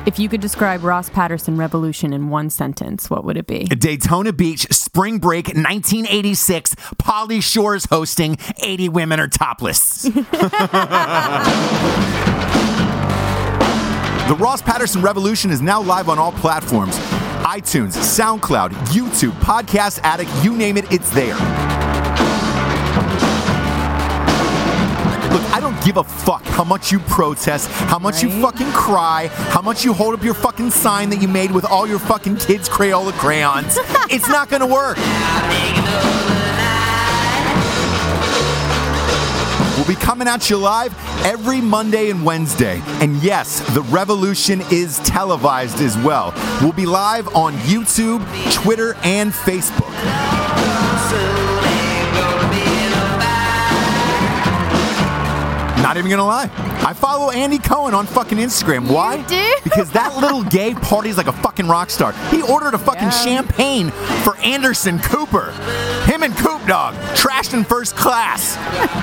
If 0.08 0.20
you 0.20 0.30
could 0.30 0.40
describe 0.40 0.84
Ross 0.84 1.10
Patterson 1.10 1.58
Revolution 1.58 2.14
in 2.14 2.30
one 2.30 2.50
sentence, 2.50 3.10
what 3.10 3.26
would 3.26 3.36
it 3.36 3.48
be? 3.48 3.66
Daytona 3.66 4.32
Beach, 4.32 4.68
spring 4.72 5.18
break, 5.18 5.48
1986. 5.48 6.76
Pauly 6.76 7.44
Shore's 7.44 7.86
hosting. 7.86 8.38
80 8.64 8.88
women 8.88 9.20
are 9.20 9.28
topless. 9.28 10.10
the 14.28 14.36
Ross 14.40 14.62
Patterson 14.62 15.02
Revolution 15.04 15.52
is 15.52 15.62
now 15.62 15.82
live 15.82 16.10
on 16.10 16.18
all 16.18 16.32
platforms 16.32 16.98
iTunes, 17.46 17.94
SoundCloud, 17.94 18.72
YouTube, 18.88 19.32
Podcast 19.34 20.00
Addict, 20.02 20.32
you 20.44 20.58
name 20.58 20.78
it, 20.78 20.92
it's 20.92 21.12
there. 21.12 21.36
Look, 25.32 25.44
I 25.54 25.60
don't 25.62 25.80
give 25.86 25.98
a 25.98 26.04
fuck 26.04 26.44
how 26.46 26.64
much 26.64 26.92
you 26.92 26.98
protest, 27.00 27.70
how 27.70 28.00
much 28.00 28.24
you 28.24 28.32
fucking 28.42 28.72
cry, 28.72 29.28
how 29.28 29.62
much 29.62 29.86
you 29.86 29.94
hold 29.94 30.16
up 30.16 30.24
your 30.24 30.34
fucking 30.34 30.72
sign 30.72 31.12
that 31.12 31.22
you 31.22 31.28
made 31.28 31.52
with 31.52 31.66
all 31.66 31.88
your 31.88 32.00
fucking 32.00 32.38
kids' 32.38 32.68
Crayola 32.68 33.12
crayons. 33.14 33.78
it's 34.10 34.28
not 34.28 34.50
gonna 34.50 34.66
work. 34.66 34.98
We'll 39.76 39.88
be 39.88 39.96
coming 39.96 40.28
at 40.28 40.50
you 40.50 40.58
live 40.58 40.96
every 41.26 41.60
Monday 41.60 42.10
and 42.10 42.24
Wednesday. 42.24 42.82
And 43.02 43.22
yes, 43.22 43.60
the 43.74 43.82
revolution 43.82 44.62
is 44.72 45.00
televised 45.00 45.82
as 45.82 45.98
well. 45.98 46.34
We'll 46.62 46.72
be 46.72 46.86
live 46.86 47.28
on 47.36 47.54
YouTube, 47.56 48.24
Twitter, 48.54 48.96
and 49.04 49.34
Facebook. 49.34 49.92
Not 55.86 55.98
even 55.98 56.10
gonna 56.10 56.26
lie. 56.26 56.50
I 56.84 56.94
follow 56.94 57.30
Andy 57.30 57.60
Cohen 57.60 57.94
on 57.94 58.08
fucking 58.08 58.40
Instagram. 58.40 58.92
Why? 58.92 59.22
do? 59.22 59.36
Because 59.64 59.92
that 59.92 60.18
little 60.18 60.44
gay 60.44 60.74
parties 60.74 61.16
like 61.16 61.28
a 61.28 61.32
fucking 61.32 61.68
rock 61.68 61.92
star. 61.92 62.14
He 62.32 62.42
ordered 62.42 62.74
a 62.74 62.80
fucking 62.80 63.12
champagne 63.12 63.92
for 64.24 64.36
Anderson 64.38 64.98
Cooper. 64.98 65.52
Him 66.06 66.24
and 66.24 66.36
Coop 66.38 66.66
Dog, 66.66 66.96
trashed 67.16 67.54
in 67.54 67.64
first 67.64 67.96
class. 67.96 68.56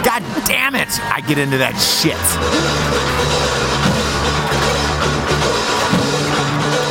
God 0.04 0.24
damn 0.44 0.74
it. 0.74 0.88
I 1.02 1.20
get 1.20 1.38
into 1.38 1.56
that 1.58 1.78
shit. 1.78 2.18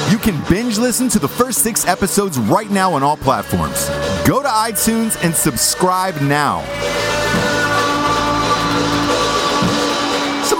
You 0.10 0.18
can 0.20 0.42
binge 0.50 0.78
listen 0.78 1.10
to 1.10 1.20
the 1.20 1.28
first 1.28 1.64
six 1.64 1.86
episodes 1.86 2.40
right 2.40 2.70
now 2.72 2.94
on 2.94 3.04
all 3.04 3.18
platforms. 3.18 3.90
Go 4.26 4.42
to 4.42 4.48
iTunes 4.48 5.22
and 5.22 5.36
subscribe 5.36 6.16
now. 6.22 6.64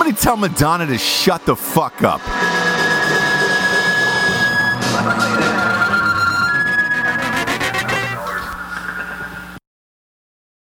Somebody 0.02 0.20
tell 0.20 0.36
Madonna 0.36 0.88
to 0.88 0.98
shut 0.98 1.46
the 1.46 1.56
fuck 1.56 2.02
up. 2.02 2.22